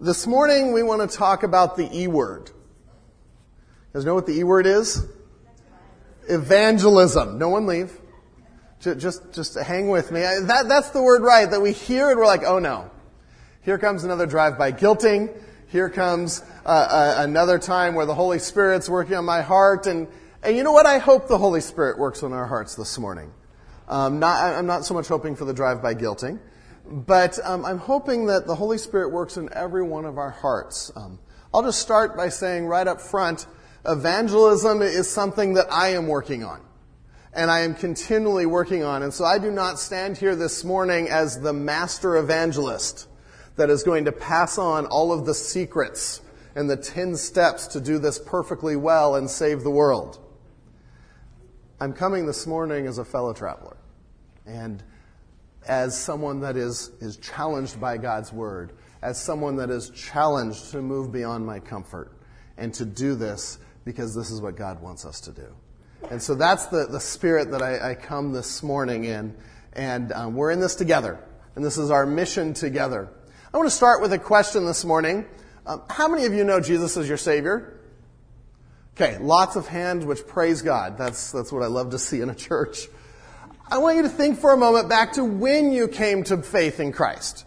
This 0.00 0.26
morning 0.26 0.72
we 0.72 0.82
want 0.82 1.08
to 1.08 1.16
talk 1.16 1.44
about 1.44 1.76
the 1.76 1.88
E 1.96 2.08
word. 2.08 2.50
You 2.50 3.94
guys 3.94 4.04
know 4.04 4.16
what 4.16 4.26
the 4.26 4.32
E 4.32 4.42
word 4.42 4.66
is? 4.66 5.06
Evangelism. 6.28 7.38
No 7.38 7.48
one 7.48 7.66
leave. 7.66 7.92
Just, 8.80 9.32
just 9.32 9.54
hang 9.54 9.88
with 9.88 10.10
me. 10.10 10.20
That, 10.20 10.64
that's 10.66 10.90
the 10.90 11.00
word 11.00 11.22
right, 11.22 11.48
that 11.48 11.62
we 11.62 11.72
hear 11.72 12.10
and 12.10 12.18
we're 12.18 12.26
like, 12.26 12.42
oh 12.44 12.58
no. 12.58 12.90
Here 13.62 13.78
comes 13.78 14.02
another 14.02 14.26
drive-by 14.26 14.72
guilting. 14.72 15.32
Here 15.68 15.88
comes 15.88 16.42
uh, 16.66 16.68
uh, 16.68 17.14
another 17.18 17.60
time 17.60 17.94
where 17.94 18.04
the 18.04 18.16
Holy 18.16 18.40
Spirit's 18.40 18.88
working 18.88 19.14
on 19.14 19.24
my 19.24 19.42
heart. 19.42 19.86
And, 19.86 20.08
and 20.42 20.56
you 20.56 20.64
know 20.64 20.72
what? 20.72 20.86
I 20.86 20.98
hope 20.98 21.28
the 21.28 21.38
Holy 21.38 21.60
Spirit 21.60 22.00
works 22.00 22.24
on 22.24 22.32
our 22.32 22.46
hearts 22.46 22.74
this 22.74 22.98
morning. 22.98 23.32
Um, 23.88 24.18
not, 24.18 24.54
I'm 24.54 24.66
not 24.66 24.84
so 24.84 24.92
much 24.92 25.06
hoping 25.06 25.36
for 25.36 25.44
the 25.44 25.54
drive-by 25.54 25.94
guilting. 25.94 26.40
But 26.86 27.38
um, 27.44 27.64
I'm 27.64 27.78
hoping 27.78 28.26
that 28.26 28.46
the 28.46 28.54
Holy 28.54 28.78
Spirit 28.78 29.10
works 29.10 29.36
in 29.36 29.48
every 29.52 29.82
one 29.82 30.04
of 30.04 30.18
our 30.18 30.30
hearts. 30.30 30.92
Um, 30.94 31.18
I'll 31.52 31.62
just 31.62 31.80
start 31.80 32.16
by 32.16 32.28
saying 32.28 32.66
right 32.66 32.86
up 32.86 33.00
front, 33.00 33.46
evangelism 33.86 34.82
is 34.82 35.08
something 35.08 35.54
that 35.54 35.72
I 35.72 35.90
am 35.90 36.06
working 36.06 36.44
on. 36.44 36.60
And 37.32 37.50
I 37.50 37.60
am 37.60 37.74
continually 37.74 38.46
working 38.46 38.84
on. 38.84 39.02
And 39.02 39.12
so 39.12 39.24
I 39.24 39.38
do 39.38 39.50
not 39.50 39.80
stand 39.80 40.18
here 40.18 40.36
this 40.36 40.62
morning 40.62 41.08
as 41.08 41.40
the 41.40 41.52
master 41.52 42.16
evangelist 42.16 43.08
that 43.56 43.70
is 43.70 43.82
going 43.82 44.04
to 44.04 44.12
pass 44.12 44.58
on 44.58 44.86
all 44.86 45.12
of 45.12 45.26
the 45.26 45.34
secrets 45.34 46.20
and 46.54 46.68
the 46.68 46.76
10 46.76 47.16
steps 47.16 47.66
to 47.68 47.80
do 47.80 47.98
this 47.98 48.18
perfectly 48.18 48.76
well 48.76 49.16
and 49.16 49.28
save 49.28 49.62
the 49.62 49.70
world. 49.70 50.18
I'm 51.80 51.92
coming 51.92 52.26
this 52.26 52.46
morning 52.46 52.86
as 52.86 52.98
a 52.98 53.04
fellow 53.04 53.32
traveler. 53.32 53.76
And 54.46 54.82
as 55.66 55.98
someone 55.98 56.40
that 56.40 56.56
is, 56.56 56.90
is 57.00 57.16
challenged 57.16 57.80
by 57.80 57.96
God's 57.96 58.32
word, 58.32 58.72
as 59.02 59.20
someone 59.20 59.56
that 59.56 59.70
is 59.70 59.90
challenged 59.90 60.70
to 60.72 60.82
move 60.82 61.12
beyond 61.12 61.46
my 61.46 61.58
comfort 61.58 62.12
and 62.56 62.72
to 62.74 62.84
do 62.84 63.14
this 63.14 63.58
because 63.84 64.14
this 64.14 64.30
is 64.30 64.40
what 64.40 64.56
God 64.56 64.80
wants 64.80 65.04
us 65.04 65.20
to 65.22 65.32
do. 65.32 65.54
And 66.10 66.22
so 66.22 66.34
that's 66.34 66.66
the, 66.66 66.86
the 66.86 67.00
spirit 67.00 67.50
that 67.50 67.62
I, 67.62 67.90
I 67.90 67.94
come 67.94 68.32
this 68.32 68.62
morning 68.62 69.04
in. 69.04 69.34
And 69.72 70.12
um, 70.12 70.34
we're 70.34 70.50
in 70.50 70.60
this 70.60 70.74
together. 70.74 71.18
And 71.56 71.64
this 71.64 71.78
is 71.78 71.90
our 71.90 72.06
mission 72.06 72.54
together. 72.54 73.08
I 73.52 73.56
want 73.56 73.68
to 73.68 73.74
start 73.74 74.02
with 74.02 74.12
a 74.12 74.18
question 74.18 74.66
this 74.66 74.84
morning. 74.84 75.26
Um, 75.66 75.82
how 75.88 76.08
many 76.08 76.26
of 76.26 76.34
you 76.34 76.44
know 76.44 76.60
Jesus 76.60 76.96
as 76.96 77.08
your 77.08 77.16
Savior? 77.16 77.80
Okay, 78.96 79.18
lots 79.18 79.56
of 79.56 79.66
hands, 79.66 80.04
which 80.04 80.26
praise 80.26 80.62
God. 80.62 80.98
That's, 80.98 81.32
that's 81.32 81.50
what 81.50 81.62
I 81.62 81.66
love 81.66 81.90
to 81.90 81.98
see 81.98 82.20
in 82.20 82.30
a 82.30 82.34
church. 82.34 82.86
I 83.66 83.78
want 83.78 83.96
you 83.96 84.02
to 84.02 84.10
think 84.10 84.38
for 84.38 84.52
a 84.52 84.58
moment 84.58 84.90
back 84.90 85.14
to 85.14 85.24
when 85.24 85.72
you 85.72 85.88
came 85.88 86.22
to 86.24 86.42
faith 86.42 86.80
in 86.80 86.92
Christ. 86.92 87.46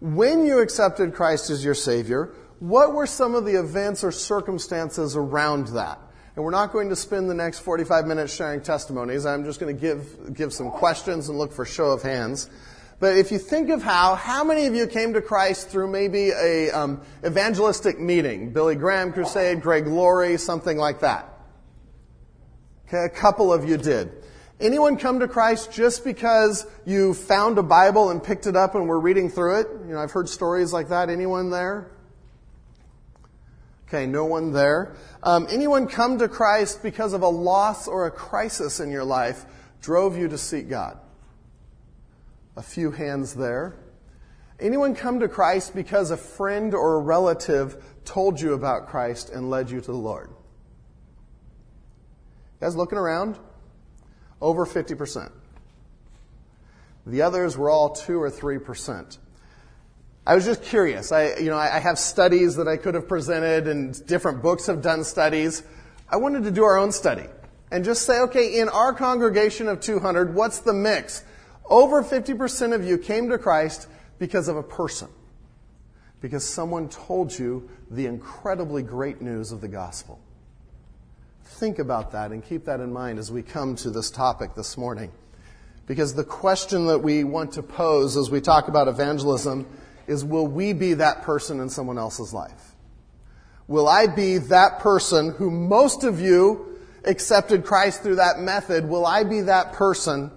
When 0.00 0.44
you 0.44 0.58
accepted 0.58 1.14
Christ 1.14 1.48
as 1.48 1.64
your 1.64 1.74
Savior, 1.74 2.34
what 2.58 2.92
were 2.92 3.06
some 3.06 3.36
of 3.36 3.44
the 3.44 3.58
events 3.60 4.02
or 4.02 4.10
circumstances 4.10 5.14
around 5.16 5.68
that? 5.68 6.00
And 6.34 6.44
we're 6.44 6.50
not 6.50 6.72
going 6.72 6.88
to 6.88 6.96
spend 6.96 7.30
the 7.30 7.34
next 7.34 7.60
45 7.60 8.06
minutes 8.06 8.34
sharing 8.34 8.62
testimonies. 8.62 9.24
I'm 9.24 9.44
just 9.44 9.60
going 9.60 9.74
to 9.74 9.80
give, 9.80 10.34
give 10.34 10.52
some 10.52 10.72
questions 10.72 11.28
and 11.28 11.38
look 11.38 11.52
for 11.52 11.64
show 11.64 11.90
of 11.92 12.02
hands. 12.02 12.50
But 12.98 13.16
if 13.16 13.30
you 13.30 13.38
think 13.38 13.70
of 13.70 13.80
how, 13.80 14.16
how 14.16 14.42
many 14.42 14.66
of 14.66 14.74
you 14.74 14.88
came 14.88 15.12
to 15.12 15.22
Christ 15.22 15.68
through 15.68 15.88
maybe 15.88 16.30
a 16.30 16.70
um, 16.72 17.00
evangelistic 17.24 18.00
meeting, 18.00 18.52
Billy 18.52 18.74
Graham 18.74 19.12
crusade, 19.12 19.62
Greg 19.62 19.86
Laurie, 19.86 20.36
something 20.36 20.76
like 20.76 21.00
that? 21.00 21.28
Okay, 22.88 23.04
a 23.04 23.08
couple 23.08 23.52
of 23.52 23.68
you 23.68 23.76
did. 23.76 24.23
Anyone 24.60 24.96
come 24.98 25.18
to 25.20 25.28
Christ 25.28 25.72
just 25.72 26.04
because 26.04 26.66
you 26.84 27.12
found 27.12 27.58
a 27.58 27.62
Bible 27.62 28.10
and 28.10 28.22
picked 28.22 28.46
it 28.46 28.54
up 28.54 28.74
and 28.74 28.88
were 28.88 29.00
reading 29.00 29.28
through 29.28 29.60
it? 29.60 29.68
You 29.86 29.94
know, 29.94 29.98
I've 29.98 30.12
heard 30.12 30.28
stories 30.28 30.72
like 30.72 30.88
that. 30.88 31.10
Anyone 31.10 31.50
there? 31.50 31.90
Okay, 33.88 34.06
no 34.06 34.24
one 34.24 34.52
there. 34.52 34.94
Um, 35.22 35.46
anyone 35.50 35.88
come 35.88 36.18
to 36.18 36.28
Christ 36.28 36.82
because 36.82 37.12
of 37.12 37.22
a 37.22 37.28
loss 37.28 37.88
or 37.88 38.06
a 38.06 38.10
crisis 38.10 38.80
in 38.80 38.90
your 38.90 39.04
life 39.04 39.44
drove 39.80 40.16
you 40.16 40.28
to 40.28 40.38
seek 40.38 40.68
God? 40.68 40.98
A 42.56 42.62
few 42.62 42.92
hands 42.92 43.34
there. 43.34 43.76
Anyone 44.60 44.94
come 44.94 45.20
to 45.20 45.28
Christ 45.28 45.74
because 45.74 46.10
a 46.10 46.16
friend 46.16 46.74
or 46.74 46.94
a 46.94 47.00
relative 47.00 47.84
told 48.04 48.40
you 48.40 48.54
about 48.54 48.88
Christ 48.88 49.30
and 49.30 49.50
led 49.50 49.68
you 49.70 49.80
to 49.80 49.86
the 49.86 49.96
Lord? 49.96 50.30
You 52.60 52.66
guys 52.66 52.76
looking 52.76 52.98
around? 52.98 53.36
Over 54.44 54.66
50%. 54.66 55.32
The 57.06 57.22
others 57.22 57.56
were 57.56 57.70
all 57.70 57.90
2 57.90 58.20
or 58.20 58.30
3%. 58.30 59.18
I 60.26 60.34
was 60.34 60.44
just 60.44 60.62
curious. 60.62 61.12
I, 61.12 61.36
you 61.36 61.46
know, 61.46 61.56
I 61.56 61.78
have 61.78 61.98
studies 61.98 62.56
that 62.56 62.68
I 62.68 62.76
could 62.76 62.94
have 62.94 63.08
presented 63.08 63.66
and 63.66 64.06
different 64.06 64.42
books 64.42 64.66
have 64.66 64.82
done 64.82 65.02
studies. 65.04 65.62
I 66.08 66.16
wanted 66.16 66.44
to 66.44 66.50
do 66.50 66.62
our 66.62 66.76
own 66.76 66.92
study 66.92 67.26
and 67.70 67.84
just 67.84 68.02
say, 68.02 68.20
okay, 68.20 68.58
in 68.60 68.68
our 68.68 68.92
congregation 68.92 69.66
of 69.66 69.80
200, 69.80 70.34
what's 70.34 70.60
the 70.60 70.74
mix? 70.74 71.24
Over 71.64 72.02
50% 72.02 72.74
of 72.74 72.84
you 72.84 72.98
came 72.98 73.30
to 73.30 73.38
Christ 73.38 73.88
because 74.18 74.48
of 74.48 74.56
a 74.56 74.62
person. 74.62 75.08
Because 76.20 76.44
someone 76.44 76.88
told 76.90 77.38
you 77.38 77.68
the 77.90 78.06
incredibly 78.06 78.82
great 78.82 79.20
news 79.20 79.52
of 79.52 79.60
the 79.60 79.68
gospel. 79.68 80.20
Think 81.44 81.78
about 81.78 82.12
that 82.12 82.32
and 82.32 82.44
keep 82.44 82.64
that 82.64 82.80
in 82.80 82.92
mind 82.92 83.18
as 83.18 83.30
we 83.30 83.42
come 83.42 83.76
to 83.76 83.90
this 83.90 84.10
topic 84.10 84.54
this 84.54 84.76
morning. 84.76 85.12
Because 85.86 86.14
the 86.14 86.24
question 86.24 86.86
that 86.86 87.00
we 87.00 87.24
want 87.24 87.52
to 87.52 87.62
pose 87.62 88.16
as 88.16 88.30
we 88.30 88.40
talk 88.40 88.68
about 88.68 88.88
evangelism 88.88 89.66
is 90.06 90.24
will 90.24 90.46
we 90.46 90.72
be 90.72 90.94
that 90.94 91.22
person 91.22 91.60
in 91.60 91.68
someone 91.68 91.98
else's 91.98 92.32
life? 92.32 92.74
Will 93.66 93.88
I 93.88 94.06
be 94.06 94.38
that 94.38 94.80
person 94.80 95.30
who 95.32 95.50
most 95.50 96.04
of 96.04 96.20
you 96.20 96.78
accepted 97.04 97.64
Christ 97.64 98.02
through 98.02 98.16
that 98.16 98.38
method? 98.38 98.88
Will 98.88 99.06
I 99.06 99.24
be 99.24 99.42
that 99.42 99.72
person 99.72 100.30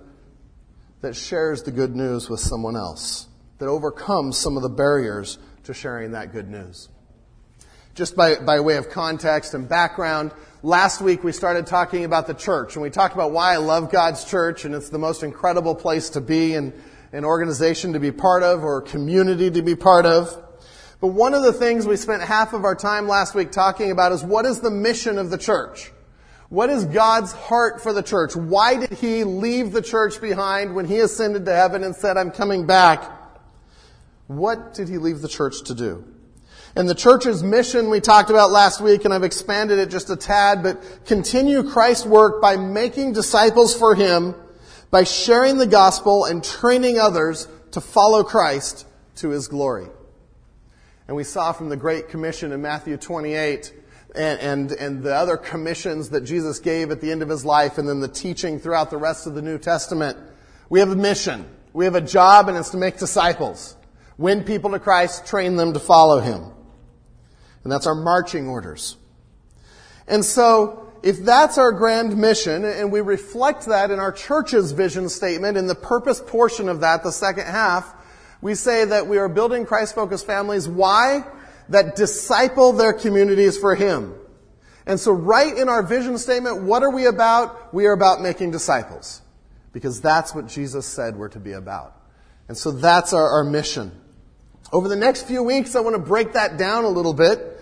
that 1.01 1.15
shares 1.15 1.63
the 1.63 1.71
good 1.71 1.95
news 1.95 2.29
with 2.29 2.39
someone 2.39 2.75
else? 2.75 3.27
That 3.59 3.67
overcomes 3.67 4.37
some 4.37 4.55
of 4.55 4.63
the 4.63 4.69
barriers 4.69 5.39
to 5.63 5.73
sharing 5.73 6.11
that 6.11 6.31
good 6.31 6.49
news? 6.49 6.89
Just 7.97 8.15
by, 8.15 8.35
by 8.35 8.59
way 8.59 8.77
of 8.77 8.91
context 8.91 9.55
and 9.55 9.67
background, 9.67 10.31
last 10.61 11.01
week 11.01 11.23
we 11.23 11.31
started 11.31 11.65
talking 11.65 12.05
about 12.05 12.27
the 12.27 12.35
church 12.35 12.75
and 12.75 12.83
we 12.83 12.91
talked 12.91 13.15
about 13.15 13.31
why 13.31 13.55
I 13.55 13.57
love 13.57 13.91
God's 13.91 14.23
church 14.23 14.65
and 14.65 14.75
it's 14.75 14.89
the 14.89 14.99
most 14.99 15.23
incredible 15.23 15.73
place 15.73 16.11
to 16.11 16.21
be 16.21 16.53
and 16.53 16.73
an 17.11 17.25
organization 17.25 17.93
to 17.93 17.99
be 17.99 18.11
part 18.11 18.43
of 18.43 18.63
or 18.63 18.83
community 18.83 19.49
to 19.49 19.63
be 19.63 19.75
part 19.75 20.05
of. 20.05 20.31
But 21.01 21.07
one 21.07 21.33
of 21.33 21.41
the 21.41 21.51
things 21.51 21.87
we 21.87 21.97
spent 21.97 22.21
half 22.21 22.53
of 22.53 22.65
our 22.65 22.75
time 22.75 23.07
last 23.07 23.33
week 23.33 23.51
talking 23.51 23.89
about 23.89 24.11
is 24.11 24.23
what 24.23 24.45
is 24.45 24.59
the 24.59 24.69
mission 24.69 25.17
of 25.17 25.31
the 25.31 25.37
church? 25.39 25.91
What 26.49 26.69
is 26.69 26.85
God's 26.85 27.31
heart 27.31 27.81
for 27.81 27.93
the 27.93 28.03
church? 28.03 28.35
Why 28.35 28.75
did 28.75 28.99
he 28.99 29.23
leave 29.23 29.71
the 29.71 29.81
church 29.81 30.21
behind 30.21 30.75
when 30.75 30.85
he 30.85 30.99
ascended 30.99 31.45
to 31.47 31.55
heaven 31.55 31.83
and 31.83 31.95
said, 31.95 32.15
I'm 32.15 32.29
coming 32.29 32.67
back? 32.67 33.11
What 34.27 34.75
did 34.75 34.87
he 34.87 34.99
leave 34.99 35.21
the 35.21 35.27
church 35.27 35.63
to 35.63 35.73
do? 35.73 36.05
And 36.77 36.87
the 36.87 36.93
church's 36.93 37.41
mission 37.41 37.89
we 37.89 37.99
talked 37.99 38.29
about 38.29 38.51
last 38.51 38.81
week, 38.81 39.03
and 39.03 39.11
I've 39.11 39.23
expanded 39.23 39.79
it 39.79 39.89
just 39.89 40.11
a 40.11 40.15
tad, 40.15 40.61
but 40.61 40.79
continue 41.07 41.63
Christ's 41.63 42.05
work 42.05 42.39
by 42.39 42.55
making 42.55 43.13
disciples 43.13 43.75
for 43.75 43.95
Him, 43.95 44.35
by 44.91 45.03
sharing 45.03 45.57
the 45.57 45.65
gospel 45.65 46.25
and 46.25 46.43
training 46.43 46.99
others 46.99 47.47
to 47.71 47.81
follow 47.81 48.23
Christ 48.23 48.85
to 49.15 49.29
His 49.29 49.47
glory. 49.47 49.87
And 51.07 51.17
we 51.17 51.23
saw 51.23 51.51
from 51.51 51.69
the 51.69 51.75
Great 51.75 52.09
Commission 52.09 52.51
in 52.51 52.61
Matthew 52.61 52.95
28 52.95 53.73
and, 54.13 54.39
and, 54.39 54.71
and 54.73 55.01
the 55.01 55.15
other 55.15 55.35
commissions 55.35 56.09
that 56.09 56.21
Jesus 56.21 56.59
gave 56.59 56.91
at 56.91 57.01
the 57.01 57.11
end 57.11 57.23
of 57.23 57.29
His 57.29 57.43
life 57.43 57.79
and 57.79 57.89
then 57.89 58.01
the 58.01 58.07
teaching 58.07 58.59
throughout 58.59 58.91
the 58.91 58.97
rest 58.97 59.25
of 59.25 59.33
the 59.33 59.41
New 59.41 59.57
Testament. 59.57 60.15
We 60.69 60.79
have 60.79 60.91
a 60.91 60.95
mission. 60.95 61.47
We 61.73 61.85
have 61.85 61.95
a 61.95 62.01
job 62.01 62.49
and 62.49 62.55
it's 62.55 62.69
to 62.69 62.77
make 62.77 62.99
disciples. 62.99 63.75
Win 64.19 64.43
people 64.43 64.69
to 64.69 64.79
Christ, 64.79 65.25
train 65.25 65.55
them 65.55 65.73
to 65.73 65.79
follow 65.79 66.19
Him. 66.19 66.51
And 67.67 67.71
that's 67.73 67.85
our 67.85 67.95
marching 67.95 68.47
orders. 68.47 68.95
And 70.07 70.23
so, 70.23 70.89
if 71.03 71.19
that's 71.25 71.57
our 71.57 71.73
grand 71.73 72.15
mission, 72.15 72.63
and 72.63 72.93
we 72.93 73.01
reflect 73.01 73.65
that 73.65 73.91
in 73.91 73.99
our 73.99 74.13
church's 74.13 74.71
vision 74.71 75.09
statement, 75.09 75.57
in 75.57 75.67
the 75.67 75.75
purpose 75.75 76.23
portion 76.25 76.69
of 76.69 76.79
that, 76.79 77.03
the 77.03 77.11
second 77.11 77.45
half, 77.45 77.93
we 78.41 78.55
say 78.55 78.85
that 78.85 79.07
we 79.07 79.17
are 79.17 79.27
building 79.27 79.65
Christ-focused 79.65 80.25
families. 80.25 80.65
Why? 80.65 81.25
That 81.67 81.97
disciple 81.97 82.71
their 82.71 82.93
communities 82.93 83.57
for 83.57 83.75
Him. 83.75 84.15
And 84.85 84.97
so 84.97 85.11
right 85.11 85.53
in 85.53 85.67
our 85.67 85.83
vision 85.83 86.17
statement, 86.17 86.61
what 86.61 86.83
are 86.83 86.91
we 86.91 87.05
about? 87.05 87.73
We 87.73 87.87
are 87.87 87.91
about 87.91 88.21
making 88.21 88.51
disciples. 88.51 89.21
Because 89.73 89.99
that's 89.99 90.33
what 90.33 90.47
Jesus 90.47 90.85
said 90.85 91.17
we're 91.17 91.27
to 91.27 91.39
be 91.41 91.51
about. 91.51 92.01
And 92.47 92.57
so 92.57 92.71
that's 92.71 93.11
our, 93.11 93.27
our 93.27 93.43
mission. 93.43 93.91
Over 94.71 94.87
the 94.87 94.95
next 94.95 95.27
few 95.27 95.43
weeks, 95.43 95.75
I 95.75 95.81
want 95.81 95.97
to 95.97 96.01
break 96.01 96.31
that 96.31 96.57
down 96.57 96.85
a 96.85 96.89
little 96.89 97.13
bit 97.13 97.56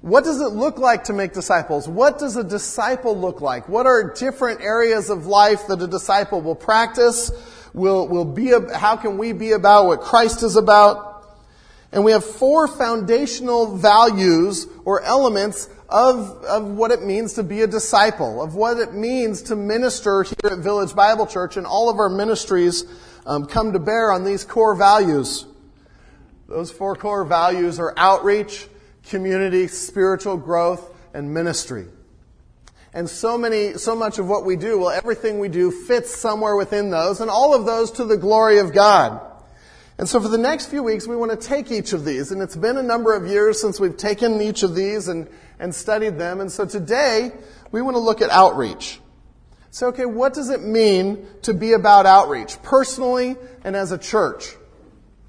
what 0.00 0.22
does 0.24 0.40
it 0.40 0.52
look 0.52 0.78
like 0.78 1.04
to 1.04 1.12
make 1.12 1.32
disciples? 1.32 1.88
What 1.88 2.18
does 2.18 2.36
a 2.36 2.44
disciple 2.44 3.18
look 3.18 3.40
like? 3.40 3.68
What 3.68 3.86
are 3.86 4.14
different 4.14 4.60
areas 4.60 5.10
of 5.10 5.26
life 5.26 5.66
that 5.66 5.82
a 5.82 5.88
disciple 5.88 6.40
will 6.40 6.54
practice? 6.54 7.30
Will, 7.74 8.06
will 8.06 8.24
be, 8.24 8.52
how 8.74 8.96
can 8.96 9.18
we 9.18 9.32
be 9.32 9.52
about 9.52 9.86
what 9.86 10.00
Christ 10.00 10.42
is 10.42 10.56
about? 10.56 11.08
And 11.90 12.04
we 12.04 12.12
have 12.12 12.24
four 12.24 12.68
foundational 12.68 13.76
values 13.76 14.66
or 14.84 15.02
elements 15.02 15.68
of, 15.88 16.44
of 16.44 16.66
what 16.66 16.90
it 16.90 17.02
means 17.02 17.34
to 17.34 17.42
be 17.42 17.62
a 17.62 17.66
disciple, 17.66 18.42
of 18.42 18.54
what 18.54 18.78
it 18.78 18.92
means 18.92 19.42
to 19.42 19.56
minister 19.56 20.22
here 20.22 20.52
at 20.52 20.58
Village 20.58 20.94
Bible 20.94 21.26
Church, 21.26 21.56
and 21.56 21.66
all 21.66 21.88
of 21.88 21.98
our 21.98 22.10
ministries 22.10 22.84
um, 23.26 23.46
come 23.46 23.72
to 23.72 23.78
bear 23.78 24.12
on 24.12 24.24
these 24.24 24.44
core 24.44 24.74
values. 24.74 25.46
Those 26.46 26.70
four 26.70 26.94
core 26.94 27.24
values 27.24 27.78
are 27.78 27.94
outreach, 27.96 28.68
community, 29.08 29.66
spiritual 29.66 30.36
growth, 30.36 30.94
and 31.14 31.32
ministry. 31.32 31.86
And 32.94 33.08
so 33.08 33.36
many, 33.36 33.74
so 33.74 33.94
much 33.94 34.18
of 34.18 34.28
what 34.28 34.44
we 34.44 34.56
do, 34.56 34.80
well, 34.80 34.90
everything 34.90 35.38
we 35.38 35.48
do 35.48 35.70
fits 35.70 36.14
somewhere 36.14 36.56
within 36.56 36.90
those, 36.90 37.20
and 37.20 37.30
all 37.30 37.54
of 37.54 37.66
those 37.66 37.90
to 37.92 38.04
the 38.04 38.16
glory 38.16 38.58
of 38.58 38.72
God. 38.72 39.20
And 39.98 40.08
so 40.08 40.20
for 40.20 40.28
the 40.28 40.38
next 40.38 40.66
few 40.66 40.82
weeks, 40.82 41.06
we 41.06 41.16
want 41.16 41.32
to 41.32 41.36
take 41.36 41.72
each 41.72 41.92
of 41.92 42.04
these. 42.04 42.30
And 42.30 42.40
it's 42.40 42.56
been 42.56 42.76
a 42.76 42.82
number 42.82 43.14
of 43.14 43.26
years 43.26 43.60
since 43.60 43.80
we've 43.80 43.96
taken 43.96 44.40
each 44.40 44.62
of 44.62 44.74
these 44.74 45.08
and, 45.08 45.28
and 45.58 45.74
studied 45.74 46.18
them. 46.18 46.40
And 46.40 46.50
so 46.50 46.64
today, 46.64 47.32
we 47.72 47.82
want 47.82 47.96
to 47.96 48.00
look 48.00 48.22
at 48.22 48.30
outreach. 48.30 49.00
So, 49.70 49.88
okay, 49.88 50.06
what 50.06 50.34
does 50.34 50.50
it 50.50 50.62
mean 50.62 51.26
to 51.42 51.52
be 51.52 51.72
about 51.72 52.06
outreach, 52.06 52.62
personally 52.62 53.36
and 53.64 53.76
as 53.76 53.92
a 53.92 53.98
church? 53.98 54.54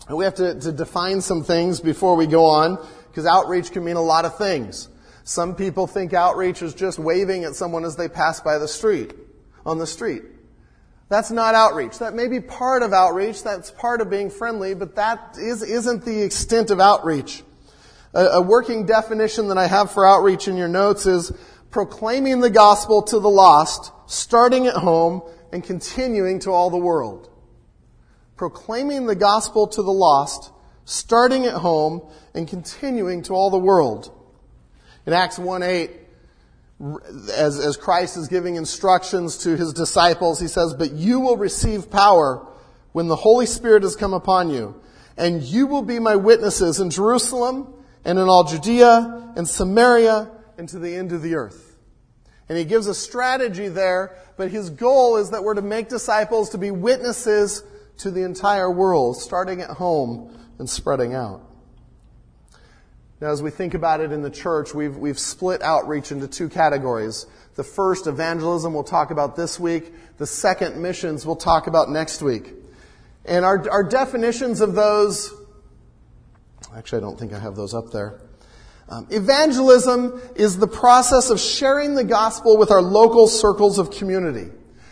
And 0.08 0.18
we 0.18 0.24
have 0.24 0.36
to, 0.36 0.60
to 0.60 0.72
define 0.72 1.22
some 1.22 1.44
things 1.44 1.82
before 1.82 2.16
we 2.16 2.26
go 2.26 2.46
on, 2.46 2.84
because 3.20 3.30
outreach 3.30 3.72
can 3.74 3.84
mean 3.84 3.98
a 3.98 4.02
lot 4.02 4.24
of 4.24 4.38
things. 4.38 4.88
Some 5.26 5.54
people 5.54 5.88
think 5.88 6.14
outreach 6.14 6.62
is 6.62 6.74
just 6.74 6.98
waving 6.98 7.44
at 7.44 7.54
someone 7.54 7.84
as 7.84 7.98
they 7.98 8.08
pass 8.08 8.40
by 8.40 8.58
the 8.58 8.68
street, 8.68 9.14
on 9.66 9.78
the 9.78 9.86
street. 9.86 10.24
That's 11.10 11.30
not 11.30 11.54
outreach. 11.54 12.00
That 12.00 12.14
may 12.14 12.30
be 12.30 12.40
part 12.40 12.82
of 12.82 12.94
outreach. 12.94 13.44
That's 13.44 13.72
part 13.72 14.00
of 14.00 14.10
being 14.10 14.30
friendly, 14.30 14.74
but 14.74 14.96
that 14.96 15.36
is, 15.38 15.64
isn't 15.64 16.06
the 16.06 16.24
extent 16.24 16.72
of 16.72 16.80
outreach. 16.80 17.44
A, 18.14 18.26
a 18.26 18.42
working 18.42 18.86
definition 18.86 19.50
that 19.50 19.58
I 19.58 19.68
have 19.68 19.92
for 19.92 20.08
outreach 20.08 20.48
in 20.48 20.56
your 20.56 20.70
notes 20.70 21.06
is 21.06 21.34
proclaiming 21.72 22.40
the 22.40 22.50
gospel 22.50 23.02
to 23.02 23.20
the 23.20 23.30
lost, 23.30 23.92
starting 24.08 24.66
at 24.66 24.76
home 24.76 25.24
and 25.52 25.62
continuing 25.62 26.40
to 26.40 26.52
all 26.52 26.70
the 26.70 26.78
world. 26.78 27.30
Proclaiming 28.38 29.08
the 29.08 29.16
gospel 29.16 29.68
to 29.68 29.82
the 29.82 29.92
lost, 29.92 30.54
starting 30.86 31.46
at 31.46 31.56
home 31.56 32.02
and 32.34 32.48
continuing 32.48 33.24
to 33.24 33.34
all 33.34 33.50
the 33.50 33.58
world. 33.58 34.16
In 35.06 35.14
Acts 35.14 35.40
1 35.40 35.64
8, 35.64 35.92
as, 37.36 37.60
as 37.60 37.78
Christ 37.78 38.18
is 38.18 38.28
giving 38.28 38.56
instructions 38.56 39.38
to 39.40 39.58
his 39.58 39.74
disciples, 39.74 40.40
he 40.40 40.48
says, 40.48 40.74
But 40.74 40.94
you 40.94 41.20
will 41.20 41.38
receive 41.38 41.92
power 41.92 42.46
when 42.92 43.08
the 43.08 43.16
Holy 43.16 43.46
Spirit 43.46 43.84
has 43.84 43.96
come 43.96 44.14
upon 44.14 44.50
you, 44.50 44.80
and 45.18 45.44
you 45.44 45.68
will 45.68 45.82
be 45.82 46.00
my 46.00 46.16
witnesses 46.16 46.80
in 46.80 46.90
Jerusalem 46.90 47.74
and 48.06 48.18
in 48.18 48.30
all 48.30 48.46
Judea 48.46 49.34
and 49.36 49.48
Samaria 49.48 50.32
and 50.58 50.70
to 50.70 50.80
the 50.80 50.96
end 50.96 51.12
of 51.12 51.22
the 51.22 51.36
earth. 51.36 51.78
And 52.48 52.58
he 52.58 52.66
gives 52.66 52.88
a 52.88 52.96
strategy 52.96 53.68
there, 53.68 54.18
but 54.38 54.50
his 54.50 54.70
goal 54.70 55.18
is 55.18 55.32
that 55.32 55.44
we're 55.44 55.54
to 55.54 55.62
make 55.62 55.90
disciples 55.90 56.50
to 56.52 56.58
be 56.58 56.72
witnesses 56.72 57.64
to 57.98 58.10
the 58.10 58.24
entire 58.24 58.72
world, 58.72 59.18
starting 59.18 59.62
at 59.62 59.70
home 59.70 60.36
and 60.58 60.70
spreading 60.70 61.14
out. 61.14 61.49
Now, 63.22 63.32
as 63.32 63.42
we 63.44 63.50
think 63.50 63.74
about 63.74 64.00
it 64.00 64.14
in 64.14 64.22
the 64.22 64.30
church, 64.30 64.74
we've, 64.74 64.96
we've 64.96 65.20
split 65.20 65.62
outreach 65.62 66.12
into 66.12 66.28
two 66.28 66.48
categories. 66.48 67.26
The 67.56 67.66
first, 67.66 68.08
evangelism, 68.08 68.74
we'll 68.74 68.84
talk 68.84 69.12
about 69.12 69.36
this 69.36 69.60
week. 69.60 69.92
The 70.18 70.26
second, 70.26 70.82
missions, 70.82 71.26
we'll 71.26 71.36
talk 71.36 71.68
about 71.68 71.90
next 71.90 72.22
week. 72.22 72.54
And 73.26 73.44
our, 73.44 73.70
our 73.70 73.84
definitions 73.84 74.62
of 74.62 74.74
those, 74.74 75.34
actually, 76.74 77.00
I 77.00 77.02
don't 77.02 77.20
think 77.20 77.34
I 77.34 77.40
have 77.40 77.58
those 77.58 77.74
up 77.74 77.92
there. 77.92 78.22
Um, 78.88 79.06
evangelism 79.12 80.22
is 80.36 80.58
the 80.58 80.68
process 80.68 81.30
of 81.30 81.42
sharing 81.42 81.96
the 81.96 82.06
gospel 82.06 82.58
with 82.58 82.72
our 82.72 82.82
local 82.82 83.28
circles 83.28 83.80
of 83.80 83.92
community. 83.92 84.50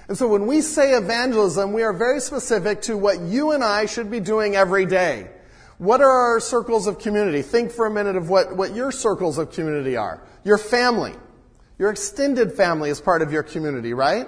And 0.09 0.18
so 0.18 0.27
when 0.27 0.47
we 0.47 0.62
say 0.62 0.94
evangelism, 0.94 1.71
we 1.71 1.83
are 1.83 1.94
very 1.94 2.19
specific 2.19 2.81
to 2.83 2.97
what 2.97 3.21
you 3.21 3.53
and 3.53 3.63
I 3.63 3.85
should 3.85 4.12
be 4.12 4.19
doing 4.19 4.56
every 4.56 4.85
day. 4.85 5.29
What 5.77 6.01
are 6.01 6.09
our 6.09 6.39
circles 6.39 6.88
of 6.88 7.00
community? 7.00 7.41
Think 7.41 7.71
for 7.71 7.85
a 7.85 7.91
minute 7.91 8.15
of 8.15 8.29
what, 8.29 8.56
what 8.56 8.75
your 8.75 8.91
circles 8.91 9.38
of 9.38 9.51
community 9.51 9.95
are. 9.95 10.21
Your 10.44 10.57
family. 10.57 11.13
Your 11.77 11.91
extended 11.91 12.53
family 12.53 12.89
is 12.89 13.00
part 13.00 13.21
of 13.21 13.31
your 13.31 13.44
community, 13.44 13.94
right? 13.94 14.27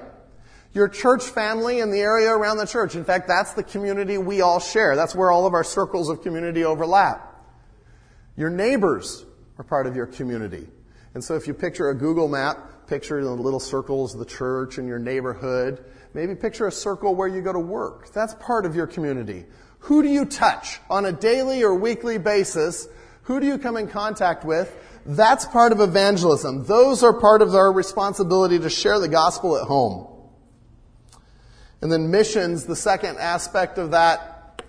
Your 0.74 0.88
church 0.88 1.24
family 1.24 1.80
and 1.80 1.92
the 1.92 2.00
area 2.00 2.30
around 2.30 2.58
the 2.58 2.68
church. 2.68 2.96
In 2.96 3.04
fact, 3.04 3.28
that's 3.28 3.54
the 3.54 3.64
community 3.64 4.20
we 4.20 4.42
all 4.42 4.60
share. 4.60 4.96
That's 4.96 5.16
where 5.16 5.32
all 5.32 5.48
of 5.48 5.54
our 5.56 5.64
circles 5.64 6.10
of 6.10 6.22
community 6.22 6.64
overlap. 6.64 7.26
Your 8.38 8.52
neighbors 8.52 9.26
are 9.58 9.64
part 9.64 9.88
of 9.88 9.96
your 9.96 10.06
community. 10.06 10.68
And 11.16 11.24
so 11.24 11.36
if 11.36 11.48
you 11.48 11.56
picture 11.56 11.90
a 11.90 11.96
Google 11.96 12.28
map, 12.28 12.88
picture 12.88 13.24
the 13.24 13.32
little 13.32 13.60
circles 13.60 14.16
the 14.16 14.26
church 14.26 14.78
and 14.78 14.88
your 14.88 15.00
neighborhood. 15.00 15.84
Maybe 16.14 16.36
picture 16.36 16.68
a 16.68 16.72
circle 16.72 17.16
where 17.16 17.28
you 17.28 17.42
go 17.42 17.54
to 17.54 17.60
work. 17.60 18.14
That's 18.14 18.36
part 18.36 18.66
of 18.68 18.76
your 18.76 18.86
community. 18.88 19.46
Who 19.80 20.04
do 20.04 20.10
you 20.10 20.26
touch 20.26 20.80
on 20.90 21.06
a 21.06 21.12
daily 21.12 21.64
or 21.64 21.74
weekly 21.74 22.18
basis? 22.18 22.88
Who 23.24 23.40
do 23.40 23.48
you 23.48 23.58
come 23.58 23.78
in 23.78 23.88
contact 23.88 24.46
with? 24.46 24.76
That's 25.06 25.46
part 25.46 25.72
of 25.72 25.80
evangelism. 25.80 26.66
Those 26.66 27.04
are 27.04 27.14
part 27.14 27.42
of 27.42 27.56
our 27.56 27.72
responsibility 27.72 28.60
to 28.60 28.70
share 28.70 29.00
the 29.00 29.08
gospel 29.08 29.58
at 29.58 29.64
home. 29.64 30.08
And 31.82 31.92
then 31.92 32.12
missions, 32.12 32.66
the 32.66 32.76
second 32.76 33.18
aspect 33.18 33.78
of 33.78 33.92
that 33.92 34.64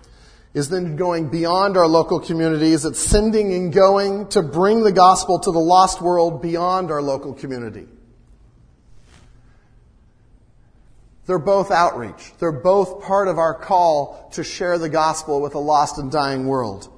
is 0.53 0.69
then 0.69 0.95
going 0.95 1.29
beyond 1.29 1.77
our 1.77 1.87
local 1.87 2.19
communities. 2.19 2.85
It's 2.85 2.99
sending 2.99 3.53
and 3.53 3.73
going 3.73 4.27
to 4.29 4.41
bring 4.41 4.83
the 4.83 4.91
gospel 4.91 5.39
to 5.39 5.51
the 5.51 5.59
lost 5.59 6.01
world 6.01 6.41
beyond 6.41 6.91
our 6.91 7.01
local 7.01 7.33
community. 7.33 7.87
They're 11.25 11.39
both 11.39 11.71
outreach. 11.71 12.33
They're 12.39 12.51
both 12.51 13.03
part 13.03 13.27
of 13.27 13.37
our 13.37 13.53
call 13.53 14.29
to 14.33 14.43
share 14.43 14.77
the 14.77 14.89
gospel 14.89 15.41
with 15.41 15.55
a 15.55 15.59
lost 15.59 15.97
and 15.97 16.11
dying 16.11 16.47
world. 16.47 16.89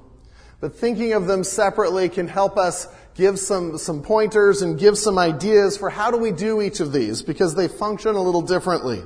But 0.60 0.76
thinking 0.76 1.12
of 1.12 1.26
them 1.26 1.44
separately 1.44 2.08
can 2.08 2.26
help 2.26 2.56
us 2.56 2.88
give 3.14 3.38
some, 3.38 3.78
some 3.78 4.02
pointers 4.02 4.62
and 4.62 4.78
give 4.78 4.96
some 4.96 5.18
ideas 5.18 5.76
for 5.76 5.90
how 5.90 6.10
do 6.10 6.16
we 6.16 6.32
do 6.32 6.62
each 6.62 6.80
of 6.80 6.92
these 6.92 7.22
because 7.22 7.54
they 7.54 7.68
function 7.68 8.14
a 8.14 8.22
little 8.22 8.42
differently. 8.42 9.02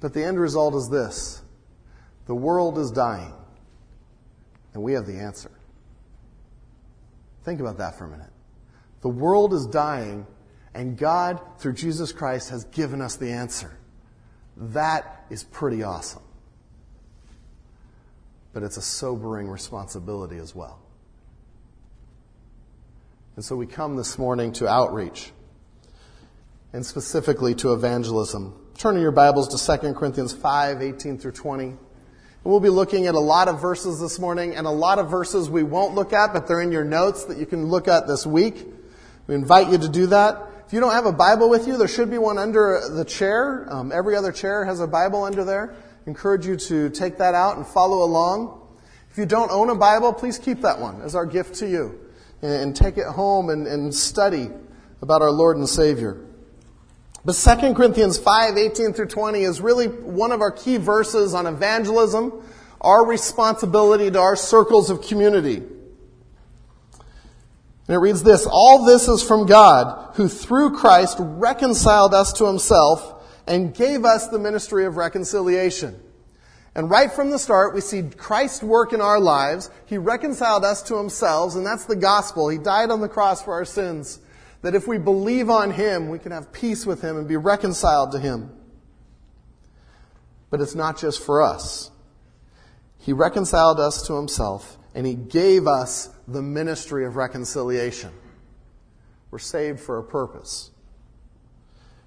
But 0.00 0.12
the 0.12 0.22
end 0.22 0.38
result 0.38 0.74
is 0.74 0.88
this. 0.88 1.42
The 2.26 2.34
world 2.34 2.78
is 2.78 2.90
dying 2.90 3.32
and 4.74 4.82
we 4.82 4.92
have 4.92 5.06
the 5.06 5.18
answer. 5.18 5.50
Think 7.44 7.60
about 7.60 7.78
that 7.78 7.96
for 7.96 8.04
a 8.04 8.08
minute. 8.08 8.30
The 9.00 9.08
world 9.08 9.54
is 9.54 9.66
dying 9.66 10.26
and 10.76 10.98
God, 10.98 11.40
through 11.56 11.72
Jesus 11.72 12.12
Christ, 12.12 12.50
has 12.50 12.64
given 12.64 13.00
us 13.00 13.16
the 13.16 13.30
answer. 13.32 13.78
That 14.58 15.24
is 15.30 15.42
pretty 15.42 15.82
awesome. 15.82 16.22
But 18.52 18.62
it's 18.62 18.76
a 18.76 18.82
sobering 18.82 19.48
responsibility 19.48 20.36
as 20.36 20.54
well. 20.54 20.78
And 23.36 23.44
so 23.44 23.56
we 23.56 23.66
come 23.66 23.96
this 23.96 24.18
morning 24.18 24.52
to 24.54 24.68
outreach, 24.68 25.32
and 26.74 26.84
specifically 26.84 27.54
to 27.54 27.72
evangelism. 27.72 28.54
Turn 28.76 28.96
in 28.96 29.02
your 29.02 29.12
Bibles 29.12 29.48
to 29.58 29.78
2 29.78 29.94
Corinthians 29.94 30.34
5 30.34 30.82
18 30.82 31.16
through 31.16 31.32
20. 31.32 31.64
And 31.64 31.78
we'll 32.44 32.60
be 32.60 32.68
looking 32.68 33.06
at 33.06 33.14
a 33.14 33.20
lot 33.20 33.48
of 33.48 33.62
verses 33.62 33.98
this 33.98 34.18
morning, 34.18 34.54
and 34.54 34.66
a 34.66 34.70
lot 34.70 34.98
of 34.98 35.10
verses 35.10 35.48
we 35.48 35.62
won't 35.62 35.94
look 35.94 36.12
at, 36.12 36.34
but 36.34 36.46
they're 36.46 36.60
in 36.60 36.70
your 36.70 36.84
notes 36.84 37.24
that 37.24 37.38
you 37.38 37.46
can 37.46 37.64
look 37.64 37.88
at 37.88 38.06
this 38.06 38.26
week. 38.26 38.66
We 39.26 39.34
invite 39.34 39.70
you 39.70 39.78
to 39.78 39.88
do 39.88 40.08
that. 40.08 40.45
If 40.66 40.72
you 40.72 40.80
don't 40.80 40.92
have 40.92 41.06
a 41.06 41.12
Bible 41.12 41.48
with 41.48 41.68
you, 41.68 41.76
there 41.76 41.86
should 41.86 42.10
be 42.10 42.18
one 42.18 42.38
under 42.38 42.80
the 42.90 43.04
chair. 43.04 43.72
Um, 43.72 43.92
every 43.92 44.16
other 44.16 44.32
chair 44.32 44.64
has 44.64 44.80
a 44.80 44.86
Bible 44.88 45.22
under 45.22 45.44
there. 45.44 45.76
Encourage 46.06 46.44
you 46.44 46.56
to 46.56 46.90
take 46.90 47.18
that 47.18 47.34
out 47.34 47.56
and 47.56 47.64
follow 47.64 48.02
along. 48.02 48.66
If 49.08 49.16
you 49.16 49.26
don't 49.26 49.52
own 49.52 49.70
a 49.70 49.76
Bible, 49.76 50.12
please 50.12 50.40
keep 50.40 50.62
that 50.62 50.80
one 50.80 51.02
as 51.02 51.14
our 51.14 51.24
gift 51.24 51.54
to 51.56 51.68
you 51.68 52.00
and, 52.42 52.52
and 52.52 52.76
take 52.76 52.98
it 52.98 53.06
home 53.06 53.48
and, 53.48 53.68
and 53.68 53.94
study 53.94 54.50
about 55.02 55.22
our 55.22 55.30
Lord 55.30 55.56
and 55.56 55.68
Savior. 55.68 56.20
But 57.24 57.34
2 57.34 57.74
Corinthians 57.74 58.18
5, 58.18 58.56
18 58.56 58.92
through 58.92 59.06
20 59.06 59.42
is 59.42 59.60
really 59.60 59.86
one 59.86 60.32
of 60.32 60.40
our 60.40 60.50
key 60.50 60.78
verses 60.78 61.32
on 61.32 61.46
evangelism, 61.46 62.42
our 62.80 63.06
responsibility 63.06 64.10
to 64.10 64.18
our 64.18 64.34
circles 64.34 64.90
of 64.90 65.02
community. 65.02 65.62
And 67.88 67.94
it 67.94 67.98
reads 67.98 68.22
this, 68.22 68.46
All 68.50 68.84
this 68.84 69.08
is 69.08 69.22
from 69.22 69.46
God, 69.46 70.14
who 70.14 70.28
through 70.28 70.76
Christ 70.76 71.18
reconciled 71.20 72.14
us 72.14 72.32
to 72.34 72.46
himself 72.46 73.24
and 73.46 73.74
gave 73.74 74.04
us 74.04 74.28
the 74.28 74.38
ministry 74.38 74.86
of 74.86 74.96
reconciliation. 74.96 76.00
And 76.74 76.90
right 76.90 77.10
from 77.10 77.30
the 77.30 77.38
start, 77.38 77.74
we 77.74 77.80
see 77.80 78.02
Christ's 78.02 78.62
work 78.62 78.92
in 78.92 79.00
our 79.00 79.18
lives. 79.18 79.70
He 79.86 79.96
reconciled 79.96 80.64
us 80.64 80.82
to 80.82 80.96
himself, 80.96 81.54
and 81.54 81.64
that's 81.64 81.86
the 81.86 81.96
gospel. 81.96 82.48
He 82.48 82.58
died 82.58 82.90
on 82.90 83.00
the 83.00 83.08
cross 83.08 83.42
for 83.42 83.54
our 83.54 83.64
sins. 83.64 84.20
That 84.60 84.74
if 84.74 84.86
we 84.86 84.98
believe 84.98 85.48
on 85.48 85.70
him, 85.70 86.10
we 86.10 86.18
can 86.18 86.32
have 86.32 86.52
peace 86.52 86.84
with 86.84 87.00
him 87.00 87.16
and 87.16 87.28
be 87.28 87.36
reconciled 87.36 88.12
to 88.12 88.18
him. 88.18 88.50
But 90.50 90.60
it's 90.60 90.74
not 90.74 90.98
just 90.98 91.22
for 91.22 91.40
us. 91.40 91.90
He 92.98 93.12
reconciled 93.12 93.78
us 93.78 94.06
to 94.08 94.14
himself, 94.14 94.76
and 94.96 95.06
he 95.06 95.14
gave 95.14 95.66
us 95.66 96.08
the 96.26 96.40
ministry 96.40 97.04
of 97.04 97.16
reconciliation. 97.16 98.10
We're 99.30 99.38
saved 99.38 99.78
for 99.78 99.98
a 99.98 100.02
purpose. 100.02 100.70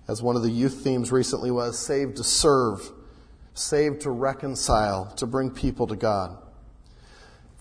As 0.07 0.23
one 0.23 0.35
of 0.35 0.41
the 0.41 0.49
youth 0.49 0.81
themes 0.83 1.11
recently 1.11 1.51
was, 1.51 1.77
saved 1.77 2.17
to 2.17 2.23
serve, 2.23 2.91
saved 3.53 4.01
to 4.01 4.09
reconcile, 4.09 5.05
to 5.17 5.27
bring 5.27 5.51
people 5.51 5.85
to 5.85 5.95
God. 5.95 6.35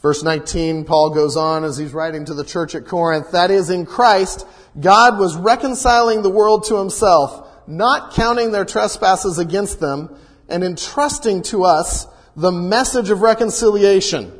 Verse 0.00 0.22
19, 0.22 0.86
Paul 0.86 1.10
goes 1.10 1.36
on 1.36 1.62
as 1.62 1.76
he's 1.76 1.92
writing 1.92 2.24
to 2.24 2.32
the 2.32 2.44
church 2.44 2.74
at 2.74 2.86
Corinth, 2.86 3.32
that 3.32 3.50
is, 3.50 3.68
in 3.68 3.84
Christ, 3.84 4.46
God 4.80 5.18
was 5.18 5.36
reconciling 5.36 6.22
the 6.22 6.30
world 6.30 6.64
to 6.68 6.76
himself, 6.76 7.46
not 7.68 8.14
counting 8.14 8.50
their 8.50 8.64
trespasses 8.64 9.38
against 9.38 9.78
them, 9.78 10.16
and 10.48 10.64
entrusting 10.64 11.42
to 11.42 11.64
us 11.64 12.06
the 12.34 12.52
message 12.52 13.10
of 13.10 13.20
reconciliation. 13.20 14.37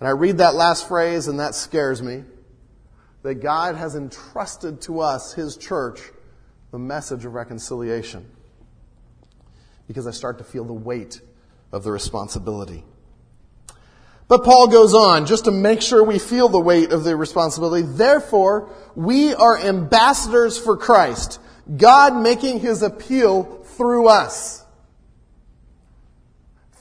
And 0.00 0.08
I 0.08 0.12
read 0.12 0.38
that 0.38 0.54
last 0.54 0.88
phrase 0.88 1.28
and 1.28 1.40
that 1.40 1.54
scares 1.54 2.02
me. 2.02 2.24
That 3.22 3.36
God 3.36 3.74
has 3.76 3.94
entrusted 3.94 4.82
to 4.82 5.00
us, 5.00 5.32
His 5.32 5.56
church, 5.56 6.00
the 6.72 6.78
message 6.78 7.24
of 7.24 7.34
reconciliation. 7.34 8.28
Because 9.86 10.06
I 10.06 10.10
start 10.10 10.38
to 10.38 10.44
feel 10.44 10.64
the 10.64 10.72
weight 10.72 11.20
of 11.72 11.84
the 11.84 11.90
responsibility. 11.90 12.84
But 14.26 14.44
Paul 14.44 14.68
goes 14.68 14.94
on, 14.94 15.26
just 15.26 15.44
to 15.44 15.50
make 15.50 15.82
sure 15.82 16.02
we 16.02 16.18
feel 16.18 16.48
the 16.48 16.60
weight 16.60 16.92
of 16.92 17.04
the 17.04 17.14
responsibility. 17.14 17.86
Therefore, 17.86 18.70
we 18.94 19.34
are 19.34 19.58
ambassadors 19.58 20.58
for 20.58 20.76
Christ, 20.76 21.38
God 21.76 22.16
making 22.16 22.60
his 22.60 22.82
appeal 22.82 23.44
through 23.76 24.08
us. 24.08 24.63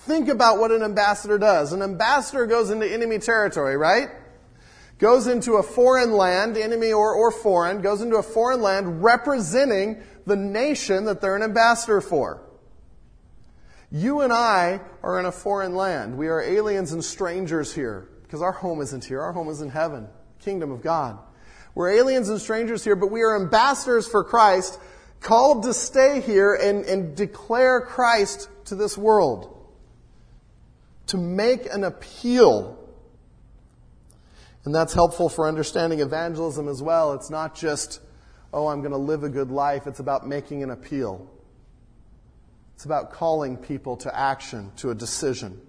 Think 0.05 0.27
about 0.27 0.59
what 0.59 0.71
an 0.71 0.83
ambassador 0.83 1.37
does. 1.37 1.71
An 1.71 1.81
ambassador 1.81 2.45
goes 2.45 2.69
into 2.69 2.85
enemy 2.85 3.19
territory, 3.19 3.77
right? 3.77 4.09
Goes 4.99 5.27
into 5.27 5.53
a 5.53 5.63
foreign 5.63 6.11
land, 6.11 6.57
enemy 6.57 6.91
or, 6.91 7.13
or 7.13 7.31
foreign, 7.31 7.81
goes 7.81 8.01
into 8.01 8.17
a 8.17 8.23
foreign 8.23 8.61
land 8.61 9.01
representing 9.01 10.03
the 10.25 10.35
nation 10.35 11.05
that 11.05 11.21
they're 11.21 11.37
an 11.37 11.41
ambassador 11.41 12.01
for. 12.01 12.41
You 13.91 14.21
and 14.21 14.33
I 14.33 14.81
are 15.03 15.19
in 15.21 15.25
a 15.25 15.31
foreign 15.31 15.73
land. 15.73 16.17
We 16.17 16.27
are 16.27 16.41
aliens 16.41 16.91
and 16.91 17.03
strangers 17.03 17.73
here 17.73 18.09
because 18.23 18.41
our 18.41 18.51
home 18.51 18.81
isn't 18.81 19.05
here. 19.05 19.21
Our 19.21 19.31
home 19.31 19.47
is 19.47 19.61
in 19.61 19.69
heaven, 19.69 20.09
kingdom 20.39 20.71
of 20.71 20.81
God. 20.81 21.17
We're 21.75 21.91
aliens 21.91 22.27
and 22.27 22.41
strangers 22.41 22.83
here, 22.83 22.97
but 22.97 23.09
we 23.09 23.21
are 23.21 23.39
ambassadors 23.39 24.05
for 24.05 24.25
Christ, 24.25 24.79
called 25.21 25.63
to 25.63 25.73
stay 25.73 26.19
here 26.19 26.55
and, 26.55 26.83
and 26.83 27.15
declare 27.15 27.79
Christ 27.79 28.49
to 28.65 28.75
this 28.75 28.97
world. 28.97 29.52
To 31.07 31.17
make 31.17 31.65
an 31.71 31.83
appeal. 31.83 32.79
And 34.65 34.73
that's 34.73 34.93
helpful 34.93 35.29
for 35.29 35.47
understanding 35.47 35.99
evangelism 35.99 36.67
as 36.67 36.81
well. 36.81 37.13
It's 37.13 37.29
not 37.29 37.55
just, 37.55 37.99
oh, 38.53 38.67
I'm 38.67 38.79
going 38.79 38.91
to 38.91 38.97
live 38.97 39.23
a 39.23 39.29
good 39.29 39.51
life. 39.51 39.87
It's 39.87 39.99
about 39.99 40.27
making 40.27 40.63
an 40.63 40.69
appeal. 40.69 41.29
It's 42.75 42.85
about 42.85 43.11
calling 43.11 43.57
people 43.57 43.97
to 43.97 44.17
action, 44.17 44.71
to 44.77 44.89
a 44.89 44.95
decision. 44.95 45.61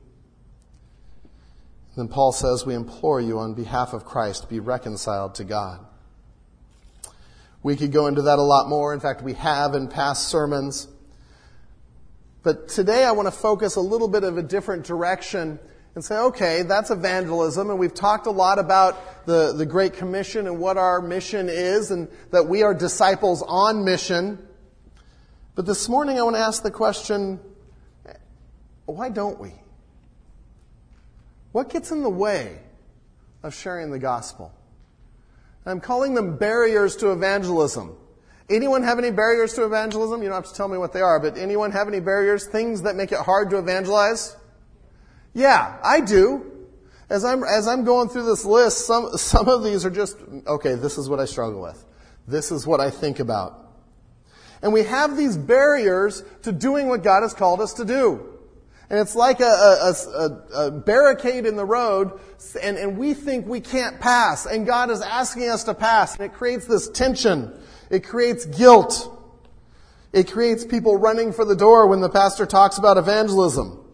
Then 1.97 2.09
Paul 2.09 2.33
says, 2.33 2.65
We 2.67 2.75
implore 2.75 3.21
you 3.21 3.39
on 3.39 3.55
behalf 3.55 3.93
of 3.93 4.05
Christ, 4.05 4.49
be 4.49 4.61
reconciled 4.61 5.37
to 5.37 5.45
God. 5.45 5.85
We 7.63 7.77
could 7.77 7.93
go 7.93 8.07
into 8.07 8.23
that 8.23 8.39
a 8.39 8.43
lot 8.43 8.69
more. 8.69 8.93
In 8.93 9.01
fact, 9.01 9.23
we 9.23 9.35
have 9.35 9.75
in 9.75 9.89
past 9.89 10.29
sermons. 10.29 10.87
But 12.45 12.69
today 12.69 13.05
I 13.05 13.13
want 13.13 13.27
to 13.27 13.33
focus 13.33 13.77
a 13.77 13.81
little 13.81 14.07
bit 14.07 14.23
of 14.23 14.37
a 14.37 14.43
different 14.43 14.85
direction 14.85 15.59
and 15.95 16.05
say, 16.05 16.17
okay, 16.17 16.63
that's 16.63 16.91
evangelism, 16.91 17.71
and 17.71 17.79
we've 17.79 17.95
talked 17.95 18.27
a 18.27 18.31
lot 18.31 18.59
about 18.59 19.25
the, 19.27 19.55
the 19.55 19.65
Great 19.65 19.95
Commission 19.95 20.47
and 20.47 20.59
what 20.59 20.77
our 20.77 21.01
mission 21.01 21.49
is, 21.49 21.91
and 21.91 22.07
that 22.33 22.47
we 22.47 22.63
are 22.63 22.75
disciples 22.75 23.43
on 23.43 23.85
mission. 23.85 24.47
But 25.55 25.65
this 25.65 25.89
morning 25.89 26.19
I 26.19 26.23
want 26.23 26.37
to 26.37 26.41
ask 26.41 26.63
the 26.63 26.71
question 26.71 27.41
why 28.85 29.09
don't 29.09 29.41
we? 29.41 29.53
What 31.53 31.71
gets 31.71 31.91
in 31.91 32.03
the 32.03 32.11
way 32.11 32.61
of 33.43 33.55
sharing 33.55 33.91
the 33.91 33.99
gospel? 33.99 34.53
I'm 35.65 35.81
calling 35.81 36.13
them 36.13 36.37
barriers 36.37 36.97
to 36.97 37.13
evangelism. 37.13 37.97
Anyone 38.51 38.83
have 38.83 38.99
any 38.99 39.11
barriers 39.11 39.55
to 39.55 39.65
evangelism? 39.65 40.23
You 40.23 40.29
don't 40.29 40.37
have 40.37 40.51
to 40.51 40.55
tell 40.55 40.69
me 40.69 40.77
what 40.77 40.93
they 40.93 41.01
are, 41.01 41.19
but 41.19 41.39
anyone 41.39 41.73
have 41.73 41.89
any 41.89 42.01
barriers, 42.01 42.47
things 42.47 42.83
that 42.83 42.95
make 42.95 43.11
it 43.11 43.19
hard 43.19 43.51
to 43.51 43.59
evangelize? 43.59 44.37
Yeah, 45.33 45.79
I 45.83 46.01
do. 46.01 46.51
As 47.09 47.25
I'm, 47.25 47.43
as 47.43 47.67
I'm 47.67 47.85
going 47.85 48.09
through 48.09 48.27
this 48.27 48.45
list, 48.45 48.87
some, 48.87 49.17
some 49.17 49.49
of 49.49 49.65
these 49.65 49.85
are 49.85 49.91
just, 49.91 50.17
okay, 50.47 50.75
this 50.75 50.99
is 50.99 51.09
what 51.09 51.21
I 51.21 51.25
struggle 51.25 51.63
with. 51.63 51.83
This 52.27 52.53
is 52.53 52.67
what 52.67 52.81
I 52.81 52.91
think 52.91 53.19
about. 53.19 53.61
And 54.63 54.73
we 54.73 54.85
have 54.85 55.17
these 55.17 55.37
barriers 55.37 56.23
to 56.43 56.53
doing 56.53 56.89
what 56.89 57.03
God 57.03 57.23
has 57.23 57.35
called 57.35 57.61
us 57.61 57.75
to 57.75 57.85
do. 57.85 58.35
And 58.91 58.99
it's 58.99 59.15
like 59.17 59.41
a, 59.41 59.45
a, 59.45 59.93
a, 59.93 60.67
a, 60.67 60.71
barricade 60.71 61.47
in 61.47 61.57
the 61.57 61.65
road, 61.65 62.21
and, 62.63 62.77
and 62.77 62.99
we 62.99 63.15
think 63.15 63.47
we 63.47 63.61
can't 63.61 63.99
pass, 63.99 64.45
and 64.45 64.67
God 64.67 64.91
is 64.91 65.01
asking 65.01 65.49
us 65.49 65.65
to 65.65 65.75
pass, 65.75 66.17
and 66.17 66.27
it 66.27 66.35
creates 66.35 66.67
this 66.67 66.89
tension. 66.91 67.59
It 67.95 68.03
creates 68.03 68.45
guilt. 68.45 69.09
It 70.13 70.33
creates 70.33 70.65
people 70.65 70.97
running 70.97 71.33
for 71.33 71.45
the 71.45 71.55
door 71.55 71.87
when 71.87 72.01
the 72.01 72.09
pastor 72.09 72.45
talks 72.45 72.77
about 72.77 72.97
evangelism. 72.97 73.85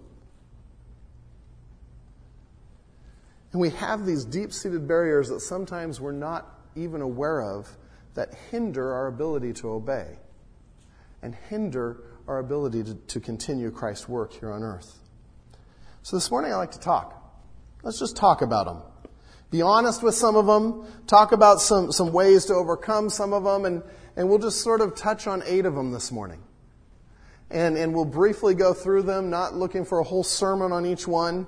And 3.52 3.60
we 3.60 3.68
have 3.70 4.06
these 4.06 4.24
deep 4.24 4.54
seated 4.54 4.88
barriers 4.88 5.28
that 5.28 5.40
sometimes 5.40 6.00
we're 6.00 6.12
not 6.12 6.46
even 6.74 7.02
aware 7.02 7.42
of 7.42 7.68
that 8.14 8.32
hinder 8.50 8.90
our 8.90 9.08
ability 9.08 9.52
to 9.54 9.68
obey 9.68 10.16
and 11.20 11.34
hinder 11.34 11.98
our 12.26 12.38
ability 12.38 12.82
to, 12.84 12.94
to 12.94 13.20
continue 13.20 13.70
Christ's 13.70 14.08
work 14.08 14.32
here 14.32 14.50
on 14.50 14.62
earth. 14.62 14.98
So 16.02 16.16
this 16.16 16.30
morning 16.30 16.54
I 16.54 16.56
like 16.56 16.70
to 16.70 16.80
talk. 16.80 17.22
Let's 17.82 17.98
just 17.98 18.16
talk 18.16 18.40
about 18.40 18.64
them. 18.64 18.82
Be 19.50 19.62
honest 19.62 20.02
with 20.02 20.14
some 20.14 20.36
of 20.36 20.46
them, 20.46 20.86
talk 21.06 21.32
about 21.32 21.60
some, 21.60 21.90
some 21.90 22.12
ways 22.12 22.44
to 22.46 22.54
overcome 22.54 23.10
some 23.10 23.32
of 23.32 23.42
them, 23.42 23.64
and, 23.64 23.82
and 24.16 24.28
we'll 24.28 24.38
just 24.38 24.60
sort 24.60 24.80
of 24.80 24.94
touch 24.94 25.26
on 25.26 25.42
eight 25.44 25.66
of 25.66 25.74
them 25.74 25.90
this 25.90 26.12
morning. 26.12 26.40
And, 27.50 27.76
and 27.76 27.92
we'll 27.92 28.04
briefly 28.04 28.54
go 28.54 28.72
through 28.72 29.02
them, 29.02 29.28
not 29.28 29.54
looking 29.54 29.84
for 29.84 29.98
a 29.98 30.04
whole 30.04 30.22
sermon 30.22 30.70
on 30.70 30.86
each 30.86 31.08
one, 31.08 31.46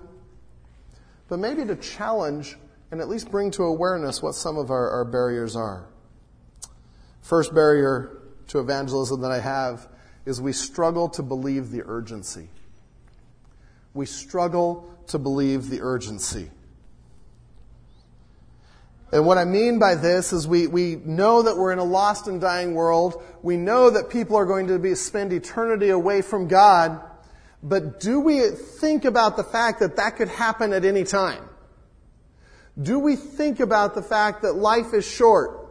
but 1.28 1.38
maybe 1.38 1.64
to 1.64 1.76
challenge 1.76 2.56
and 2.90 3.00
at 3.00 3.08
least 3.08 3.30
bring 3.30 3.52
to 3.52 3.62
awareness 3.62 4.20
what 4.20 4.34
some 4.34 4.58
of 4.58 4.70
our, 4.70 4.90
our 4.90 5.04
barriers 5.04 5.54
are. 5.54 5.86
First 7.22 7.54
barrier 7.54 8.18
to 8.48 8.58
evangelism 8.58 9.20
that 9.20 9.30
I 9.30 9.38
have 9.38 9.88
is 10.26 10.40
we 10.40 10.52
struggle 10.52 11.08
to 11.10 11.22
believe 11.22 11.70
the 11.70 11.82
urgency. 11.86 12.48
We 13.94 14.06
struggle 14.06 14.92
to 15.06 15.18
believe 15.18 15.70
the 15.70 15.80
urgency. 15.80 16.50
And 19.12 19.26
what 19.26 19.36
I 19.36 19.44
mean 19.44 19.78
by 19.78 19.94
this 19.94 20.32
is 20.32 20.48
we, 20.48 20.66
we 20.66 20.96
know 20.96 21.42
that 21.42 21.56
we're 21.56 21.72
in 21.72 21.78
a 21.78 21.84
lost 21.84 22.28
and 22.28 22.40
dying 22.40 22.74
world. 22.74 23.22
We 23.42 23.58
know 23.58 23.90
that 23.90 24.08
people 24.08 24.36
are 24.36 24.46
going 24.46 24.68
to 24.68 24.78
be, 24.78 24.94
spend 24.94 25.34
eternity 25.34 25.90
away 25.90 26.22
from 26.22 26.48
God. 26.48 26.98
But 27.62 28.00
do 28.00 28.20
we 28.20 28.48
think 28.48 29.04
about 29.04 29.36
the 29.36 29.44
fact 29.44 29.80
that 29.80 29.96
that 29.96 30.16
could 30.16 30.28
happen 30.28 30.72
at 30.72 30.86
any 30.86 31.04
time? 31.04 31.46
Do 32.80 32.98
we 32.98 33.16
think 33.16 33.60
about 33.60 33.94
the 33.94 34.02
fact 34.02 34.42
that 34.42 34.54
life 34.54 34.94
is 34.94 35.06
short 35.06 35.68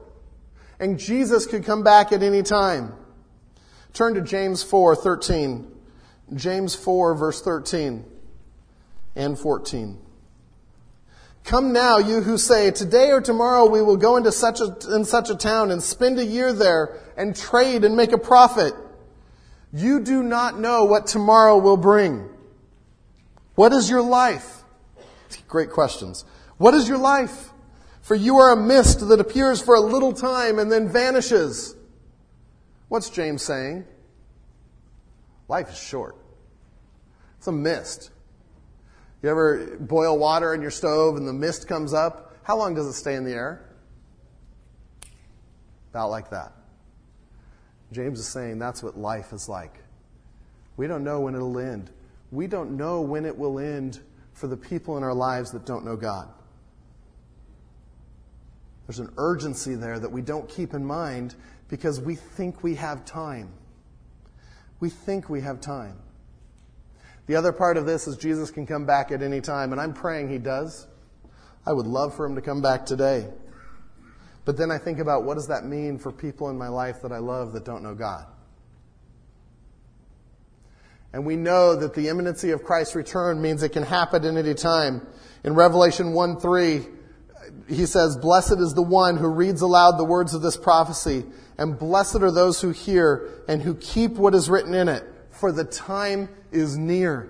and 0.80 1.00
Jesus 1.00 1.48
could 1.48 1.66
come 1.66 1.84
back 1.84 2.12
at 2.12 2.22
any 2.22 2.44
time? 2.44 2.94
Turn 3.94 4.14
to 4.14 4.22
James 4.22 4.62
4, 4.62 4.96
13. 4.96 5.68
James 6.36 6.76
4, 6.76 7.16
verse 7.16 7.42
13 7.42 8.06
and 9.16 9.38
14. 9.38 9.98
Come 11.44 11.74
now, 11.74 11.98
you 11.98 12.22
who 12.22 12.38
say, 12.38 12.72
today 12.72 13.12
or 13.12 13.20
tomorrow 13.20 13.68
we 13.68 13.82
will 13.82 13.98
go 13.98 14.16
into 14.16 14.32
such 14.32 14.62
a, 14.62 14.78
in 14.96 15.06
such 15.06 15.30
a 15.30 15.36
town 15.36 15.72
and 15.72 15.82
spend 15.82 16.20
a 16.20 16.26
year 16.26 16.54
there 16.54 17.00
and 17.18 17.36
trade 17.36 17.84
and 17.84 17.96
make 17.96 18.12
a 18.12 18.18
profit. 18.18 18.74
You 19.74 20.02
do 20.02 20.22
not 20.22 20.60
know 20.60 20.86
what 20.86 21.08
tomorrow 21.08 21.58
will 21.58 21.78
bring. 21.78 22.30
What 23.56 23.74
is 23.74 23.90
your 23.90 24.02
life? 24.02 24.64
Great 25.48 25.72
questions. 25.72 26.26
What 26.58 26.74
is 26.74 26.88
your 26.88 26.98
life? 26.98 27.50
For 28.02 28.16
you 28.16 28.38
are 28.38 28.52
a 28.52 28.58
mist 28.58 29.08
that 29.08 29.20
appears 29.20 29.62
for 29.62 29.76
a 29.76 29.80
little 29.80 30.14
time 30.14 30.60
and 30.60 30.72
then 30.72 30.90
vanishes. 30.90 31.76
What's 32.88 33.10
James 33.10 33.42
saying? 33.42 33.86
Life 35.48 35.70
is 35.70 35.78
short. 35.78 36.16
It's 37.38 37.48
a 37.48 37.52
mist. 37.52 38.11
You 39.22 39.30
ever 39.30 39.78
boil 39.80 40.18
water 40.18 40.54
in 40.54 40.62
your 40.62 40.72
stove 40.72 41.16
and 41.16 41.28
the 41.28 41.34
mist 41.34 41.68
comes 41.68 41.94
up? 41.94 42.36
How 42.44 42.58
long 42.58 42.74
does 42.74 42.88
it 42.88 42.94
stay 42.94 43.16
in 43.16 43.24
the 43.24 43.34
air? 43.34 43.64
About 45.92 46.10
like 46.10 46.30
that. 46.32 46.54
James 47.92 48.20
is 48.20 48.28
saying 48.28 48.58
that's 48.58 48.82
what 48.82 48.98
life 48.98 49.34
is 49.34 49.48
like. 49.48 49.76
We 50.78 50.88
don't 50.88 51.04
know 51.04 51.20
when 51.20 51.36
it'll 51.36 51.60
end. 51.60 51.92
we 52.32 52.48
don't 52.48 52.78
know 52.78 53.02
when 53.02 53.26
it 53.26 53.38
will 53.38 53.60
end 53.60 54.00
for 54.34 54.48
the 54.48 54.58
people 54.58 54.98
in 54.98 55.04
our 55.04 55.14
lives 55.14 55.52
that 55.52 55.66
don't 55.66 55.86
know 55.86 55.98
God. 55.98 56.30
There's 58.88 59.00
an 59.00 59.12
urgency 59.18 59.76
there 59.76 60.00
that 60.00 60.12
we 60.12 60.22
don't 60.22 60.50
keep 60.50 60.74
in 60.74 60.84
mind 60.84 61.36
because 61.68 62.00
we 62.00 62.16
think 62.16 62.64
we 62.64 62.76
have 62.76 63.06
time. 63.06 63.52
We 64.80 64.90
think 64.90 65.30
we 65.30 65.42
have 65.42 65.62
time. 65.62 65.98
The 67.28 67.36
other 67.36 67.52
part 67.52 67.78
of 67.78 67.86
this 67.86 68.08
is 68.08 68.18
Jesus 68.18 68.52
can 68.52 68.66
come 68.66 68.86
back 68.86 69.12
at 69.12 69.22
any 69.22 69.42
time, 69.42 69.72
and 69.72 69.80
I'm 69.80 69.94
praying 69.94 70.30
he 70.30 70.38
does. 70.38 70.88
I 71.66 71.74
would 71.74 71.88
love 71.88 72.16
for 72.16 72.26
him 72.26 72.36
to 72.36 72.42
come 72.42 72.62
back 72.62 72.86
today. 72.86 73.28
But 74.46 74.58
then 74.58 74.72
I 74.72 74.78
think 74.78 75.00
about 75.00 75.24
what 75.24 75.36
does 75.36 75.48
that 75.48 75.66
mean 75.66 76.00
for 76.00 76.12
people 76.12 76.50
in 76.50 76.58
my 76.58 76.68
life 76.68 77.02
that 77.04 77.12
I 77.12 77.20
love 77.20 77.54
that 77.54 77.64
don't 77.64 77.84
know 77.84 77.94
God? 77.94 78.26
And 81.14 81.26
we 81.26 81.36
know 81.36 81.76
that 81.76 81.94
the 81.94 82.08
imminency 82.08 82.52
of 82.52 82.64
Christ's 82.64 82.96
return 82.96 83.42
means 83.42 83.64
it 83.64 83.74
can 83.74 83.84
happen 83.84 84.26
at 84.26 84.38
any 84.38 84.54
time. 84.54 85.06
In 85.44 85.54
Revelation 85.54 86.14
1 86.14 86.40
3, 86.40 86.86
he 87.68 87.86
says, 87.86 88.16
Blessed 88.18 88.60
is 88.60 88.74
the 88.74 88.82
one 88.82 89.18
who 89.18 89.28
reads 89.28 89.62
aloud 89.62 89.98
the 89.98 90.06
words 90.06 90.34
of 90.34 90.42
this 90.42 90.58
prophecy, 90.58 91.26
and 91.58 91.78
blessed 91.78 92.22
are 92.22 92.32
those 92.32 92.62
who 92.62 92.72
hear 92.72 93.44
and 93.48 93.62
who 93.62 93.76
keep 93.76 94.14
what 94.14 94.34
is 94.34 94.50
written 94.50 94.74
in 94.74 94.88
it, 94.88 95.04
for 95.42 95.52
the 95.52 95.64
time 95.64 96.30
is 96.52 96.78
near. 96.78 97.28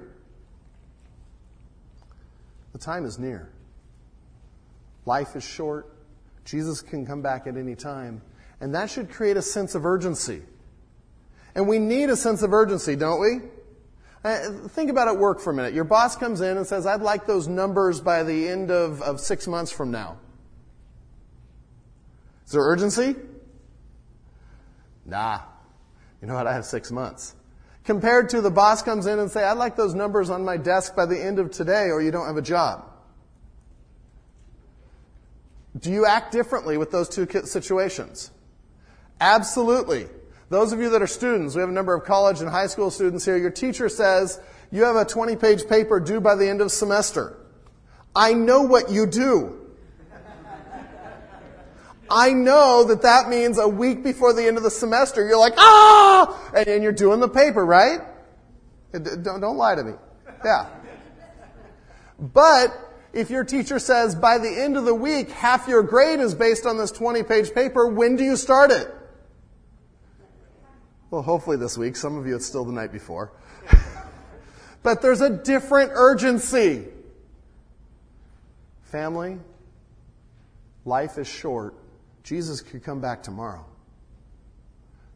The 2.74 2.78
time 2.78 3.06
is 3.06 3.18
near. 3.18 3.50
Life 5.06 5.38
is 5.38 5.46
short. 5.46 5.96
Jesus 6.44 6.82
can 6.82 7.06
come 7.06 7.22
back 7.22 7.48
at 7.48 7.56
any 7.56 7.74
time. 7.74 8.22
And 8.60 8.76
that 8.76 8.90
should 8.90 9.10
create 9.10 9.38
a 9.38 9.42
sense 9.42 9.76
of 9.76 9.86
urgency. 9.86 10.42
And 11.56 11.70
we 11.70 11.80
need 11.80 12.10
a 12.10 12.18
sense 12.18 12.42
of 12.42 12.52
urgency, 12.52 12.98
don't 12.98 13.22
we? 13.22 13.48
Uh, 14.26 14.68
think 14.68 14.92
about 14.92 15.08
it 15.08 15.18
work 15.18 15.40
for 15.40 15.52
a 15.52 15.54
minute. 15.54 15.74
Your 15.74 15.86
boss 15.86 16.18
comes 16.18 16.42
in 16.42 16.58
and 16.58 16.68
says, 16.68 16.86
I'd 16.86 17.02
like 17.02 17.26
those 17.26 17.48
numbers 17.48 18.02
by 18.02 18.24
the 18.24 18.50
end 18.50 18.72
of, 18.72 19.02
of 19.02 19.22
six 19.22 19.48
months 19.48 19.72
from 19.72 19.90
now. 19.90 20.18
Is 22.46 22.52
there 22.52 22.62
urgency? 22.62 23.16
Nah. 25.06 25.40
You 26.22 26.28
know 26.28 26.34
what? 26.34 26.46
I 26.46 26.54
have 26.54 26.66
six 26.66 26.92
months. 26.92 27.36
Compared 27.84 28.30
to 28.30 28.42
the 28.42 28.52
boss 28.52 28.84
comes 28.84 29.08
in 29.08 29.20
and 29.20 29.32
say, 29.32 29.44
I'd 29.44 29.58
like 29.58 29.76
those 29.76 29.96
numbers 29.96 30.30
on 30.30 30.46
my 30.46 30.58
desk 30.58 30.96
by 30.96 31.06
the 31.06 31.20
end 31.20 31.40
of 31.40 31.52
today 31.52 31.90
or 31.90 32.02
you 32.02 32.12
don't 32.12 32.28
have 32.28 32.38
a 32.38 32.42
job. 32.42 32.86
Do 35.80 35.92
you 35.92 36.06
act 36.06 36.32
differently 36.32 36.78
with 36.78 36.92
those 36.92 37.10
two 37.10 37.28
situations? 37.46 38.32
Absolutely. 39.20 40.08
Those 40.50 40.74
of 40.74 40.80
you 40.80 40.90
that 40.90 41.02
are 41.02 41.08
students, 41.08 41.56
we 41.56 41.62
have 41.62 41.70
a 41.70 41.74
number 41.74 41.94
of 41.94 42.04
college 42.04 42.42
and 42.42 42.50
high 42.50 42.68
school 42.68 42.92
students 42.92 43.24
here. 43.24 43.38
Your 43.38 43.52
teacher 43.52 43.88
says 43.88 44.40
you 44.70 44.84
have 44.84 44.96
a 44.96 45.06
20 45.06 45.38
page 45.38 45.68
paper 45.68 46.00
due 46.00 46.20
by 46.20 46.36
the 46.36 46.48
end 46.48 46.62
of 46.62 46.72
semester. 46.72 47.38
I 48.16 48.34
know 48.34 48.64
what 48.64 48.92
you 48.92 49.06
do. 49.06 49.61
I 52.12 52.34
know 52.34 52.84
that 52.84 53.04
that 53.04 53.30
means 53.30 53.58
a 53.58 53.68
week 53.68 54.04
before 54.04 54.34
the 54.34 54.46
end 54.46 54.58
of 54.58 54.64
the 54.64 54.70
semester, 54.70 55.26
you're 55.26 55.40
like, 55.40 55.54
ah! 55.58 56.52
And, 56.54 56.68
and 56.68 56.84
you're 56.84 56.92
doing 56.92 57.22
the 57.22 57.30
paper, 57.30 57.66
right? 57.66 58.02
Don't, 58.92 59.40
don't 59.40 59.56
lie 59.56 59.76
to 59.76 59.84
me. 59.84 59.94
Yeah. 60.44 60.68
But 62.20 62.78
if 63.14 63.30
your 63.30 63.46
teacher 63.46 63.80
says 63.80 64.14
by 64.14 64.38
the 64.38 64.50
end 64.50 64.76
of 64.76 64.84
the 64.84 64.94
week, 64.94 65.32
half 65.32 65.70
your 65.70 65.84
grade 65.84 66.20
is 66.20 66.36
based 66.36 66.66
on 66.66 66.78
this 66.78 66.92
20 66.92 67.24
page 67.24 67.54
paper, 67.54 67.88
when 67.88 68.18
do 68.18 68.26
you 68.26 68.36
start 68.36 68.72
it? 68.72 68.94
Well, 71.10 71.22
hopefully 71.22 71.58
this 71.58 71.78
week. 71.78 71.96
Some 71.96 72.18
of 72.18 72.28
you, 72.28 72.36
it's 72.36 72.46
still 72.46 72.66
the 72.66 72.74
night 72.74 72.92
before. 72.92 73.32
but 74.84 75.02
there's 75.02 75.22
a 75.22 75.30
different 75.30 75.92
urgency. 75.94 76.88
Family, 78.84 79.40
life 80.84 81.18
is 81.18 81.28
short. 81.28 81.76
Jesus 82.24 82.62
could 82.62 82.84
come 82.84 83.02
back 83.02 83.24
tomorrow. 83.24 83.66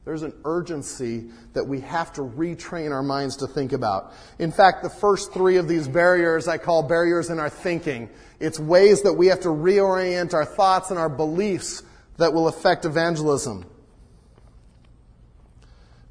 There's 0.05 0.21
an 0.21 0.33
urgency 0.45 1.25
that 1.53 1.65
we 1.65 1.81
have 1.81 2.13
to 2.13 2.21
retrain 2.21 2.91
our 2.91 3.01
minds 3.01 3.37
to 3.37 3.47
think 3.47 3.73
about. 3.73 4.13
In 4.37 4.51
fact, 4.51 4.83
the 4.83 4.89
first 4.89 5.33
three 5.33 5.57
of 5.57 5.67
these 5.67 5.87
barriers 5.87 6.47
I 6.47 6.59
call 6.59 6.83
barriers 6.83 7.31
in 7.31 7.39
our 7.39 7.49
thinking. 7.49 8.09
It's 8.39 8.59
ways 8.59 9.01
that 9.01 9.13
we 9.13 9.27
have 9.27 9.41
to 9.41 9.47
reorient 9.47 10.35
our 10.35 10.45
thoughts 10.45 10.91
and 10.91 10.99
our 10.99 11.09
beliefs 11.09 11.81
that 12.17 12.33
will 12.33 12.47
affect 12.47 12.85
evangelism. 12.85 13.65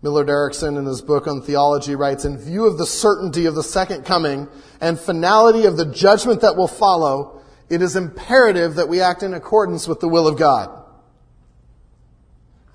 Millard 0.03 0.29
Erickson, 0.29 0.77
in 0.77 0.85
his 0.85 1.01
book 1.01 1.29
on 1.29 1.41
theology, 1.41 1.95
writes 1.95 2.25
In 2.25 2.37
view 2.37 2.67
of 2.67 2.77
the 2.77 2.87
certainty 2.87 3.47
of 3.47 3.55
the 3.55 3.63
second 3.63 4.05
coming 4.05 4.49
and 4.81 4.99
finality 4.99 5.67
of 5.67 5.77
the 5.77 5.87
judgment 5.87 6.41
that 6.41 6.57
will 6.57 6.69
follow, 6.69 7.41
it 7.71 7.81
is 7.81 7.97
imperative 7.97 8.75
that 8.75 8.89
we 8.89 9.01
act 9.01 9.23
in 9.23 9.33
accordance 9.33 9.89
with 9.89 10.01
the 10.01 10.09
will 10.09 10.27
of 10.27 10.37
God. 10.37 10.84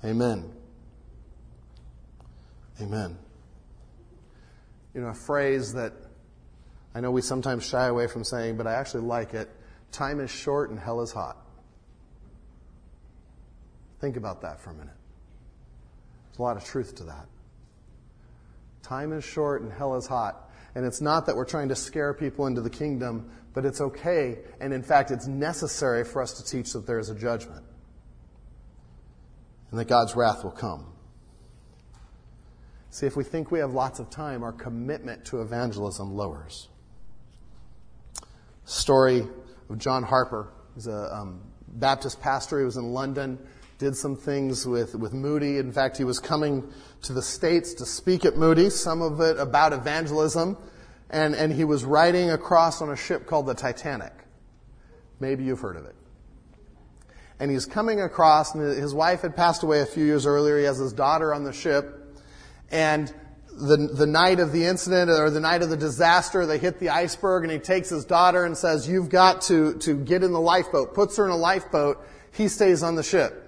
Amen. 0.04 0.50
Amen. 2.80 3.18
You 4.94 5.02
know, 5.02 5.08
a 5.08 5.14
phrase 5.14 5.74
that 5.74 5.92
I 6.94 7.00
know 7.00 7.10
we 7.10 7.22
sometimes 7.22 7.66
shy 7.66 7.86
away 7.86 8.06
from 8.06 8.24
saying, 8.24 8.56
but 8.56 8.66
I 8.66 8.74
actually 8.74 9.02
like 9.02 9.34
it 9.34 9.48
time 9.92 10.20
is 10.20 10.30
short 10.30 10.70
and 10.70 10.78
hell 10.78 11.00
is 11.00 11.12
hot. 11.12 11.36
Think 14.00 14.16
about 14.16 14.42
that 14.42 14.60
for 14.60 14.70
a 14.70 14.74
minute. 14.74 14.94
There's 16.28 16.38
a 16.38 16.42
lot 16.42 16.56
of 16.56 16.64
truth 16.64 16.94
to 16.96 17.04
that. 17.04 17.26
Time 18.82 19.12
is 19.12 19.24
short 19.24 19.62
and 19.62 19.72
hell 19.72 19.96
is 19.96 20.06
hot. 20.06 20.48
And 20.74 20.86
it's 20.86 21.00
not 21.00 21.26
that 21.26 21.36
we're 21.36 21.44
trying 21.44 21.68
to 21.68 21.76
scare 21.76 22.14
people 22.14 22.46
into 22.46 22.60
the 22.60 22.70
kingdom, 22.70 23.30
but 23.52 23.66
it's 23.66 23.80
okay. 23.80 24.38
And 24.60 24.72
in 24.72 24.82
fact, 24.82 25.10
it's 25.10 25.26
necessary 25.26 26.04
for 26.04 26.22
us 26.22 26.34
to 26.34 26.44
teach 26.44 26.72
that 26.72 26.86
there 26.86 26.98
is 26.98 27.10
a 27.10 27.14
judgment 27.14 27.64
and 29.70 29.78
that 29.78 29.88
God's 29.88 30.16
wrath 30.16 30.44
will 30.44 30.50
come. 30.50 30.86
See, 32.90 33.06
if 33.06 33.16
we 33.16 33.22
think 33.22 33.50
we 33.50 33.60
have 33.60 33.72
lots 33.72 34.00
of 34.00 34.10
time, 34.10 34.42
our 34.42 34.52
commitment 34.52 35.24
to 35.26 35.42
evangelism 35.42 36.14
lowers. 36.14 36.68
Story 38.64 39.26
of 39.68 39.78
John 39.78 40.02
Harper. 40.02 40.52
He's 40.74 40.88
a 40.88 41.14
um, 41.14 41.40
Baptist 41.68 42.20
pastor. 42.20 42.58
He 42.58 42.64
was 42.64 42.76
in 42.76 42.92
London 42.92 43.38
did 43.80 43.96
some 43.96 44.14
things 44.14 44.66
with, 44.66 44.94
with 44.94 45.14
Moody. 45.14 45.56
In 45.56 45.72
fact, 45.72 45.96
he 45.96 46.04
was 46.04 46.18
coming 46.18 46.70
to 47.02 47.14
the 47.14 47.22
States 47.22 47.72
to 47.74 47.86
speak 47.86 48.26
at 48.26 48.36
Moody, 48.36 48.68
some 48.68 49.00
of 49.00 49.20
it 49.22 49.38
about 49.38 49.72
evangelism. 49.72 50.58
And, 51.08 51.34
and 51.34 51.50
he 51.50 51.64
was 51.64 51.82
riding 51.82 52.30
across 52.30 52.82
on 52.82 52.90
a 52.90 52.96
ship 52.96 53.26
called 53.26 53.46
the 53.46 53.54
Titanic. 53.54 54.12
Maybe 55.18 55.44
you've 55.44 55.60
heard 55.60 55.76
of 55.76 55.86
it. 55.86 55.94
And 57.40 57.50
he's 57.50 57.64
coming 57.64 58.02
across, 58.02 58.54
and 58.54 58.62
his 58.62 58.92
wife 58.92 59.22
had 59.22 59.34
passed 59.34 59.62
away 59.62 59.80
a 59.80 59.86
few 59.86 60.04
years 60.04 60.26
earlier. 60.26 60.58
He 60.58 60.64
has 60.64 60.76
his 60.76 60.92
daughter 60.92 61.32
on 61.32 61.42
the 61.42 61.54
ship. 61.54 61.96
And 62.70 63.12
the, 63.50 63.76
the 63.76 64.06
night 64.06 64.40
of 64.40 64.52
the 64.52 64.66
incident 64.66 65.10
or 65.10 65.30
the 65.30 65.40
night 65.40 65.62
of 65.62 65.70
the 65.70 65.76
disaster, 65.76 66.44
they 66.44 66.58
hit 66.58 66.78
the 66.78 66.90
iceberg 66.90 67.44
and 67.44 67.52
he 67.52 67.58
takes 67.58 67.88
his 67.88 68.04
daughter 68.04 68.44
and 68.44 68.56
says, 68.56 68.86
you've 68.86 69.08
got 69.08 69.40
to, 69.42 69.74
to 69.78 69.96
get 69.96 70.22
in 70.22 70.32
the 70.32 70.40
lifeboat, 70.40 70.94
puts 70.94 71.16
her 71.16 71.24
in 71.24 71.30
a 71.30 71.36
lifeboat. 71.36 72.06
He 72.32 72.48
stays 72.48 72.82
on 72.82 72.94
the 72.94 73.02
ship. 73.02 73.46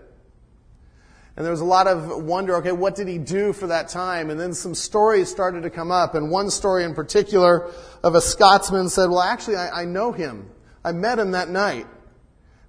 And 1.37 1.44
there 1.44 1.50
was 1.50 1.61
a 1.61 1.66
lot 1.66 1.87
of 1.87 2.24
wonder, 2.24 2.57
okay, 2.57 2.72
what 2.72 2.94
did 2.94 3.09
he 3.09 3.18
do 3.18 3.52
for 3.52 3.66
that 3.68 3.88
time? 3.88 4.28
And 4.28 4.38
then 4.40 4.52
some 4.55 4.74
stories 4.74 5.31
started 5.31 5.62
to 5.62 5.70
come 5.70 5.90
up. 5.90 6.14
And 6.14 6.31
one 6.31 6.50
story 6.50 6.85
in 6.85 6.94
particular 6.94 7.70
of 8.02 8.14
a 8.14 8.20
Scotsman 8.20 8.88
said, 8.88 9.09
well, 9.09 9.22
actually, 9.22 9.57
I, 9.57 9.83
I 9.83 9.85
know 9.85 10.12
him. 10.12 10.50
I 10.85 10.92
met 10.92 11.18
him 11.18 11.31
that 11.31 11.48
night 11.48 11.87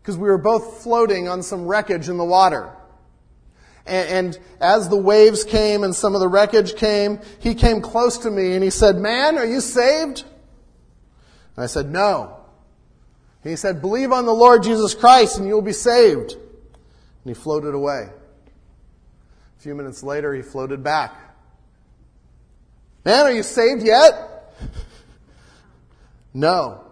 because 0.03 0.17
we 0.17 0.27
were 0.27 0.37
both 0.37 0.83
floating 0.83 1.29
on 1.29 1.41
some 1.41 1.65
wreckage 1.65 2.09
in 2.09 2.17
the 2.17 2.25
water. 2.25 2.69
And, 3.85 4.09
and, 4.09 4.39
as 4.59 4.89
the 4.89 4.97
waves 4.97 5.45
came 5.45 5.85
and 5.85 5.95
some 5.95 6.13
of 6.13 6.19
the 6.19 6.27
wreckage 6.27 6.75
came, 6.75 7.21
he 7.39 7.55
came 7.55 7.79
close 7.79 8.17
to 8.19 8.29
me 8.29 8.53
and 8.53 8.61
he 8.61 8.69
said, 8.69 8.97
man, 8.97 9.37
are 9.37 9.45
you 9.45 9.61
saved? 9.61 10.25
And 11.55 11.63
I 11.63 11.67
said, 11.67 11.89
no. 11.89 12.37
And 13.43 13.49
he 13.49 13.55
said, 13.55 13.81
believe 13.81 14.11
on 14.11 14.25
the 14.25 14.33
Lord 14.33 14.63
Jesus 14.63 14.93
Christ 14.93 15.37
and 15.37 15.47
you'll 15.47 15.61
be 15.61 15.73
saved. 15.73 16.33
And 16.33 16.41
he 17.25 17.33
floated 17.33 17.73
away. 17.73 18.09
A 19.57 19.61
few 19.61 19.73
minutes 19.73 20.03
later, 20.03 20.33
he 20.33 20.41
floated 20.41 20.83
back. 20.83 21.13
Man, 23.05 23.25
are 23.25 23.31
you 23.31 23.43
saved 23.43 23.83
yet? 23.83 24.53
no. 26.33 26.83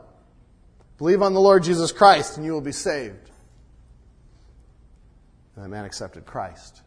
Believe 1.01 1.23
on 1.23 1.33
the 1.33 1.41
Lord 1.41 1.63
Jesus 1.63 1.91
Christ 1.91 2.37
and 2.37 2.45
you 2.45 2.51
will 2.51 2.61
be 2.61 2.71
saved. 2.71 3.31
And 5.55 5.65
the 5.65 5.67
man 5.67 5.83
accepted 5.83 6.27
Christ. 6.27 6.83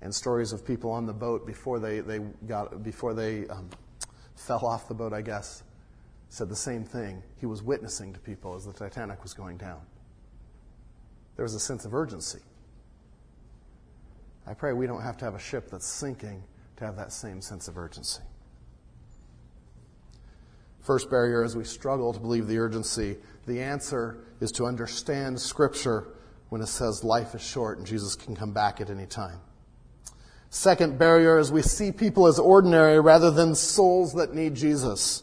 And 0.00 0.14
stories 0.14 0.52
of 0.52 0.64
people 0.64 0.92
on 0.92 1.04
the 1.04 1.12
boat 1.12 1.48
before 1.48 1.80
they, 1.80 1.98
they 1.98 2.20
got 2.46 2.84
before 2.84 3.12
they 3.12 3.48
um, 3.48 3.68
fell 4.36 4.64
off 4.64 4.86
the 4.86 4.94
boat, 4.94 5.12
I 5.12 5.22
guess, 5.22 5.64
said 6.28 6.48
the 6.48 6.54
same 6.54 6.84
thing. 6.84 7.24
He 7.38 7.46
was 7.46 7.60
witnessing 7.60 8.12
to 8.12 8.20
people 8.20 8.54
as 8.54 8.66
the 8.66 8.72
Titanic 8.72 9.20
was 9.24 9.34
going 9.34 9.56
down. 9.56 9.80
There 11.34 11.42
was 11.42 11.54
a 11.54 11.60
sense 11.60 11.84
of 11.84 11.92
urgency. 11.92 12.42
I 14.46 14.54
pray 14.54 14.74
we 14.74 14.86
don't 14.86 15.02
have 15.02 15.16
to 15.16 15.24
have 15.24 15.34
a 15.34 15.40
ship 15.40 15.72
that's 15.72 15.88
sinking 15.88 16.44
to 16.76 16.84
have 16.84 16.94
that 16.98 17.12
same 17.12 17.40
sense 17.40 17.66
of 17.66 17.76
urgency. 17.76 18.22
First 20.82 21.10
barrier 21.10 21.44
is 21.44 21.56
we 21.56 21.64
struggle 21.64 22.12
to 22.12 22.20
believe 22.20 22.46
the 22.46 22.58
urgency. 22.58 23.18
The 23.46 23.62
answer 23.62 24.24
is 24.40 24.52
to 24.52 24.66
understand 24.66 25.40
Scripture 25.40 26.08
when 26.48 26.60
it 26.60 26.66
says 26.66 27.04
life 27.04 27.34
is 27.34 27.42
short 27.42 27.78
and 27.78 27.86
Jesus 27.86 28.16
can 28.16 28.34
come 28.34 28.52
back 28.52 28.80
at 28.80 28.90
any 28.90 29.06
time. 29.06 29.40
Second 30.48 30.98
barrier 30.98 31.38
is 31.38 31.52
we 31.52 31.62
see 31.62 31.92
people 31.92 32.26
as 32.26 32.38
ordinary 32.38 32.98
rather 32.98 33.30
than 33.30 33.54
souls 33.54 34.14
that 34.14 34.34
need 34.34 34.54
Jesus. 34.54 35.22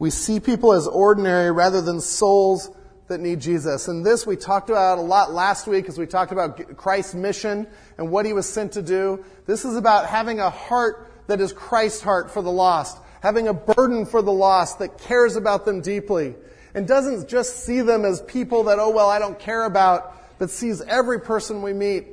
We 0.00 0.10
see 0.10 0.40
people 0.40 0.72
as 0.72 0.88
ordinary 0.88 1.52
rather 1.52 1.80
than 1.80 2.00
souls 2.00 2.70
that 3.06 3.20
need 3.20 3.40
Jesus. 3.40 3.86
And 3.86 4.04
this 4.04 4.26
we 4.26 4.34
talked 4.34 4.68
about 4.68 4.98
a 4.98 5.02
lot 5.02 5.32
last 5.32 5.68
week 5.68 5.88
as 5.88 5.96
we 5.96 6.06
talked 6.06 6.32
about 6.32 6.76
Christ's 6.76 7.14
mission 7.14 7.68
and 7.98 8.10
what 8.10 8.26
he 8.26 8.32
was 8.32 8.48
sent 8.48 8.72
to 8.72 8.82
do. 8.82 9.24
This 9.46 9.64
is 9.64 9.76
about 9.76 10.06
having 10.06 10.40
a 10.40 10.50
heart 10.50 11.12
that 11.28 11.40
is 11.40 11.52
Christ's 11.52 12.02
heart 12.02 12.32
for 12.32 12.42
the 12.42 12.50
lost, 12.50 12.98
having 13.22 13.46
a 13.46 13.54
burden 13.54 14.04
for 14.04 14.20
the 14.20 14.32
lost 14.32 14.80
that 14.80 14.98
cares 14.98 15.36
about 15.36 15.64
them 15.64 15.80
deeply 15.80 16.34
and 16.74 16.88
doesn't 16.88 17.28
just 17.28 17.64
see 17.64 17.80
them 17.80 18.04
as 18.04 18.20
people 18.22 18.64
that, 18.64 18.80
oh, 18.80 18.90
well, 18.90 19.08
I 19.08 19.20
don't 19.20 19.38
care 19.38 19.64
about, 19.64 20.38
but 20.40 20.50
sees 20.50 20.82
every 20.82 21.20
person 21.20 21.62
we 21.62 21.72
meet 21.72 22.08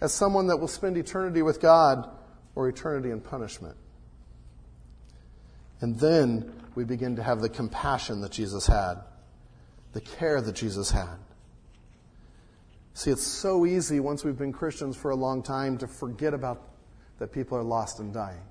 as 0.00 0.14
someone 0.14 0.46
that 0.46 0.58
will 0.58 0.68
spend 0.68 0.96
eternity 0.96 1.42
with 1.42 1.60
God 1.60 2.08
or 2.54 2.68
eternity 2.68 3.10
in 3.10 3.20
punishment. 3.20 3.76
And 5.80 5.98
then 5.98 6.52
we 6.76 6.84
begin 6.84 7.16
to 7.16 7.24
have 7.24 7.40
the 7.40 7.48
compassion 7.48 8.20
that 8.20 8.30
Jesus 8.30 8.64
had, 8.64 9.02
the 9.94 10.00
care 10.00 10.40
that 10.40 10.54
Jesus 10.54 10.92
had. 10.92 11.16
See, 12.94 13.10
it's 13.10 13.26
so 13.26 13.66
easy 13.66 13.98
once 13.98 14.22
we've 14.22 14.38
been 14.38 14.52
Christians 14.52 14.96
for 14.96 15.10
a 15.10 15.16
long 15.16 15.42
time 15.42 15.76
to 15.78 15.88
forget 15.88 16.34
about 16.34 16.62
that 17.18 17.32
people 17.32 17.58
are 17.58 17.64
lost 17.64 17.98
and 17.98 18.14
dying. 18.14 18.42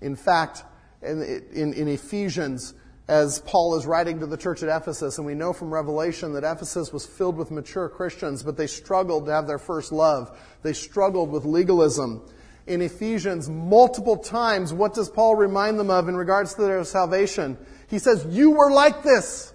In 0.00 0.16
fact, 0.16 0.64
in, 1.02 1.22
in, 1.52 1.72
in 1.74 1.88
Ephesians, 1.88 2.74
as 3.08 3.40
Paul 3.40 3.76
is 3.76 3.84
writing 3.84 4.20
to 4.20 4.26
the 4.26 4.36
church 4.36 4.62
at 4.62 4.74
Ephesus, 4.74 5.18
and 5.18 5.26
we 5.26 5.34
know 5.34 5.52
from 5.52 5.72
Revelation 5.72 6.32
that 6.34 6.44
Ephesus 6.44 6.92
was 6.92 7.04
filled 7.04 7.36
with 7.36 7.50
mature 7.50 7.88
Christians, 7.88 8.42
but 8.42 8.56
they 8.56 8.66
struggled 8.66 9.26
to 9.26 9.32
have 9.32 9.46
their 9.46 9.58
first 9.58 9.92
love. 9.92 10.38
They 10.62 10.72
struggled 10.72 11.30
with 11.30 11.44
legalism. 11.44 12.22
In 12.66 12.80
Ephesians, 12.80 13.48
multiple 13.48 14.16
times, 14.16 14.72
what 14.72 14.94
does 14.94 15.10
Paul 15.10 15.34
remind 15.34 15.80
them 15.80 15.90
of 15.90 16.08
in 16.08 16.16
regards 16.16 16.54
to 16.54 16.62
their 16.62 16.84
salvation? 16.84 17.58
He 17.88 17.98
says, 17.98 18.24
You 18.30 18.52
were 18.52 18.70
like 18.70 19.02
this. 19.02 19.52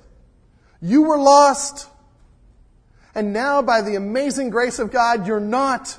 You 0.82 1.04
were 1.04 1.18
lost. 1.18 1.88
And 3.16 3.34
now, 3.34 3.62
by 3.62 3.82
the 3.82 3.96
amazing 3.96 4.50
grace 4.50 4.78
of 4.78 4.92
God, 4.92 5.26
you're 5.26 5.40
not. 5.40 5.98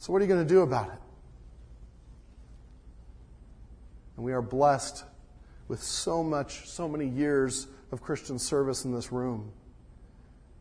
So, 0.00 0.12
what 0.12 0.20
are 0.20 0.24
you 0.24 0.28
going 0.28 0.46
to 0.46 0.54
do 0.54 0.62
about 0.62 0.88
it? 0.88 0.98
And 4.22 4.26
we 4.28 4.34
are 4.34 4.40
blessed 4.40 5.02
with 5.66 5.82
so 5.82 6.22
much, 6.22 6.68
so 6.68 6.86
many 6.86 7.08
years 7.08 7.66
of 7.90 8.02
Christian 8.02 8.38
service 8.38 8.84
in 8.84 8.94
this 8.94 9.10
room. 9.10 9.50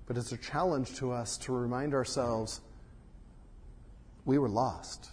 But 0.07 0.17
it's 0.17 0.31
a 0.31 0.37
challenge 0.37 0.95
to 0.95 1.11
us 1.11 1.37
to 1.37 1.53
remind 1.53 1.93
ourselves 1.93 2.61
we 4.25 4.39
were 4.39 4.49
lost, 4.49 5.11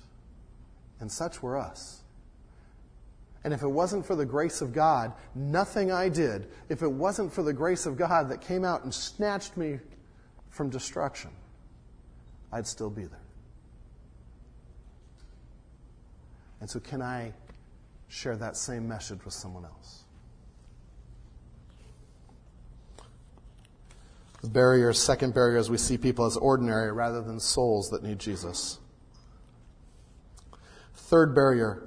and 0.98 1.12
such 1.12 1.42
were 1.42 1.58
us. 1.58 2.00
And 3.44 3.52
if 3.52 3.62
it 3.62 3.68
wasn't 3.68 4.06
for 4.06 4.16
the 4.16 4.24
grace 4.24 4.62
of 4.62 4.72
God, 4.72 5.12
nothing 5.34 5.92
I 5.92 6.08
did, 6.08 6.48
if 6.70 6.80
it 6.80 6.90
wasn't 6.90 7.30
for 7.30 7.42
the 7.42 7.52
grace 7.52 7.84
of 7.84 7.98
God 7.98 8.30
that 8.30 8.40
came 8.40 8.64
out 8.64 8.84
and 8.84 8.94
snatched 8.94 9.58
me 9.58 9.78
from 10.48 10.70
destruction, 10.70 11.32
I'd 12.50 12.66
still 12.66 12.88
be 12.88 13.04
there. 13.04 13.20
And 16.62 16.70
so, 16.70 16.80
can 16.80 17.02
I 17.02 17.34
share 18.08 18.36
that 18.36 18.56
same 18.56 18.88
message 18.88 19.24
with 19.24 19.34
someone 19.34 19.64
else. 19.64 20.04
The 24.42 24.48
barrier, 24.48 24.92
second 24.92 25.34
barrier, 25.34 25.58
is 25.58 25.68
we 25.68 25.78
see 25.78 25.98
people 25.98 26.24
as 26.24 26.36
ordinary 26.36 26.92
rather 26.92 27.20
than 27.20 27.40
souls 27.40 27.90
that 27.90 28.02
need 28.02 28.18
Jesus. 28.18 28.78
Third 30.94 31.34
barrier, 31.34 31.82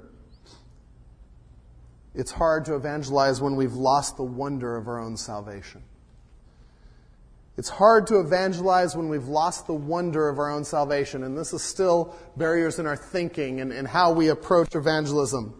it's 2.14 2.30
hard 2.30 2.66
to 2.66 2.74
evangelize 2.74 3.40
when 3.40 3.56
we've 3.56 3.72
lost 3.72 4.16
the 4.16 4.24
wonder 4.24 4.76
of 4.76 4.86
our 4.86 5.00
own 5.00 5.16
salvation. 5.16 5.82
It's 7.56 7.68
hard 7.68 8.06
to 8.08 8.20
evangelize 8.20 8.96
when 8.96 9.08
we've 9.08 9.28
lost 9.28 9.66
the 9.66 9.74
wonder 9.74 10.28
of 10.28 10.38
our 10.38 10.50
own 10.50 10.64
salvation, 10.64 11.22
and 11.22 11.36
this 11.36 11.52
is 11.52 11.62
still 11.62 12.14
barriers 12.36 12.78
in 12.78 12.86
our 12.86 12.96
thinking 12.96 13.60
and, 13.60 13.72
and 13.72 13.88
how 13.88 14.12
we 14.12 14.28
approach 14.28 14.74
evangelism 14.74 15.54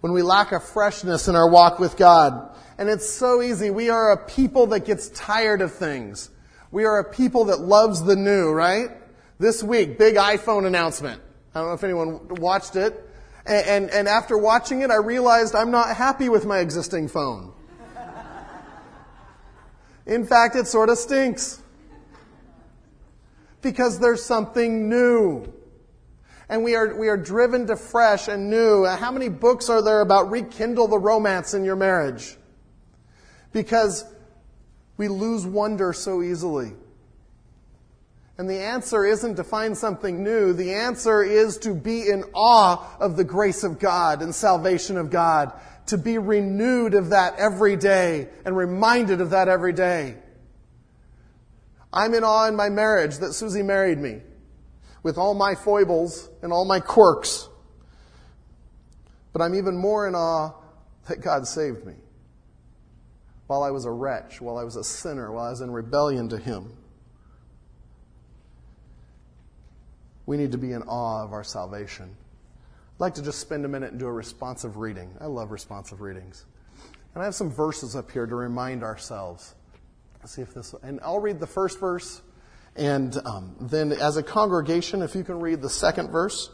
when 0.00 0.12
we 0.12 0.22
lack 0.22 0.52
a 0.52 0.60
freshness 0.60 1.28
in 1.28 1.36
our 1.36 1.48
walk 1.48 1.78
with 1.78 1.96
God. 1.96 2.56
And 2.78 2.88
it's 2.88 3.08
so 3.08 3.42
easy. 3.42 3.70
We 3.70 3.90
are 3.90 4.12
a 4.12 4.16
people 4.16 4.68
that 4.68 4.84
gets 4.86 5.08
tired 5.10 5.60
of 5.60 5.72
things. 5.74 6.30
We 6.70 6.84
are 6.84 6.98
a 6.98 7.04
people 7.04 7.46
that 7.46 7.60
loves 7.60 8.02
the 8.02 8.16
new, 8.16 8.50
right? 8.50 8.88
This 9.38 9.62
week, 9.62 9.98
big 9.98 10.16
iPhone 10.16 10.66
announcement. 10.66 11.20
I 11.54 11.60
don't 11.60 11.68
know 11.68 11.74
if 11.74 11.84
anyone 11.84 12.28
watched 12.36 12.76
it. 12.76 13.08
And, 13.44 13.66
and, 13.66 13.90
and 13.90 14.08
after 14.08 14.38
watching 14.38 14.82
it, 14.82 14.90
I 14.90 14.96
realized 14.96 15.54
I'm 15.54 15.70
not 15.70 15.96
happy 15.96 16.28
with 16.28 16.46
my 16.46 16.58
existing 16.58 17.08
phone. 17.08 17.52
In 20.06 20.26
fact, 20.26 20.56
it 20.56 20.66
sort 20.66 20.88
of 20.88 20.98
stinks. 20.98 21.62
Because 23.62 23.98
there's 23.98 24.24
something 24.24 24.88
new 24.88 25.52
and 26.50 26.64
we 26.64 26.74
are, 26.74 26.96
we 26.96 27.08
are 27.08 27.16
driven 27.16 27.68
to 27.68 27.76
fresh 27.76 28.26
and 28.26 28.50
new. 28.50 28.84
Uh, 28.84 28.96
how 28.96 29.12
many 29.12 29.28
books 29.28 29.70
are 29.70 29.82
there 29.82 30.00
about 30.00 30.32
rekindle 30.32 30.88
the 30.88 30.98
romance 30.98 31.54
in 31.54 31.64
your 31.64 31.76
marriage? 31.76 32.36
Because 33.52 34.04
we 34.96 35.06
lose 35.06 35.46
wonder 35.46 35.92
so 35.92 36.22
easily. 36.22 36.72
And 38.36 38.50
the 38.50 38.58
answer 38.58 39.04
isn't 39.04 39.36
to 39.36 39.44
find 39.44 39.78
something 39.78 40.24
new. 40.24 40.52
The 40.52 40.74
answer 40.74 41.22
is 41.22 41.56
to 41.58 41.72
be 41.72 42.08
in 42.08 42.24
awe 42.34 42.96
of 42.98 43.16
the 43.16 43.24
grace 43.24 43.62
of 43.62 43.78
God 43.78 44.20
and 44.20 44.34
salvation 44.34 44.96
of 44.96 45.08
God. 45.08 45.52
To 45.86 45.98
be 45.98 46.18
renewed 46.18 46.94
of 46.94 47.10
that 47.10 47.36
every 47.38 47.76
day 47.76 48.28
and 48.44 48.56
reminded 48.56 49.20
of 49.20 49.30
that 49.30 49.46
every 49.46 49.72
day. 49.72 50.16
I'm 51.92 52.12
in 52.14 52.24
awe 52.24 52.48
in 52.48 52.56
my 52.56 52.70
marriage 52.70 53.18
that 53.18 53.34
Susie 53.34 53.62
married 53.62 53.98
me 53.98 54.22
with 55.02 55.18
all 55.18 55.34
my 55.34 55.54
foibles 55.54 56.28
and 56.42 56.52
all 56.52 56.64
my 56.64 56.80
quirks. 56.80 57.48
But 59.32 59.42
I'm 59.42 59.54
even 59.54 59.76
more 59.76 60.06
in 60.06 60.14
awe 60.14 60.52
that 61.08 61.20
God 61.20 61.46
saved 61.46 61.86
me 61.86 61.94
while 63.46 63.62
I 63.62 63.70
was 63.70 63.84
a 63.84 63.90
wretch, 63.90 64.40
while 64.40 64.58
I 64.58 64.64
was 64.64 64.76
a 64.76 64.84
sinner, 64.84 65.32
while 65.32 65.46
I 65.46 65.50
was 65.50 65.60
in 65.60 65.70
rebellion 65.70 66.28
to 66.28 66.38
Him. 66.38 66.72
We 70.26 70.36
need 70.36 70.52
to 70.52 70.58
be 70.58 70.72
in 70.72 70.82
awe 70.82 71.24
of 71.24 71.32
our 71.32 71.42
salvation. 71.42 72.04
I'd 72.04 73.00
like 73.00 73.14
to 73.14 73.22
just 73.22 73.40
spend 73.40 73.64
a 73.64 73.68
minute 73.68 73.90
and 73.90 73.98
do 73.98 74.06
a 74.06 74.12
responsive 74.12 74.76
reading. 74.76 75.10
I 75.20 75.26
love 75.26 75.50
responsive 75.50 76.00
readings. 76.00 76.44
And 77.14 77.22
I 77.22 77.24
have 77.24 77.34
some 77.34 77.50
verses 77.50 77.96
up 77.96 78.10
here 78.12 78.26
to 78.26 78.36
remind 78.36 78.84
ourselves. 78.84 79.54
Let's 80.20 80.32
see 80.32 80.42
if 80.42 80.54
this, 80.54 80.74
and 80.82 81.00
I'll 81.02 81.18
read 81.18 81.40
the 81.40 81.46
first 81.46 81.80
verse 81.80 82.22
and 82.76 83.16
um, 83.24 83.56
then, 83.60 83.92
as 83.92 84.16
a 84.16 84.22
congregation, 84.22 85.02
if 85.02 85.14
you 85.14 85.24
can 85.24 85.40
read 85.40 85.60
the 85.60 85.70
second 85.70 86.10
verse 86.10 86.50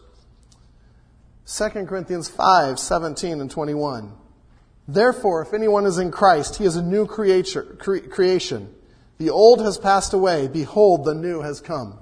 2 1.47 1.87
Corinthians 1.87 2.29
5 2.29 2.79
17 2.79 3.41
and 3.41 3.51
21. 3.51 4.13
Therefore, 4.89 5.43
if 5.43 5.53
anyone 5.53 5.87
is 5.87 5.99
in 5.99 6.11
Christ, 6.11 6.57
he 6.57 6.65
is 6.65 6.77
a 6.77 6.83
new 6.83 7.07
creature, 7.07 7.63
cre- 7.79 7.99
creation. 7.99 8.73
The 9.19 9.31
old 9.31 9.61
has 9.61 9.79
passed 9.79 10.13
away. 10.13 10.49
Behold, 10.49 11.05
the 11.05 11.15
new 11.15 11.41
has 11.41 11.61
come. 11.61 11.99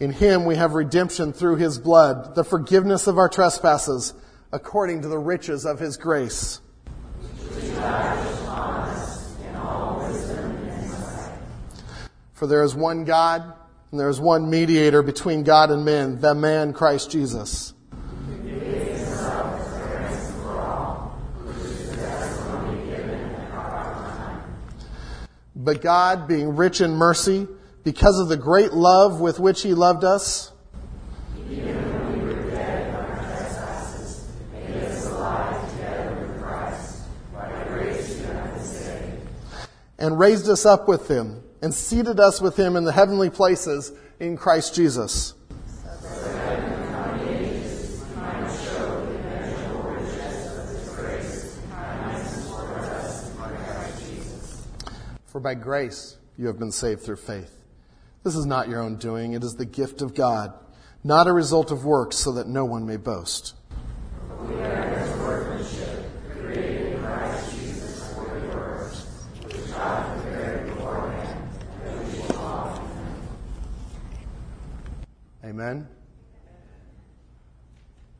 In 0.00 0.12
him 0.12 0.44
we 0.44 0.54
have 0.54 0.74
redemption 0.74 1.32
through 1.32 1.56
his 1.56 1.78
blood, 1.78 2.36
the 2.36 2.44
forgiveness 2.44 3.08
of 3.08 3.18
our 3.18 3.28
trespasses, 3.28 4.14
according 4.52 5.02
to 5.02 5.08
the 5.08 5.18
riches 5.18 5.66
of 5.66 5.80
his 5.80 5.96
grace. 5.96 6.60
For 12.32 12.46
there 12.46 12.62
is 12.62 12.76
one 12.76 13.04
God, 13.04 13.42
and 13.90 13.98
there 13.98 14.08
is 14.08 14.20
one 14.20 14.48
mediator 14.48 15.02
between 15.02 15.42
God 15.42 15.72
and 15.72 15.84
men, 15.84 16.20
the 16.20 16.32
man 16.32 16.72
Christ 16.72 17.10
Jesus. 17.10 17.74
But 25.56 25.82
God, 25.82 26.28
being 26.28 26.54
rich 26.54 26.80
in 26.80 26.92
mercy, 26.92 27.48
because 27.88 28.20
of 28.20 28.28
the 28.28 28.36
great 28.36 28.74
love 28.74 29.18
with 29.18 29.40
which 29.40 29.62
he 29.62 29.72
loved 29.72 30.04
us. 30.04 30.52
And 39.98 40.18
raised 40.18 40.50
us 40.50 40.66
up 40.66 40.86
with 40.86 41.10
him 41.10 41.42
and 41.62 41.72
seated 41.72 42.20
us 42.20 42.42
with 42.42 42.58
him 42.58 42.76
in 42.76 42.84
the 42.84 42.92
heavenly 42.92 43.30
places 43.30 43.90
in 44.20 44.36
Christ 44.36 44.74
Jesus. 44.74 45.32
For 55.24 55.40
by 55.40 55.54
grace 55.54 56.18
you 56.36 56.48
have 56.48 56.58
been 56.58 56.70
saved 56.70 57.00
through 57.00 57.16
faith. 57.16 57.57
This 58.28 58.36
is 58.36 58.44
not 58.44 58.68
your 58.68 58.82
own 58.82 58.96
doing, 58.96 59.32
it 59.32 59.42
is 59.42 59.54
the 59.54 59.64
gift 59.64 60.02
of 60.02 60.14
God, 60.14 60.52
not 61.02 61.26
a 61.26 61.32
result 61.32 61.70
of 61.70 61.86
works, 61.86 62.18
so 62.18 62.32
that 62.32 62.46
no 62.46 62.62
one 62.62 62.86
may 62.86 62.98
boast. 62.98 63.54
Amen. 75.42 75.88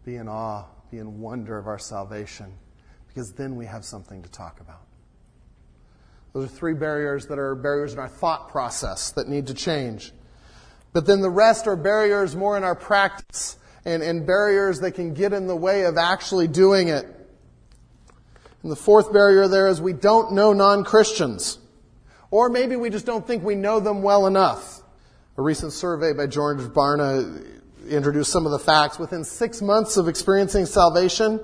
Be 0.07 0.17
in 0.17 0.27
awe, 0.27 0.65
be 0.91 1.01
in 1.01 1.21
wonder 1.21 1.59
of 1.59 1.67
our 1.67 1.79
salvation, 1.79 2.55
because 3.09 3.35
then 3.35 3.57
we 3.57 3.67
have 3.67 3.85
something 3.85 4.23
to 4.23 4.31
talk 4.31 4.61
about. 4.61 4.88
Those 6.33 6.45
are 6.45 6.49
three 6.49 6.75
barriers 6.75 7.27
that 7.27 7.39
are 7.39 7.55
barriers 7.55 7.93
in 7.93 7.99
our 7.99 8.09
thought 8.09 8.51
process 8.51 9.11
that 9.13 9.29
need 9.29 9.47
to 9.47 9.55
change. 9.55 10.13
But 10.93 11.07
then 11.07 11.21
the 11.21 11.31
rest 11.31 11.67
are 11.67 11.77
barriers 11.77 12.37
more 12.37 12.57
in 12.57 12.65
our 12.65 12.75
practice 12.75 13.57
and, 13.85 14.03
and 14.03 14.27
barriers 14.27 14.81
that 14.81 14.93
can 14.93 15.15
get 15.15 15.33
in 15.33 15.47
the 15.47 15.57
way 15.57 15.85
of 15.85 15.97
actually 15.97 16.49
doing 16.49 16.89
it. 16.89 17.07
And 18.63 18.73
the 18.73 18.77
fourth 18.77 19.13
barrier 19.13 19.49
there 19.49 19.69
is 19.69 19.81
we 19.81 19.93
don't 19.93 20.33
know 20.33 20.53
non 20.53 20.85
Christians. 20.85 21.59
Or 22.31 22.51
maybe 22.51 22.77
we 22.77 22.91
just 22.91 23.07
don't 23.07 23.27
think 23.27 23.43
we 23.43 23.55
know 23.55 23.81
them 23.81 24.03
well 24.03 24.27
enough. 24.27 24.83
A 25.39 25.43
recent 25.43 25.73
survey 25.73 26.13
by 26.13 26.27
George 26.27 26.59
Barna 26.59 27.59
introduced 27.89 28.31
some 28.31 28.45
of 28.45 28.53
the 28.53 28.59
facts. 28.59 28.99
Within 28.99 29.25
six 29.25 29.63
months 29.63 29.97
of 29.97 30.09
experiencing 30.09 30.67
salvation, 30.67 31.41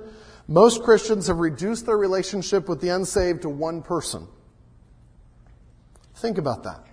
most 0.47 0.83
Christians 0.83 1.29
have 1.29 1.38
reduced 1.38 1.87
their 1.87 1.97
relationship 1.97 2.68
with 2.68 2.81
the 2.81 2.90
unsaved 2.90 3.42
to 3.42 3.49
one 3.49 3.81
person. 3.81 4.27
Think 6.16 6.38
about 6.38 6.64
that. 6.64 6.85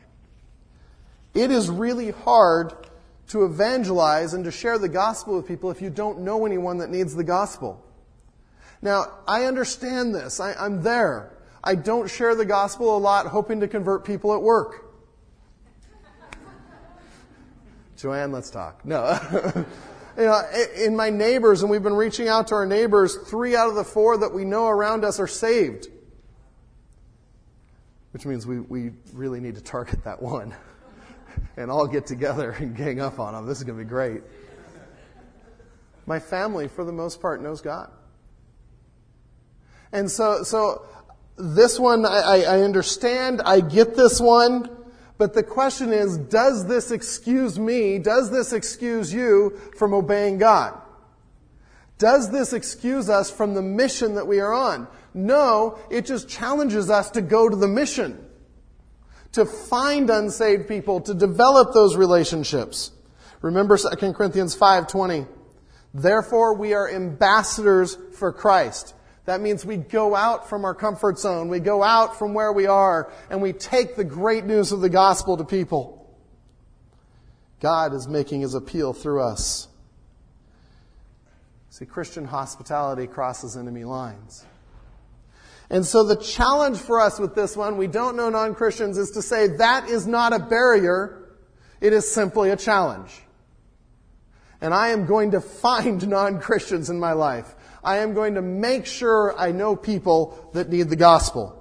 It 1.34 1.52
is 1.52 1.70
really 1.70 2.12
hard 2.12 2.74
to 3.30 3.46
evangelize 3.46 4.34
and 4.34 4.44
to 4.44 4.52
share 4.52 4.78
the 4.78 4.90
gospel 4.90 5.38
with 5.38 5.48
people 5.48 5.72
if 5.72 5.82
you 5.82 5.90
don't 5.90 6.20
know 6.20 6.46
anyone 6.46 6.80
that 6.80 6.90
needs 6.90 7.16
the 7.16 7.24
gospel. 7.24 7.84
Now, 8.82 9.20
I 9.28 9.46
understand 9.46 10.14
this. 10.14 10.40
I, 10.40 10.66
am 10.66 10.82
there. 10.82 11.32
I 11.64 11.76
don't 11.76 12.10
share 12.10 12.36
the 12.36 12.46
gospel 12.46 12.98
a 12.98 13.00
lot 13.00 13.28
hoping 13.28 13.60
to 13.62 13.68
convert 13.68 14.04
people 14.04 14.34
at 14.34 14.42
work. 14.42 14.92
Joanne, 17.98 18.32
let's 18.32 18.50
talk. 18.50 18.84
No. 18.84 19.18
you 20.18 20.24
know, 20.24 20.42
in 20.76 20.96
my 20.96 21.10
neighbors, 21.10 21.62
and 21.62 21.72
we've 21.72 21.84
been 21.84 21.94
reaching 21.94 22.28
out 22.28 22.48
to 22.48 22.56
our 22.56 22.66
neighbors, 22.66 23.16
three 23.16 23.56
out 23.56 23.70
of 23.70 23.76
the 23.76 23.84
four 23.84 24.18
that 24.18 24.34
we 24.34 24.44
know 24.44 24.68
around 24.68 25.06
us 25.06 25.20
are 25.20 25.28
saved. 25.28 25.88
Which 28.12 28.26
means 28.26 28.46
we, 28.46 28.60
we 28.60 28.92
really 29.14 29.40
need 29.40 29.56
to 29.56 29.62
target 29.62 30.04
that 30.04 30.22
one 30.22 30.54
and 31.58 31.72
all 31.72 31.88
get 31.88 32.06
together 32.06 32.52
and 32.52 32.76
gang 32.76 33.00
up 33.00 33.20
on 33.20 33.34
them. 33.34 33.46
This 33.46 33.58
is 33.60 33.64
going 33.64 33.78
to 33.78 33.84
be 33.84 33.90
great. 33.90 34.22
My 36.06 36.20
family, 36.20 36.68
for 36.68 36.84
the 36.84 36.92
most 36.92 37.22
part, 37.22 37.42
knows 37.42 37.62
God. 37.62 37.90
And 39.94 40.10
so, 40.10 40.44
so 40.44 40.86
this 41.38 41.80
one, 41.80 42.06
I, 42.06 42.44
I 42.44 42.62
understand. 42.62 43.42
I 43.46 43.62
get 43.62 43.96
this 43.96 44.20
one. 44.20 44.70
But 45.18 45.34
the 45.34 45.44
question 45.44 45.94
is, 45.94 46.18
does 46.18 46.66
this 46.66 46.92
excuse 46.92 47.60
me, 47.60 48.00
does 48.00 48.32
this 48.32 48.54
excuse 48.54 49.14
you 49.14 49.60
from 49.78 49.94
obeying 49.94 50.40
God? 50.40 50.82
Does 52.02 52.32
this 52.32 52.52
excuse 52.52 53.12
us 53.12 53.30
from 53.30 53.54
the 53.54 53.62
mission 53.62 54.16
that 54.16 54.26
we 54.26 54.40
are 54.40 54.52
on? 54.52 54.88
No, 55.14 55.78
it 55.92 56.08
just 56.08 56.28
challenges 56.28 56.90
us 56.90 57.12
to 57.12 57.22
go 57.22 57.48
to 57.48 57.56
the 57.56 57.68
mission. 57.68 58.26
To 59.34 59.46
find 59.46 60.10
unsaved 60.10 60.68
people, 60.68 61.02
to 61.02 61.14
develop 61.14 61.76
those 61.76 61.96
relationships. 61.96 62.92
Remember 63.44 63.78
2 63.78 64.16
Corinthians 64.16 64.56
5:20. 64.56 65.28
Therefore 65.94 66.56
we 66.56 66.74
are 66.74 66.90
ambassadors 66.90 67.96
for 68.14 68.34
Christ. 68.34 68.96
That 69.26 69.40
means 69.40 69.64
we 69.64 69.78
go 69.78 70.16
out 70.16 70.50
from 70.50 70.66
our 70.66 70.74
comfort 70.74 71.20
zone. 71.20 71.50
We 71.50 71.60
go 71.60 71.84
out 71.84 72.18
from 72.18 72.34
where 72.34 72.52
we 72.52 72.66
are 72.66 73.12
and 73.30 73.44
we 73.44 73.54
take 73.54 73.96
the 73.96 74.04
great 74.04 74.46
news 74.46 74.72
of 74.72 74.82
the 74.82 74.90
gospel 74.90 75.38
to 75.38 75.44
people. 75.44 76.12
God 77.60 77.94
is 77.94 78.08
making 78.08 78.42
his 78.42 78.56
appeal 78.56 78.92
through 78.92 79.22
us. 79.22 79.68
See, 81.72 81.86
Christian 81.86 82.26
hospitality 82.26 83.08
crosses 83.08 83.56
enemy 83.56 83.86
lines. 83.86 84.46
And 85.70 85.86
so 85.86 86.04
the 86.04 86.18
challenge 86.18 86.78
for 86.78 87.00
us 87.00 87.18
with 87.18 87.34
this 87.34 87.56
one, 87.56 87.78
we 87.78 87.88
don't 87.88 88.18
know 88.18 88.30
non 88.30 88.56
Christians, 88.56 88.98
is 88.98 89.12
to 89.12 89.22
say 89.22 89.48
that 89.56 89.88
is 89.88 90.06
not 90.06 90.34
a 90.34 90.40
barrier, 90.40 91.34
it 91.80 91.94
is 91.94 92.12
simply 92.12 92.50
a 92.50 92.58
challenge. 92.58 93.22
And 94.60 94.74
I 94.74 94.90
am 94.90 95.06
going 95.06 95.32
to 95.32 95.40
find 95.40 96.06
non 96.10 96.42
Christians 96.42 96.90
in 96.90 97.00
my 97.00 97.14
life. 97.14 97.56
I 97.82 98.00
am 98.00 98.14
going 98.14 98.36
to 98.36 98.42
make 98.42 98.86
sure 98.86 99.34
I 99.40 99.54
know 99.54 99.78
people 99.78 100.50
that 100.54 100.68
need 100.68 100.90
the 100.90 100.98
gospel. 100.98 101.58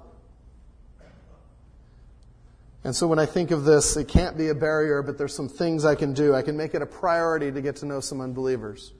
And 2.83 2.93
so 2.93 3.07
when 3.07 3.17
I 3.17 3.27
think 3.27 3.51
of 3.51 3.63
this, 3.63 3.95
it 3.95 4.09
can't 4.09 4.37
be 4.37 4.49
a 4.49 4.55
barrier, 4.55 5.03
but 5.03 5.17
there's 5.17 5.33
some 5.33 5.47
things 5.47 5.85
I 5.85 5.95
can 5.95 6.11
do. 6.11 6.35
I 6.35 6.41
can 6.41 6.57
make 6.57 6.73
it 6.73 6.81
a 6.81 6.85
priority 6.85 7.49
to 7.49 7.61
get 7.61 7.77
to 7.77 7.85
know 7.85 8.01
some 8.01 8.19
unbelievers. 8.19 8.91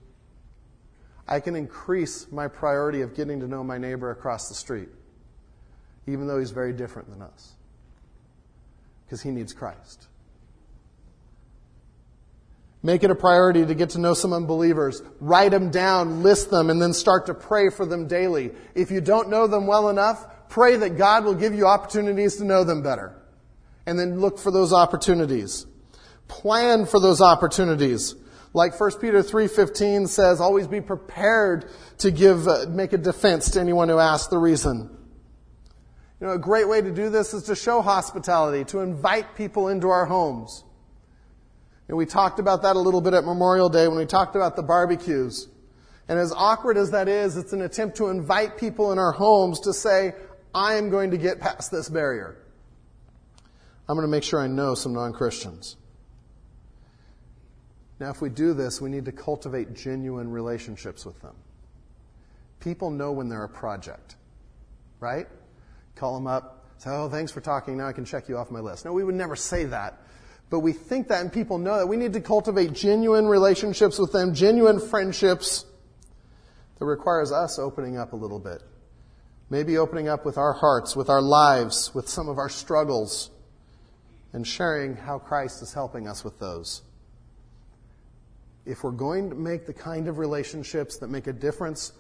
I 1.32 1.40
can 1.40 1.56
increase 1.56 2.30
my 2.30 2.50
priority 2.50 3.02
of 3.02 3.16
getting 3.16 3.40
to 3.40 3.48
know 3.48 3.64
my 3.64 3.78
neighbor 3.78 4.12
across 4.12 4.50
the 4.50 4.54
street, 4.54 4.90
even 6.06 6.28
though 6.28 6.38
he's 6.38 6.52
very 6.52 6.74
different 6.74 7.10
than 7.10 7.22
us, 7.22 7.54
because 9.06 9.22
he 9.22 9.32
needs 9.32 9.54
Christ. 9.54 10.08
Make 12.84 13.06
it 13.06 13.12
a 13.12 13.16
priority 13.16 13.66
to 13.66 13.74
get 13.74 13.92
to 13.92 14.00
know 14.00 14.14
some 14.14 14.34
unbelievers. 14.34 15.02
Write 15.22 15.52
them 15.52 15.72
down, 15.72 16.22
list 16.22 16.52
them, 16.52 16.70
and 16.70 16.82
then 16.82 16.92
start 16.92 17.28
to 17.28 17.34
pray 17.34 17.70
for 17.70 17.86
them 17.86 18.08
daily. 18.08 18.52
If 18.76 18.92
you 18.92 19.00
don't 19.00 19.30
know 19.30 19.48
them 19.48 19.68
well 19.68 19.88
enough, 19.88 20.50
pray 20.50 20.76
that 20.76 20.98
God 20.98 21.24
will 21.24 21.36
give 21.36 21.56
you 21.56 21.66
opportunities 21.66 22.36
to 22.38 22.44
know 22.44 22.66
them 22.66 22.84
better. 22.84 23.16
And 23.86 23.98
then 23.98 24.20
look 24.20 24.38
for 24.38 24.52
those 24.52 24.74
opportunities. 24.74 25.66
Plan 26.28 26.86
for 26.86 27.00
those 27.00 27.22
opportunities. 27.22 28.16
Like 28.54 28.78
1 28.78 29.00
Peter 29.00 29.24
3:15 29.24 30.08
says, 30.08 30.42
always 30.42 30.68
be 30.68 30.82
prepared 30.82 31.70
to 32.00 32.12
give 32.12 32.48
uh, 32.48 32.66
make 32.70 32.94
a 32.94 32.98
defense 32.98 33.52
to 33.52 33.62
anyone 33.62 33.88
who 33.88 33.98
asks 33.98 34.28
the 34.28 34.38
reason. 34.38 34.90
You 36.20 36.28
know, 36.28 36.34
a 36.34 36.40
great 36.40 36.68
way 36.68 36.82
to 36.82 36.92
do 36.92 37.10
this 37.10 37.34
is 37.34 37.44
to 37.44 37.56
show 37.56 37.82
hospitality, 37.82 38.64
to 38.66 38.80
invite 38.80 39.36
people 39.36 39.70
into 39.70 39.90
our 39.90 40.06
homes. 40.06 40.64
And 41.88 41.98
we 41.98 42.06
talked 42.06 42.40
about 42.40 42.62
that 42.62 42.76
a 42.76 42.80
little 42.80 43.02
bit 43.02 43.14
at 43.14 43.26
Memorial 43.26 43.70
Day 43.70 43.88
when 43.88 43.98
we 43.98 44.06
talked 44.06 44.36
about 44.36 44.56
the 44.56 44.64
barbecues. 44.64 45.48
And 46.08 46.20
as 46.20 46.32
awkward 46.32 46.78
as 46.78 46.92
that 46.92 47.08
is, 47.08 47.38
it's 47.38 47.54
an 47.54 47.62
attempt 47.62 47.98
to 47.98 48.10
invite 48.10 48.58
people 48.58 48.92
in 48.92 49.00
our 49.00 49.12
homes 49.12 49.62
to 49.62 49.74
say, 49.74 50.14
I 50.54 50.76
am 50.76 50.90
going 50.90 51.12
to 51.12 51.18
get 51.18 51.40
past 51.40 51.72
this 51.72 51.90
barrier. 51.90 52.38
I'm 53.90 53.96
going 53.96 54.08
to 54.08 54.12
make 54.12 54.24
sure 54.24 54.40
I 54.40 54.48
know 54.48 54.76
some 54.76 54.94
non 54.94 55.12
Christians. 55.12 55.78
Now, 58.02 58.10
if 58.10 58.20
we 58.20 58.30
do 58.30 58.56
this, 58.56 58.82
we 58.82 58.90
need 58.90 59.06
to 59.06 59.12
cultivate 59.12 59.76
genuine 59.76 60.32
relationships 60.32 61.06
with 61.06 61.22
them. 61.22 61.36
People 62.60 62.90
know 62.90 63.12
when 63.12 63.30
they're 63.30 63.44
a 63.44 63.50
project, 63.50 64.16
right? 65.00 65.28
Call 65.94 66.16
them 66.16 66.26
up, 66.26 66.66
say, 66.80 66.90
Oh, 66.90 67.10
thanks 67.10 67.32
for 67.32 67.42
talking. 67.42 67.78
Now 67.78 67.88
I 67.88 67.94
can 67.94 68.04
check 68.04 68.28
you 68.28 68.40
off 68.40 68.50
my 68.50 68.60
list. 68.60 68.86
No, 68.86 68.94
we 68.94 69.04
would 69.04 69.14
never 69.14 69.36
say 69.36 69.66
that. 69.66 70.00
But 70.50 70.62
we 70.62 70.74
think 70.74 71.10
that 71.10 71.22
and 71.22 71.32
people 71.32 71.60
know 71.60 71.78
that 71.78 71.86
we 71.86 71.96
need 71.96 72.14
to 72.14 72.22
cultivate 72.22 72.74
genuine 72.74 73.28
relationships 73.28 74.00
with 74.00 74.12
them, 74.12 74.34
genuine 74.34 74.80
friendships 74.80 75.66
that 76.80 76.86
requires 76.86 77.32
us 77.32 77.60
opening 77.60 78.00
up 78.00 78.14
a 78.14 78.16
little 78.16 78.40
bit. 78.40 78.64
Maybe 79.52 79.78
opening 79.78 80.08
up 80.08 80.26
with 80.26 80.40
our 80.40 80.54
hearts, 80.54 80.96
with 80.96 81.12
our 81.12 81.22
lives, 81.22 81.94
with 81.94 82.10
some 82.10 82.30
of 82.30 82.40
our 82.40 82.50
struggles, 82.50 83.30
and 84.34 84.46
sharing 84.48 84.96
how 84.96 85.20
Christ 85.20 85.62
is 85.62 85.72
helping 85.72 86.08
us 86.08 86.24
with 86.24 86.40
those. 86.40 86.82
If 88.66 88.84
we're 88.84 88.92
going 88.92 89.30
to 89.30 89.36
make 89.36 89.66
the 89.66 89.74
kind 89.74 90.08
of 90.08 90.18
relationships 90.18 90.98
that 90.98 91.10
make 91.10 91.28
a 91.28 91.34
difference 91.34 91.94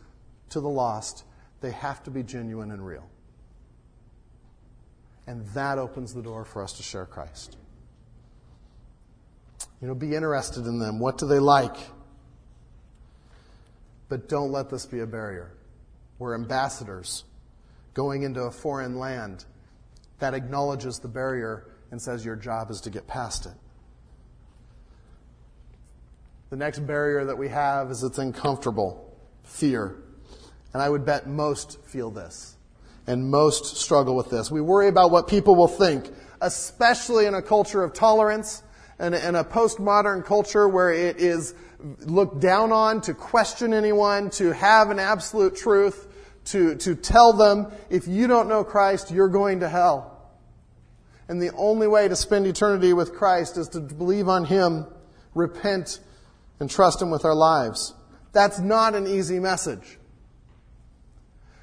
to 0.49 0.59
the 0.59 0.69
lost, 0.69 1.23
they 1.61 1.71
have 1.71 2.03
to 2.03 2.11
be 2.11 2.23
genuine 2.23 2.71
and 2.71 2.85
real. 2.85 3.07
And 5.27 5.45
that 5.47 5.77
opens 5.77 6.13
the 6.13 6.21
door 6.21 6.45
for 6.45 6.63
us 6.63 6.73
to 6.73 6.83
share 6.83 7.05
Christ. 7.05 7.57
You 9.81 9.87
know, 9.87 9.95
be 9.95 10.15
interested 10.15 10.65
in 10.65 10.77
them. 10.77 10.99
What 10.99 11.17
do 11.17 11.27
they 11.27 11.39
like? 11.39 11.75
But 14.09 14.27
don't 14.27 14.51
let 14.51 14.69
this 14.69 14.85
be 14.85 14.99
a 14.99 15.07
barrier. 15.07 15.53
We're 16.19 16.35
ambassadors 16.35 17.23
going 17.93 18.23
into 18.23 18.41
a 18.41 18.51
foreign 18.51 18.97
land 18.97 19.45
that 20.19 20.33
acknowledges 20.33 20.99
the 20.99 21.07
barrier 21.07 21.67
and 21.89 22.01
says 22.01 22.23
your 22.23 22.35
job 22.35 22.69
is 22.69 22.81
to 22.81 22.89
get 22.89 23.07
past 23.07 23.45
it. 23.45 23.53
The 26.51 26.57
next 26.57 26.79
barrier 26.79 27.23
that 27.23 27.37
we 27.37 27.47
have 27.47 27.91
is 27.91 28.03
it's 28.03 28.17
uncomfortable 28.17 29.09
fear. 29.45 29.95
And 30.73 30.83
I 30.83 30.89
would 30.89 31.05
bet 31.05 31.25
most 31.25 31.81
feel 31.85 32.11
this 32.11 32.57
and 33.07 33.31
most 33.31 33.77
struggle 33.77 34.17
with 34.17 34.29
this. 34.29 34.51
We 34.51 34.59
worry 34.59 34.89
about 34.89 35.11
what 35.11 35.29
people 35.29 35.55
will 35.55 35.69
think, 35.69 36.09
especially 36.41 37.25
in 37.25 37.35
a 37.35 37.41
culture 37.41 37.81
of 37.81 37.93
tolerance 37.93 38.63
and 38.99 39.15
in 39.15 39.35
a 39.35 39.45
postmodern 39.45 40.25
culture 40.25 40.67
where 40.67 40.91
it 40.91 41.21
is 41.21 41.55
looked 41.99 42.41
down 42.41 42.73
on 42.73 42.99
to 43.03 43.13
question 43.13 43.73
anyone, 43.73 44.29
to 44.31 44.51
have 44.51 44.89
an 44.89 44.99
absolute 44.99 45.55
truth, 45.55 46.05
to, 46.47 46.75
to 46.75 46.95
tell 46.95 47.31
them, 47.31 47.71
if 47.89 48.09
you 48.09 48.27
don't 48.27 48.49
know 48.49 48.65
Christ, 48.65 49.09
you're 49.09 49.29
going 49.29 49.61
to 49.61 49.69
hell. 49.69 50.29
And 51.29 51.41
the 51.41 51.51
only 51.55 51.87
way 51.87 52.09
to 52.09 52.15
spend 52.17 52.45
eternity 52.45 52.91
with 52.91 53.13
Christ 53.13 53.55
is 53.55 53.69
to 53.69 53.79
believe 53.79 54.27
on 54.27 54.43
Him, 54.43 54.85
repent, 55.33 56.01
and 56.61 56.69
trust 56.69 57.01
Him 57.01 57.09
with 57.09 57.25
our 57.25 57.33
lives. 57.33 57.95
That's 58.33 58.59
not 58.59 58.93
an 58.93 59.07
easy 59.07 59.39
message. 59.39 59.97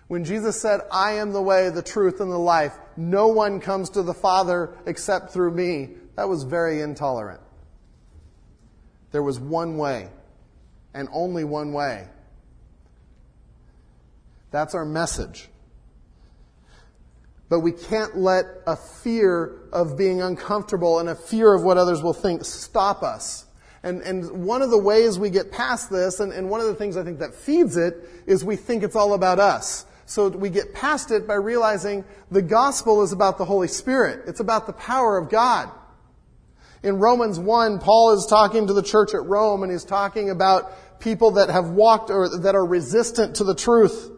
When 0.08 0.24
Jesus 0.24 0.60
said, 0.60 0.80
I 0.90 1.12
am 1.12 1.32
the 1.32 1.40
way, 1.40 1.70
the 1.70 1.82
truth, 1.82 2.20
and 2.20 2.32
the 2.32 2.36
life, 2.36 2.76
no 2.96 3.28
one 3.28 3.60
comes 3.60 3.90
to 3.90 4.02
the 4.02 4.12
Father 4.12 4.76
except 4.86 5.30
through 5.30 5.52
me, 5.52 5.90
that 6.16 6.28
was 6.28 6.42
very 6.42 6.80
intolerant. 6.80 7.40
There 9.12 9.22
was 9.22 9.38
one 9.38 9.78
way, 9.78 10.08
and 10.94 11.08
only 11.12 11.44
one 11.44 11.72
way. 11.72 12.08
That's 14.50 14.74
our 14.74 14.84
message. 14.84 15.48
But 17.48 17.60
we 17.60 17.70
can't 17.70 18.16
let 18.16 18.46
a 18.66 18.74
fear 18.74 19.60
of 19.72 19.96
being 19.96 20.20
uncomfortable 20.20 20.98
and 20.98 21.08
a 21.08 21.14
fear 21.14 21.54
of 21.54 21.62
what 21.62 21.78
others 21.78 22.02
will 22.02 22.12
think 22.12 22.44
stop 22.44 23.04
us. 23.04 23.44
And, 23.82 24.02
and 24.02 24.44
one 24.44 24.62
of 24.62 24.70
the 24.70 24.78
ways 24.78 25.18
we 25.18 25.30
get 25.30 25.52
past 25.52 25.90
this, 25.90 26.20
and, 26.20 26.32
and 26.32 26.50
one 26.50 26.60
of 26.60 26.66
the 26.66 26.74
things 26.74 26.96
I 26.96 27.04
think 27.04 27.20
that 27.20 27.34
feeds 27.34 27.76
it, 27.76 27.94
is 28.26 28.44
we 28.44 28.56
think 28.56 28.82
it's 28.82 28.96
all 28.96 29.14
about 29.14 29.38
us. 29.38 29.86
So 30.06 30.28
we 30.28 30.50
get 30.50 30.74
past 30.74 31.10
it 31.10 31.26
by 31.26 31.34
realizing 31.34 32.04
the 32.30 32.42
gospel 32.42 33.02
is 33.02 33.12
about 33.12 33.38
the 33.38 33.44
Holy 33.44 33.68
Spirit. 33.68 34.24
It's 34.26 34.40
about 34.40 34.66
the 34.66 34.72
power 34.72 35.18
of 35.18 35.28
God. 35.28 35.70
In 36.82 36.98
Romans 36.98 37.38
1, 37.38 37.78
Paul 37.80 38.12
is 38.12 38.26
talking 38.26 38.68
to 38.68 38.72
the 38.72 38.82
church 38.82 39.12
at 39.14 39.24
Rome 39.24 39.62
and 39.62 39.70
he's 39.70 39.84
talking 39.84 40.30
about 40.30 41.00
people 41.00 41.32
that 41.32 41.50
have 41.50 41.70
walked 41.70 42.10
or 42.10 42.38
that 42.40 42.54
are 42.54 42.64
resistant 42.64 43.36
to 43.36 43.44
the 43.44 43.54
truth. 43.54 44.10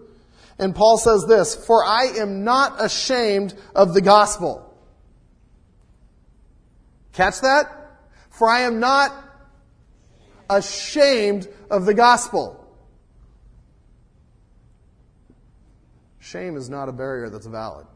And 0.61 0.75
Paul 0.75 0.99
says 0.99 1.25
this, 1.27 1.55
For 1.66 1.85
I 1.85 2.18
am 2.18 2.44
not 2.44 2.83
ashamed 2.85 3.55
of 3.75 3.94
the 3.94 4.01
gospel. 4.01 4.66
Catch 7.12 7.40
that? 7.40 7.66
For 8.31 8.49
I 8.49 8.61
am 8.61 8.79
not 8.79 9.12
ashamed 10.51 11.49
of 11.71 11.87
the 11.87 11.95
gospel. 11.95 12.57
Shame 16.19 16.57
is 16.57 16.69
not 16.69 16.89
a 16.89 16.93
barrier 16.93 17.31
that's 17.31 17.47
valid. 17.47 17.87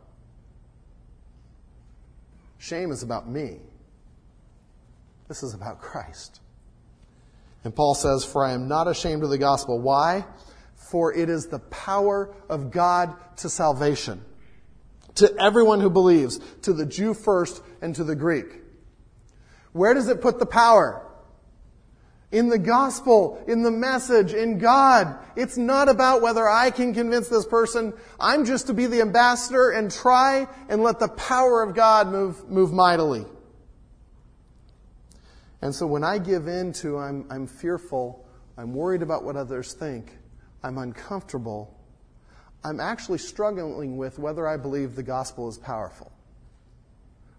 Shame 2.59 2.90
is 2.90 3.03
about 3.03 3.29
me. 3.29 3.59
This 5.29 5.43
is 5.43 5.53
about 5.53 5.81
Christ. 5.81 6.40
And 7.64 7.75
Paul 7.75 7.95
says, 7.95 8.25
For 8.25 8.45
I 8.45 8.53
am 8.53 8.69
not 8.69 8.88
ashamed 8.88 9.23
of 9.23 9.31
the 9.31 9.38
gospel. 9.38 9.79
Why? 9.81 10.25
For 10.75 11.12
it 11.12 11.29
is 11.29 11.47
the 11.47 11.59
power 11.59 12.35
of 12.49 12.71
God 12.71 13.14
to 13.38 13.51
salvation. 13.51 14.23
To 15.17 15.35
everyone 15.38 15.81
who 15.81 15.90
believes, 15.90 16.40
to 16.62 16.73
the 16.73 16.87
Jew 16.87 17.14
first 17.14 17.62
and 17.81 17.95
to 17.97 18.05
the 18.05 18.17
Greek. 18.17 18.47
Where 19.73 19.95
does 19.95 20.09
it 20.09 20.21
put 20.21 20.38
the 20.38 20.47
power? 20.47 21.07
In 22.35 22.49
the 22.49 22.59
gospel, 22.59 23.40
in 23.47 23.62
the 23.62 23.70
message, 23.70 24.35
in 24.35 24.59
God. 24.59 25.16
It's 25.37 25.57
not 25.57 25.88
about 25.88 26.20
whether 26.20 26.49
I 26.49 26.73
can 26.73 26.92
convince 26.92 27.29
this 27.29 27.47
person. 27.47 27.92
I'm 28.18 28.44
just 28.44 28.66
to 28.66 28.75
be 28.75 28.87
the 28.87 29.03
ambassador 29.03 29.70
and 29.70 29.88
try 29.88 30.49
and 30.68 30.83
let 30.83 30.99
the 30.99 31.07
power 31.07 31.62
of 31.62 31.77
God 31.77 32.09
move, 32.09 32.51
move 32.51 32.73
mightily. 32.73 33.25
And 35.62 35.73
so 35.73 35.87
when 35.87 36.03
I 36.03 36.18
give 36.18 36.49
in 36.49 36.73
to 36.73 36.99
I'm, 36.99 37.25
I'm 37.31 37.47
fearful, 37.47 38.27
I'm 38.59 38.75
worried 38.75 39.03
about 39.03 39.23
what 39.23 39.37
others 39.37 39.73
think, 39.73 40.11
I'm 40.64 40.77
uncomfortable, 40.79 41.73
I'm 42.64 42.81
actually 42.81 43.18
struggling 43.18 43.97
with 43.97 44.18
whether 44.18 44.44
I 44.44 44.57
believe 44.57 44.97
the 44.97 45.05
gospel 45.05 45.49
is 45.49 45.57
powerful, 45.57 46.11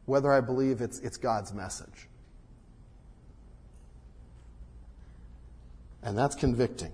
whether 0.06 0.32
I 0.32 0.40
believe 0.40 0.80
it's, 0.80 1.00
it's 1.00 1.18
God's 1.18 1.54
message. 1.54 2.08
And 6.06 6.16
that's 6.16 6.36
convicting. 6.36 6.94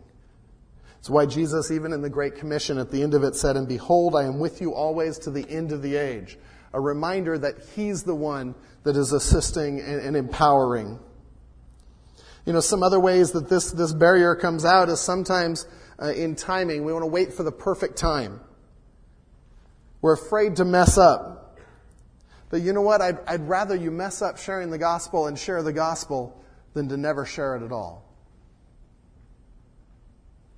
It's 1.00 1.10
why 1.10 1.26
Jesus, 1.26 1.69
even 1.69 1.93
in 1.93 2.02
the 2.02 2.10
Great 2.10 2.36
Commission, 2.36 2.78
at 2.78 2.91
the 2.91 3.04
end 3.04 3.13
of 3.13 3.24
it 3.24 3.36
said, 3.36 3.58
And 3.58 3.67
behold, 3.67 4.15
I 4.15 4.24
am 4.24 4.39
with 4.39 4.62
you 4.62 4.74
always 4.74 5.17
to 5.19 5.32
the 5.32 5.47
end 5.50 5.71
of 5.71 5.82
the 5.82 5.97
age. 5.97 6.38
A 6.74 6.80
reminder 6.80 7.38
that 7.38 7.56
He's 7.76 8.04
the 8.04 8.15
one 8.15 8.56
that 8.84 8.95
is 8.95 9.12
assisting 9.12 9.82
and, 9.82 10.00
and 10.00 10.15
empowering. 10.15 10.97
You 12.45 12.54
know, 12.54 12.62
some 12.62 12.84
other 12.84 13.00
ways 13.00 13.32
that 13.34 13.50
this, 13.50 13.71
this 13.71 13.93
barrier 13.93 14.36
comes 14.36 14.63
out 14.63 14.89
is 14.89 15.02
sometimes 15.02 15.67
uh, 16.02 16.13
in 16.13 16.36
timing. 16.36 16.86
We 16.86 16.93
want 16.93 17.04
to 17.04 17.08
wait 17.08 17.34
for 17.34 17.43
the 17.43 17.52
perfect 17.52 17.97
time. 17.97 18.39
We're 20.02 20.13
afraid 20.13 20.56
to 20.56 20.65
mess 20.65 20.97
up. 20.97 21.60
But 22.50 22.62
you 22.62 22.74
know 22.74 22.82
what? 22.82 23.02
I'd, 23.02 23.19
I'd 23.28 23.47
rather 23.47 23.76
you 23.76 23.91
mess 23.91 24.21
up 24.21 24.38
sharing 24.38 24.71
the 24.71 24.78
gospel 24.78 25.28
and 25.28 25.38
share 25.38 25.62
the 25.63 25.74
gospel 25.74 26.43
than 26.74 26.89
to 26.89 26.97
never 26.97 27.26
share 27.26 27.56
it 27.56 27.63
at 27.63 27.71
all. 27.71 28.11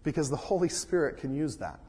Because 0.04 0.30
the 0.30 0.36
Holy 0.36 0.70
Spirit 0.70 1.18
can 1.18 1.34
use 1.34 1.58
that. 1.58 1.80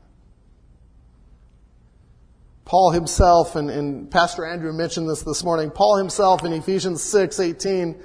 Paul 2.65 2.93
himself, 2.93 3.57
and, 3.57 3.71
and 3.71 4.11
Pastor 4.11 4.45
Andrew 4.45 4.73
mentioned 4.73 5.09
this 5.09 5.23
this 5.23 5.45
morning, 5.45 5.71
Paul 5.71 5.97
himself 5.97 6.45
in 6.45 6.53
Ephesians 6.53 7.03
6, 7.03 7.39
18, 7.39 8.03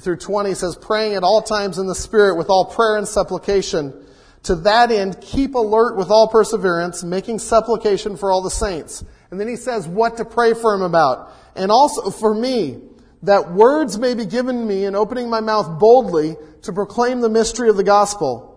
through 0.00 0.16
20 0.16 0.54
says, 0.54 0.76
praying 0.76 1.14
at 1.14 1.22
all 1.22 1.42
times 1.42 1.78
in 1.78 1.86
the 1.86 1.94
Spirit 1.94 2.36
with 2.36 2.50
all 2.50 2.66
prayer 2.66 2.96
and 2.96 3.08
supplication. 3.08 3.94
To 4.44 4.56
that 4.56 4.90
end, 4.90 5.20
keep 5.20 5.54
alert 5.54 5.96
with 5.96 6.10
all 6.10 6.28
perseverance, 6.28 7.04
making 7.04 7.38
supplication 7.38 8.16
for 8.16 8.30
all 8.30 8.42
the 8.42 8.50
saints. 8.50 9.04
And 9.30 9.40
then 9.40 9.48
he 9.48 9.56
says 9.56 9.86
what 9.86 10.16
to 10.18 10.24
pray 10.24 10.52
for 10.54 10.74
him 10.74 10.82
about. 10.82 11.32
And 11.54 11.70
also 11.70 12.10
for 12.10 12.34
me, 12.34 12.80
that 13.22 13.52
words 13.52 13.98
may 13.98 14.14
be 14.14 14.26
given 14.26 14.66
me 14.66 14.84
in 14.84 14.94
opening 14.94 15.30
my 15.30 15.40
mouth 15.40 15.78
boldly 15.78 16.36
to 16.62 16.72
proclaim 16.72 17.20
the 17.20 17.28
mystery 17.28 17.68
of 17.68 17.76
the 17.76 17.84
gospel, 17.84 18.51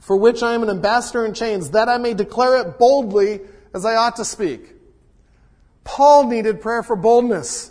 for 0.00 0.16
which 0.16 0.42
I 0.42 0.54
am 0.54 0.62
an 0.62 0.70
ambassador 0.70 1.24
in 1.24 1.34
chains, 1.34 1.70
that 1.70 1.88
I 1.88 1.98
may 1.98 2.14
declare 2.14 2.60
it 2.60 2.78
boldly 2.78 3.40
as 3.74 3.84
I 3.84 3.94
ought 3.96 4.16
to 4.16 4.24
speak. 4.24 4.74
Paul 5.84 6.26
needed 6.26 6.60
prayer 6.60 6.82
for 6.82 6.96
boldness 6.96 7.70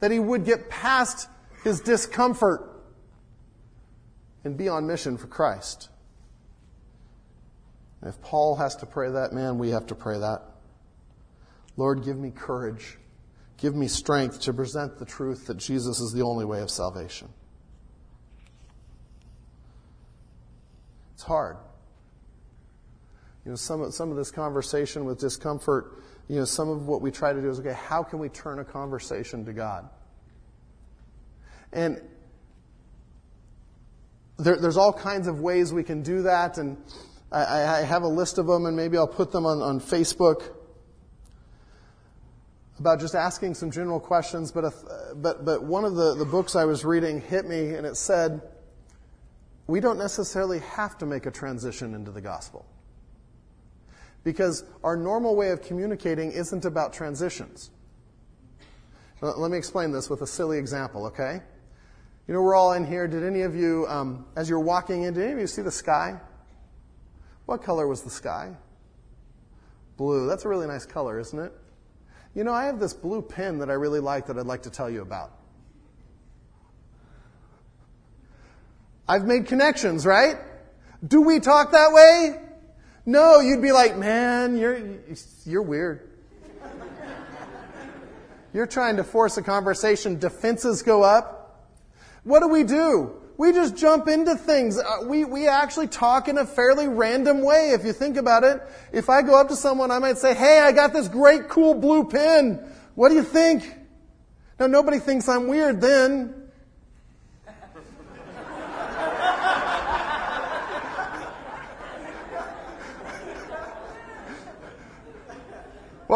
that 0.00 0.10
he 0.10 0.18
would 0.18 0.44
get 0.44 0.68
past 0.68 1.28
his 1.64 1.80
discomfort 1.80 2.62
and 4.44 4.56
be 4.56 4.68
on 4.68 4.86
mission 4.86 5.16
for 5.16 5.26
Christ. 5.26 5.88
And 8.00 8.10
if 8.12 8.20
Paul 8.20 8.56
has 8.56 8.76
to 8.76 8.86
pray 8.86 9.10
that, 9.10 9.32
man, 9.32 9.58
we 9.58 9.70
have 9.70 9.86
to 9.86 9.94
pray 9.94 10.18
that. 10.18 10.42
Lord, 11.76 12.04
give 12.04 12.16
me 12.16 12.30
courage. 12.30 12.98
Give 13.56 13.74
me 13.74 13.88
strength 13.88 14.42
to 14.42 14.52
present 14.52 14.98
the 14.98 15.04
truth 15.04 15.46
that 15.46 15.56
Jesus 15.56 15.98
is 16.00 16.12
the 16.12 16.22
only 16.22 16.44
way 16.44 16.60
of 16.60 16.70
salvation. 16.70 17.28
It's 21.16 21.24
hard. 21.24 21.56
You 23.44 23.50
know, 23.50 23.56
some 23.56 23.82
of, 23.82 23.92
some 23.92 24.10
of 24.10 24.16
this 24.16 24.30
conversation 24.30 25.04
with 25.04 25.18
discomfort 25.18 26.02
you 26.28 26.36
know, 26.36 26.44
some 26.44 26.68
of 26.68 26.86
what 26.86 27.02
we 27.02 27.10
try 27.10 27.32
to 27.32 27.40
do 27.40 27.48
is, 27.48 27.60
okay, 27.60 27.72
how 27.72 28.02
can 28.02 28.18
we 28.18 28.28
turn 28.28 28.58
a 28.58 28.64
conversation 28.64 29.44
to 29.44 29.52
God? 29.52 29.88
And 31.72 32.00
there, 34.36 34.56
there's 34.56 34.76
all 34.76 34.92
kinds 34.92 35.28
of 35.28 35.40
ways 35.40 35.72
we 35.72 35.84
can 35.84 36.02
do 36.02 36.22
that, 36.22 36.58
and 36.58 36.78
I, 37.30 37.62
I 37.62 37.80
have 37.82 38.02
a 38.02 38.08
list 38.08 38.38
of 38.38 38.46
them, 38.46 38.66
and 38.66 38.76
maybe 38.76 38.98
I'll 38.98 39.06
put 39.06 39.30
them 39.30 39.46
on, 39.46 39.62
on 39.62 39.80
Facebook 39.80 40.52
about 42.80 42.98
just 43.00 43.14
asking 43.14 43.54
some 43.54 43.70
general 43.70 44.00
questions. 44.00 44.50
But, 44.50 44.64
if, 44.64 44.74
but, 45.14 45.44
but 45.44 45.62
one 45.62 45.84
of 45.84 45.94
the, 45.94 46.14
the 46.14 46.24
books 46.24 46.56
I 46.56 46.64
was 46.64 46.84
reading 46.84 47.20
hit 47.20 47.46
me, 47.46 47.74
and 47.74 47.86
it 47.86 47.96
said, 47.96 48.42
we 49.66 49.80
don't 49.80 49.98
necessarily 49.98 50.60
have 50.60 50.96
to 50.98 51.06
make 51.06 51.26
a 51.26 51.30
transition 51.30 51.94
into 51.94 52.10
the 52.10 52.20
gospel. 52.20 52.66
Because 54.22 54.64
our 54.82 54.96
normal 54.96 55.36
way 55.36 55.50
of 55.50 55.62
communicating 55.62 56.32
isn't 56.32 56.64
about 56.64 56.92
transitions. 56.92 57.70
Let 59.20 59.50
me 59.50 59.56
explain 59.56 59.92
this 59.92 60.10
with 60.10 60.22
a 60.22 60.26
silly 60.26 60.58
example, 60.58 61.06
okay? 61.06 61.40
You 62.26 62.34
know, 62.34 62.42
we're 62.42 62.54
all 62.54 62.72
in 62.72 62.84
here. 62.84 63.06
Did 63.06 63.22
any 63.22 63.42
of 63.42 63.54
you, 63.54 63.86
um, 63.88 64.26
as 64.36 64.48
you're 64.48 64.60
walking 64.60 65.04
in, 65.04 65.14
did 65.14 65.24
any 65.24 65.32
of 65.32 65.38
you 65.38 65.46
see 65.46 65.62
the 65.62 65.70
sky? 65.70 66.20
What 67.46 67.62
color 67.62 67.86
was 67.86 68.02
the 68.02 68.10
sky? 68.10 68.54
Blue. 69.96 70.26
That's 70.26 70.44
a 70.44 70.48
really 70.48 70.66
nice 70.66 70.84
color, 70.84 71.18
isn't 71.18 71.38
it? 71.38 71.52
You 72.34 72.44
know, 72.44 72.52
I 72.52 72.64
have 72.66 72.78
this 72.78 72.92
blue 72.92 73.22
pen 73.22 73.58
that 73.60 73.70
I 73.70 73.74
really 73.74 74.00
like 74.00 74.26
that 74.26 74.38
I'd 74.38 74.46
like 74.46 74.62
to 74.62 74.70
tell 74.70 74.90
you 74.90 75.02
about. 75.02 75.35
I've 79.08 79.24
made 79.24 79.46
connections, 79.46 80.04
right? 80.04 80.36
Do 81.06 81.22
we 81.22 81.40
talk 81.40 81.72
that 81.72 81.92
way? 81.92 82.40
No, 83.04 83.40
you'd 83.40 83.62
be 83.62 83.72
like, 83.72 83.96
man, 83.96 84.56
you're, 84.56 84.80
you're 85.44 85.62
weird. 85.62 86.10
You're 88.52 88.66
trying 88.66 88.96
to 88.96 89.04
force 89.04 89.36
a 89.36 89.42
conversation, 89.42 90.18
defenses 90.18 90.82
go 90.82 91.02
up. 91.02 91.68
What 92.24 92.40
do 92.40 92.48
we 92.48 92.64
do? 92.64 93.14
We 93.36 93.52
just 93.52 93.76
jump 93.76 94.08
into 94.08 94.34
things. 94.34 94.78
Uh, 94.78 95.02
we, 95.04 95.26
we 95.26 95.46
actually 95.46 95.88
talk 95.88 96.26
in 96.26 96.38
a 96.38 96.46
fairly 96.46 96.88
random 96.88 97.42
way, 97.42 97.72
if 97.72 97.84
you 97.84 97.92
think 97.92 98.16
about 98.16 98.44
it. 98.44 98.62
If 98.92 99.10
I 99.10 99.20
go 99.20 99.38
up 99.38 99.48
to 99.48 99.56
someone, 99.56 99.90
I 99.90 99.98
might 99.98 100.16
say, 100.16 100.34
hey, 100.34 100.58
I 100.60 100.72
got 100.72 100.94
this 100.94 101.06
great 101.06 101.48
cool 101.48 101.74
blue 101.74 102.08
pen. 102.08 102.66
What 102.94 103.10
do 103.10 103.14
you 103.14 103.22
think? 103.22 103.76
Now, 104.58 104.68
nobody 104.68 104.98
thinks 104.98 105.28
I'm 105.28 105.48
weird 105.48 105.82
then. 105.82 106.35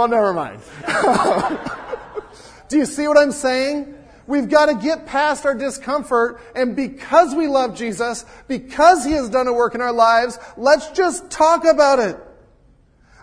Well, 0.00 0.08
never 0.08 0.32
mind. 0.32 0.62
Do 2.68 2.78
you 2.78 2.86
see 2.86 3.06
what 3.06 3.18
I'm 3.18 3.32
saying? 3.32 3.94
We've 4.26 4.48
got 4.48 4.66
to 4.66 4.74
get 4.74 5.06
past 5.06 5.44
our 5.44 5.54
discomfort, 5.54 6.40
and 6.54 6.74
because 6.74 7.34
we 7.34 7.48
love 7.48 7.76
Jesus, 7.76 8.24
because 8.48 9.04
He 9.04 9.12
has 9.12 9.28
done 9.28 9.46
a 9.46 9.52
work 9.52 9.74
in 9.74 9.82
our 9.82 9.92
lives, 9.92 10.38
let's 10.56 10.90
just 10.92 11.30
talk 11.30 11.66
about 11.66 11.98
it. 11.98 12.16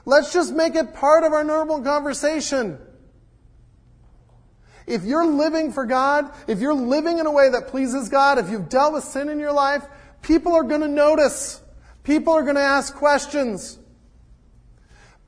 Let's 0.06 0.32
just 0.32 0.54
make 0.54 0.76
it 0.76 0.94
part 0.94 1.24
of 1.24 1.34
our 1.34 1.44
normal 1.44 1.82
conversation. 1.82 2.78
If 4.86 5.04
you're 5.04 5.26
living 5.26 5.72
for 5.72 5.86
God, 5.86 6.32
if 6.48 6.60
you're 6.60 6.76
living 6.76 7.18
in 7.18 7.26
a 7.26 7.32
way 7.32 7.50
that 7.50 7.70
pleases 7.70 8.10
God, 8.10 8.38
if 8.38 8.50
you've 8.50 8.70
dealt 8.70 8.94
with 8.94 9.04
sin 9.04 9.30
in 9.30 9.40
your 9.40 9.52
life, 9.52 9.84
people 10.22 10.54
are 10.54 10.64
going 10.64 10.82
to 10.82 10.88
notice. 10.88 11.60
People 12.04 12.34
are 12.34 12.44
going 12.44 12.56
to 12.56 12.62
ask 12.62 12.94
questions. 12.94 13.80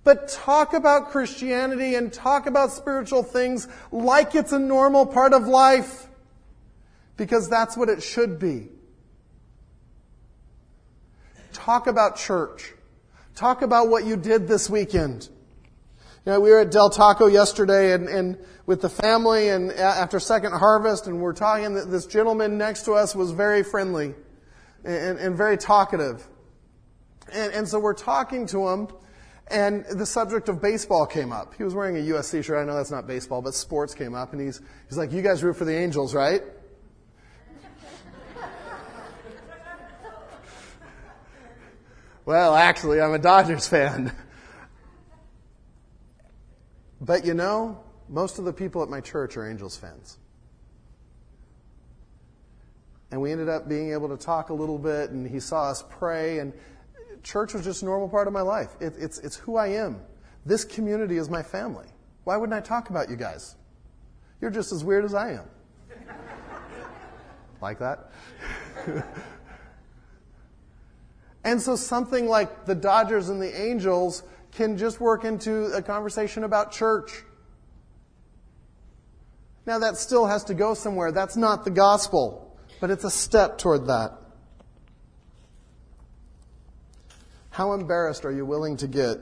But 0.10 0.28
talk 0.28 0.74
about 0.74 1.12
Christianity 1.12 1.94
and 1.94 2.12
talk 2.12 2.48
about 2.48 2.72
spiritual 2.72 3.22
things 3.22 3.68
like 3.92 4.34
it's 4.34 4.52
a 4.52 4.58
normal 4.58 5.06
part 5.06 5.34
of 5.34 5.46
life. 5.46 6.08
Because 7.16 7.48
that's 7.48 7.78
what 7.78 7.90
it 7.90 8.02
should 8.02 8.40
be. 8.40 8.70
Talk 11.54 11.86
about 11.86 12.18
church. 12.18 12.74
Talk 13.36 13.62
about 13.62 13.90
what 13.90 14.04
you 14.04 14.18
did 14.18 14.48
this 14.48 14.68
weekend. 14.68 15.30
You 16.26 16.32
know, 16.32 16.40
we 16.40 16.50
were 16.50 16.62
at 16.62 16.72
Del 16.72 16.90
Taco 16.90 17.28
yesterday 17.28 17.94
and, 17.94 18.10
and 18.10 18.40
with 18.66 18.82
the 18.82 18.90
family 18.90 19.50
and 19.50 19.72
after 19.74 20.20
second 20.20 20.54
harvest 20.54 21.06
and 21.06 21.22
we're 21.22 21.34
talking 21.34 21.76
that 21.76 21.92
this 21.92 22.08
gentleman 22.08 22.58
next 22.58 22.86
to 22.86 22.94
us 22.94 23.14
was 23.14 23.30
very 23.30 23.62
friendly 23.62 24.16
and, 24.84 25.20
and 25.20 25.38
very 25.38 25.56
talkative. 25.56 26.28
And, 27.32 27.54
and 27.54 27.68
so 27.68 27.80
we're 27.80 27.94
talking 27.94 28.48
to 28.48 28.70
him 28.70 28.88
and 29.50 29.86
the 29.86 30.06
subject 30.06 30.48
of 30.50 30.62
baseball 30.62 31.06
came 31.06 31.32
up. 31.32 31.56
He 31.56 31.64
was 31.64 31.74
wearing 31.74 31.98
a 31.98 32.02
USC 32.14 32.44
shirt. 32.44 32.62
I 32.62 32.66
know 32.66 32.76
that's 32.76 32.92
not 32.92 33.08
baseball, 33.08 33.42
but 33.42 33.54
sports 33.56 33.96
came 33.96 34.14
up. 34.14 34.34
And 34.34 34.42
he's, 34.42 34.62
he's 34.88 34.98
like, 34.98 35.12
You 35.12 35.22
guys 35.22 35.44
root 35.44 35.56
for 35.56 35.66
the 35.66 35.76
Angels, 35.76 36.14
right? 36.14 36.42
well, 42.26 42.56
actually, 42.56 43.02
I'm 43.02 43.14
a 43.14 43.20
Dodgers 43.20 43.68
fan. 43.68 44.12
but 47.02 47.26
you 47.26 47.34
know, 47.34 47.84
most 48.08 48.40
of 48.40 48.46
the 48.46 48.54
people 48.54 48.84
at 48.84 48.90
my 48.90 49.02
church 49.02 49.36
are 49.38 49.50
Angels 49.50 49.76
fans. 49.76 50.18
And 53.12 53.20
we 53.22 53.32
ended 53.32 53.50
up 53.50 53.68
being 53.68 53.94
able 53.94 54.10
to 54.10 54.18
talk 54.18 54.50
a 54.50 54.54
little 54.54 54.78
bit, 54.78 55.10
and 55.10 55.28
he 55.28 55.40
saw 55.40 55.72
us 55.72 55.84
pray. 55.90 56.38
And 56.38 56.54
church 57.24 57.54
was 57.54 57.64
just 57.64 57.82
a 57.82 57.86
normal 57.86 58.10
part 58.10 58.28
of 58.28 58.34
my 58.34 58.42
life. 58.42 58.70
It, 58.80 58.94
it's, 58.98 59.20
it's 59.20 59.36
who 59.36 59.56
I 59.56 59.68
am. 59.68 60.02
This 60.46 60.64
community 60.64 61.18
is 61.18 61.30
my 61.30 61.44
family. 61.44 61.88
Why 62.24 62.38
wouldn't 62.38 62.58
I 62.58 62.62
talk 62.62 62.90
about 62.90 63.10
you 63.10 63.16
guys? 63.16 63.56
You're 64.42 64.52
just 64.52 64.72
as 64.72 64.84
weird 64.84 65.06
as 65.06 65.14
I 65.14 65.34
am. 65.34 65.46
like 67.62 67.80
that? 67.80 68.12
and 71.44 71.62
so 71.62 71.76
something 71.76 72.28
like 72.28 72.66
the 72.66 72.76
Dodgers 72.76 73.30
and 73.30 73.42
the 73.42 73.62
Angels 73.62 74.24
can 74.52 74.78
just 74.78 75.00
work 75.00 75.26
into 75.26 75.66
a 75.66 75.82
conversation 75.82 76.44
about 76.44 76.72
church. 76.72 77.24
Now, 79.66 79.80
that 79.80 79.98
still 79.98 80.26
has 80.26 80.46
to 80.46 80.54
go 80.54 80.74
somewhere. 80.74 81.12
That's 81.12 81.38
not 81.38 81.64
the 81.64 81.72
gospel, 81.72 82.58
but 82.80 82.90
it's 82.90 83.04
a 83.04 83.12
step 83.12 83.58
toward 83.58 83.88
that. 83.88 84.19
How 87.50 87.74
embarrassed 87.74 88.26
are 88.26 88.32
you 88.32 88.46
willing 88.46 88.78
to 88.78 88.88
get 88.88 89.18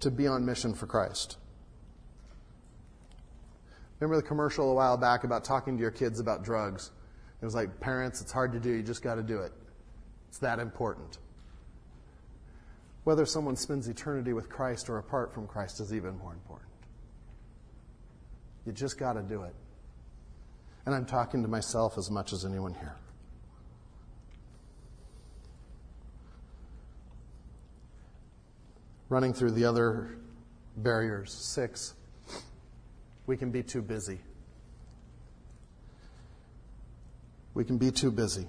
to 0.00 0.10
be 0.10 0.26
on 0.26 0.44
mission 0.44 0.74
for 0.74 0.86
Christ? 0.86 1.36
Remember 3.98 4.16
the 4.16 4.26
commercial 4.26 4.70
a 4.70 4.74
while 4.74 4.96
back 4.96 5.24
about 5.24 5.44
talking 5.44 5.76
to 5.76 5.80
your 5.80 5.90
kids 5.90 6.20
about 6.20 6.42
drugs? 6.42 6.90
It 7.40 7.44
was 7.44 7.54
like, 7.54 7.80
parents, 7.80 8.20
it's 8.20 8.32
hard 8.32 8.52
to 8.52 8.60
do. 8.60 8.70
You 8.70 8.82
just 8.82 9.02
got 9.02 9.16
to 9.16 9.22
do 9.22 9.40
it. 9.40 9.52
It's 10.28 10.38
that 10.38 10.58
important. 10.58 11.18
Whether 13.04 13.26
someone 13.26 13.56
spends 13.56 13.88
eternity 13.88 14.32
with 14.32 14.48
Christ 14.48 14.88
or 14.88 14.98
apart 14.98 15.32
from 15.32 15.46
Christ 15.46 15.80
is 15.80 15.92
even 15.92 16.18
more 16.18 16.32
important. 16.32 16.70
You 18.66 18.72
just 18.72 18.98
got 18.98 19.14
to 19.14 19.22
do 19.22 19.42
it. 19.42 19.54
And 20.86 20.94
I'm 20.94 21.06
talking 21.06 21.42
to 21.42 21.48
myself 21.48 21.98
as 21.98 22.10
much 22.10 22.32
as 22.32 22.44
anyone 22.44 22.74
here. 22.74 22.96
Running 29.10 29.34
through 29.34 29.50
the 29.50 29.64
other 29.66 30.16
barriers. 30.76 31.32
Six, 31.32 31.94
we 33.26 33.36
can 33.36 33.50
be 33.50 33.62
too 33.62 33.82
busy. 33.82 34.20
We 37.52 37.64
can 37.64 37.76
be 37.76 37.90
too 37.90 38.12
busy. 38.12 38.48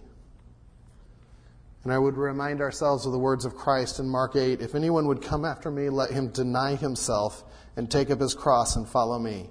And 1.84 1.92
I 1.92 1.98
would 1.98 2.16
remind 2.16 2.62
ourselves 2.62 3.08
of 3.08 3.12
the 3.12 3.18
words 3.18 3.44
of 3.44 3.56
Christ 3.56 4.00
in 4.00 4.08
Mark 4.08 4.36
8 4.36 4.62
If 4.62 4.76
anyone 4.76 5.08
would 5.08 5.24
come 5.24 5.44
after 5.44 5.72
me, 5.72 5.90
let 5.90 6.12
him 6.12 6.30
deny 6.30 6.76
himself 6.76 7.44
and 7.76 7.90
take 7.90 8.12
up 8.12 8.22
his 8.22 8.36
cross 8.36 8.76
and 8.76 8.88
follow 8.88 9.18
me. 9.18 9.50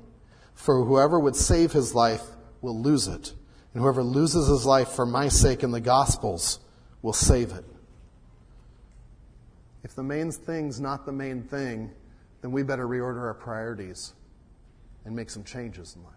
For 0.55 0.85
whoever 0.85 1.19
would 1.19 1.35
save 1.35 1.73
his 1.73 1.93
life 1.93 2.23
will 2.61 2.81
lose 2.81 3.09
it, 3.09 3.35
and 3.75 3.83
whoever 3.83 4.05
loses 4.05 4.47
his 4.47 4.65
life 4.65 4.91
for 4.91 5.07
my 5.07 5.27
sake 5.27 5.65
and 5.65 5.75
the 5.75 5.81
gospel's 5.81 6.61
will 7.03 7.13
save 7.13 7.51
it. 7.51 7.65
If 9.83 9.95
the 9.95 10.03
main 10.03 10.31
thing's 10.31 10.81
not 10.81 11.07
the 11.07 11.13
main 11.13 11.43
thing, 11.43 11.91
then 12.43 12.53
we 12.53 12.63
better 12.63 12.87
reorder 12.87 13.23
our 13.23 13.35
priorities 13.35 14.13
and 15.05 15.17
make 15.17 15.31
some 15.31 15.45
changes 15.45 15.97
in 15.97 16.05
life. 16.05 16.15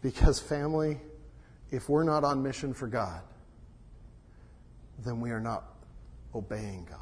Because, 0.00 0.40
family, 0.40 1.00
if 1.70 1.88
we're 1.88 2.02
not 2.02 2.24
on 2.24 2.42
mission 2.42 2.74
for 2.74 2.86
God, 2.86 3.22
then 5.04 5.20
we 5.20 5.30
are 5.30 5.40
not 5.40 5.64
obeying 6.34 6.86
God. 6.90 6.98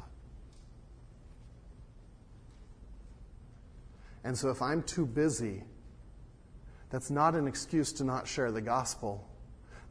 And 4.23 4.37
so, 4.37 4.49
if 4.49 4.61
I'm 4.61 4.83
too 4.83 5.05
busy, 5.05 5.63
that's 6.91 7.09
not 7.09 7.35
an 7.35 7.47
excuse 7.47 7.91
to 7.93 8.03
not 8.03 8.27
share 8.27 8.51
the 8.51 8.61
gospel. 8.61 9.27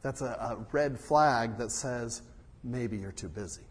That's 0.02 0.20
a, 0.20 0.26
a 0.26 0.66
red 0.70 0.98
flag 0.98 1.58
that 1.58 1.72
says, 1.72 2.22
Maybe 2.62 2.98
you're 2.98 3.12
too 3.12 3.28
busy. 3.28 3.62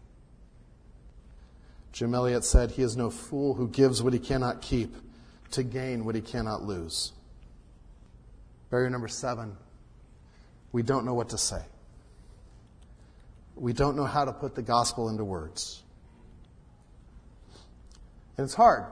Jim 1.92 2.14
Elliot 2.14 2.44
said, 2.44 2.72
He 2.72 2.82
is 2.82 2.96
no 2.96 3.10
fool 3.10 3.54
who 3.54 3.68
gives 3.68 4.02
what 4.02 4.12
he 4.12 4.18
cannot 4.18 4.62
keep 4.62 4.94
to 5.52 5.62
gain 5.62 6.04
what 6.04 6.14
he 6.14 6.20
cannot 6.20 6.62
lose. 6.62 7.12
Barrier 8.70 8.90
number 8.90 9.08
seven 9.08 9.56
we 10.72 10.82
don't 10.82 11.04
know 11.04 11.14
what 11.14 11.30
to 11.30 11.38
say. 11.38 11.62
We 13.56 13.72
don't 13.72 13.96
know 13.96 14.04
how 14.04 14.24
to 14.24 14.32
put 14.32 14.54
the 14.54 14.62
gospel 14.62 15.08
into 15.08 15.24
words. 15.24 15.82
And 18.36 18.44
it's 18.44 18.54
hard. 18.54 18.84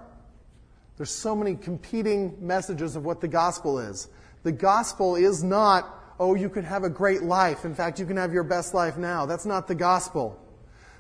There's 0.97 1.11
so 1.11 1.37
many 1.37 1.55
competing 1.55 2.37
messages 2.41 2.97
of 2.97 3.05
what 3.05 3.21
the 3.21 3.29
gospel 3.29 3.79
is. 3.79 4.09
The 4.43 4.53
gospel 4.53 5.15
is 5.15 5.45
not 5.45 5.98
oh, 6.19 6.35
you 6.35 6.49
can 6.49 6.65
have 6.65 6.85
a 6.85 6.91
great 6.91 7.23
life. 7.23 7.65
In 7.65 7.75
fact, 7.75 7.99
you 7.99 8.07
can 8.07 8.17
have 8.17 8.33
your 8.33 8.43
best 8.43 8.75
life 8.75 8.97
now. 8.97 9.27
That's 9.27 9.47
not 9.47 9.69
the 9.69 9.75
gospel. 9.75 10.41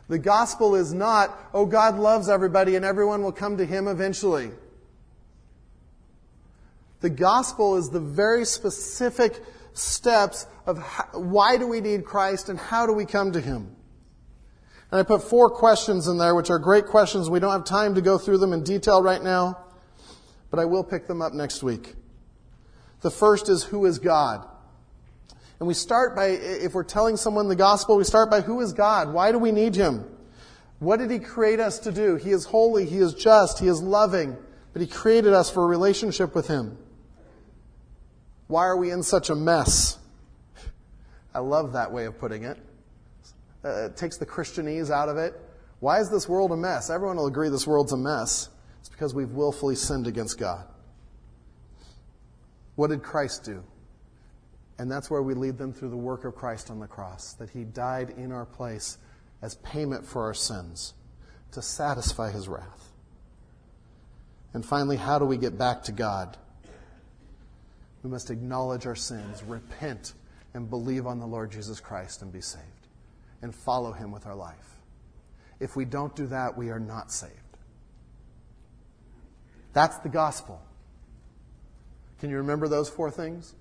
The 0.08 0.18
gospel 0.18 0.74
is 0.74 0.94
not, 0.94 1.36
oh, 1.52 1.66
God 1.66 1.98
loves 1.98 2.28
everybody 2.28 2.76
and 2.76 2.84
everyone 2.84 3.22
will 3.22 3.32
come 3.32 3.58
to 3.58 3.64
him 3.64 3.88
eventually. 3.88 4.50
The 7.00 7.10
gospel 7.10 7.76
is 7.76 7.90
the 7.90 8.00
very 8.00 8.44
specific 8.44 9.40
steps 9.72 10.46
of 10.66 10.78
how, 10.78 11.04
why 11.12 11.56
do 11.56 11.66
we 11.66 11.80
need 11.80 12.04
Christ 12.04 12.48
and 12.48 12.58
how 12.58 12.86
do 12.86 12.92
we 12.92 13.04
come 13.04 13.32
to 13.32 13.40
him. 13.40 13.74
And 14.90 15.00
I 15.00 15.02
put 15.02 15.22
four 15.22 15.50
questions 15.50 16.08
in 16.08 16.18
there, 16.18 16.34
which 16.34 16.50
are 16.50 16.58
great 16.58 16.86
questions. 16.86 17.28
We 17.28 17.40
don't 17.40 17.52
have 17.52 17.64
time 17.64 17.94
to 17.94 18.00
go 18.00 18.18
through 18.18 18.38
them 18.38 18.52
in 18.52 18.64
detail 18.64 19.02
right 19.02 19.22
now, 19.22 19.58
but 20.50 20.58
I 20.58 20.64
will 20.64 20.82
pick 20.82 21.06
them 21.06 21.20
up 21.20 21.34
next 21.34 21.62
week. 21.62 21.94
The 23.02 23.10
first 23.10 23.48
is 23.48 23.64
who 23.64 23.84
is 23.86 23.98
God? 23.98 24.46
And 25.58 25.66
we 25.66 25.74
start 25.74 26.14
by, 26.14 26.26
if 26.26 26.74
we're 26.74 26.84
telling 26.84 27.16
someone 27.16 27.48
the 27.48 27.56
gospel, 27.56 27.96
we 27.96 28.04
start 28.04 28.30
by 28.30 28.40
who 28.40 28.60
is 28.60 28.72
God? 28.72 29.12
Why 29.12 29.32
do 29.32 29.38
we 29.38 29.50
need 29.50 29.74
Him? 29.74 30.04
What 30.78 30.98
did 30.98 31.10
He 31.10 31.18
create 31.18 31.58
us 31.58 31.80
to 31.80 31.92
do? 31.92 32.16
He 32.16 32.30
is 32.30 32.44
holy, 32.44 32.86
He 32.86 32.98
is 32.98 33.14
just, 33.14 33.58
He 33.58 33.66
is 33.66 33.82
loving, 33.82 34.36
but 34.72 34.82
He 34.82 34.86
created 34.86 35.32
us 35.32 35.50
for 35.50 35.64
a 35.64 35.66
relationship 35.66 36.34
with 36.34 36.46
Him. 36.46 36.78
Why 38.46 38.66
are 38.66 38.76
we 38.76 38.90
in 38.90 39.02
such 39.02 39.30
a 39.30 39.34
mess? 39.34 39.98
I 41.34 41.40
love 41.40 41.72
that 41.72 41.92
way 41.92 42.06
of 42.06 42.18
putting 42.18 42.44
it. 42.44 42.56
Uh, 43.64 43.86
it 43.86 43.96
takes 43.96 44.16
the 44.16 44.26
Christianese 44.26 44.90
out 44.90 45.08
of 45.08 45.16
it. 45.16 45.34
Why 45.80 46.00
is 46.00 46.08
this 46.10 46.28
world 46.28 46.52
a 46.52 46.56
mess? 46.56 46.90
Everyone 46.90 47.16
will 47.16 47.26
agree 47.26 47.48
this 47.48 47.66
world's 47.66 47.92
a 47.92 47.96
mess. 47.96 48.48
It's 48.80 48.88
because 48.88 49.14
we've 49.14 49.30
willfully 49.30 49.74
sinned 49.74 50.06
against 50.06 50.38
God. 50.38 50.64
What 52.76 52.90
did 52.90 53.02
Christ 53.02 53.44
do? 53.44 53.64
And 54.78 54.90
that's 54.90 55.10
where 55.10 55.22
we 55.22 55.34
lead 55.34 55.58
them 55.58 55.72
through 55.72 55.90
the 55.90 55.96
work 55.96 56.24
of 56.24 56.36
Christ 56.36 56.70
on 56.70 56.78
the 56.78 56.86
cross, 56.86 57.32
that 57.34 57.50
he 57.50 57.64
died 57.64 58.10
in 58.10 58.30
our 58.30 58.46
place 58.46 58.98
as 59.42 59.56
payment 59.56 60.06
for 60.06 60.22
our 60.22 60.34
sins 60.34 60.94
to 61.52 61.62
satisfy 61.62 62.30
his 62.30 62.48
wrath. 62.48 62.92
And 64.54 64.64
finally, 64.64 64.96
how 64.96 65.18
do 65.18 65.24
we 65.24 65.36
get 65.36 65.58
back 65.58 65.82
to 65.84 65.92
God? 65.92 66.36
We 68.02 68.10
must 68.10 68.30
acknowledge 68.30 68.86
our 68.86 68.94
sins, 68.96 69.42
repent, 69.42 70.14
and 70.54 70.70
believe 70.70 71.06
on 71.06 71.18
the 71.18 71.26
Lord 71.26 71.50
Jesus 71.50 71.80
Christ 71.80 72.22
and 72.22 72.32
be 72.32 72.40
saved, 72.40 72.64
and 73.42 73.54
follow 73.54 73.92
him 73.92 74.12
with 74.12 74.26
our 74.26 74.36
life. 74.36 74.76
If 75.60 75.74
we 75.74 75.84
don't 75.84 76.14
do 76.14 76.26
that, 76.28 76.56
we 76.56 76.70
are 76.70 76.78
not 76.78 77.10
saved. 77.10 77.32
That's 79.72 79.98
the 79.98 80.08
gospel. 80.08 80.62
Can 82.20 82.30
you 82.30 82.36
remember 82.38 82.68
those 82.68 82.88
four 82.88 83.10
things? 83.10 83.54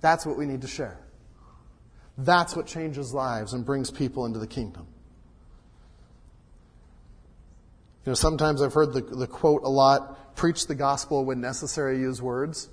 That's 0.00 0.24
what 0.24 0.36
we 0.36 0.46
need 0.46 0.62
to 0.62 0.68
share. 0.68 0.98
That's 2.18 2.54
what 2.54 2.66
changes 2.66 3.14
lives 3.14 3.52
and 3.52 3.64
brings 3.64 3.90
people 3.90 4.26
into 4.26 4.38
the 4.38 4.46
kingdom. 4.46 4.86
You 8.04 8.10
know, 8.10 8.14
sometimes 8.14 8.62
I've 8.62 8.72
heard 8.72 8.92
the, 8.92 9.02
the 9.02 9.26
quote 9.26 9.62
a 9.62 9.68
lot 9.68 10.36
preach 10.36 10.66
the 10.66 10.74
gospel 10.74 11.24
when 11.24 11.40
necessary, 11.40 11.98
use 11.98 12.22
words. 12.22 12.68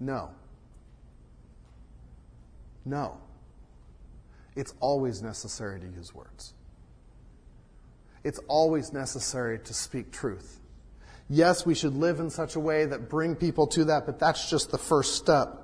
No. 0.00 0.30
No. 2.84 3.18
It's 4.56 4.74
always 4.80 5.22
necessary 5.22 5.80
to 5.80 5.86
use 5.86 6.14
words. 6.14 6.54
It's 8.24 8.40
always 8.48 8.92
necessary 8.92 9.58
to 9.60 9.74
speak 9.74 10.10
truth. 10.10 10.60
Yes, 11.28 11.66
we 11.66 11.74
should 11.74 11.94
live 11.94 12.20
in 12.20 12.30
such 12.30 12.56
a 12.56 12.60
way 12.60 12.86
that 12.86 13.10
bring 13.10 13.36
people 13.36 13.66
to 13.68 13.84
that, 13.86 14.06
but 14.06 14.18
that's 14.18 14.48
just 14.48 14.70
the 14.70 14.78
first 14.78 15.16
step. 15.16 15.54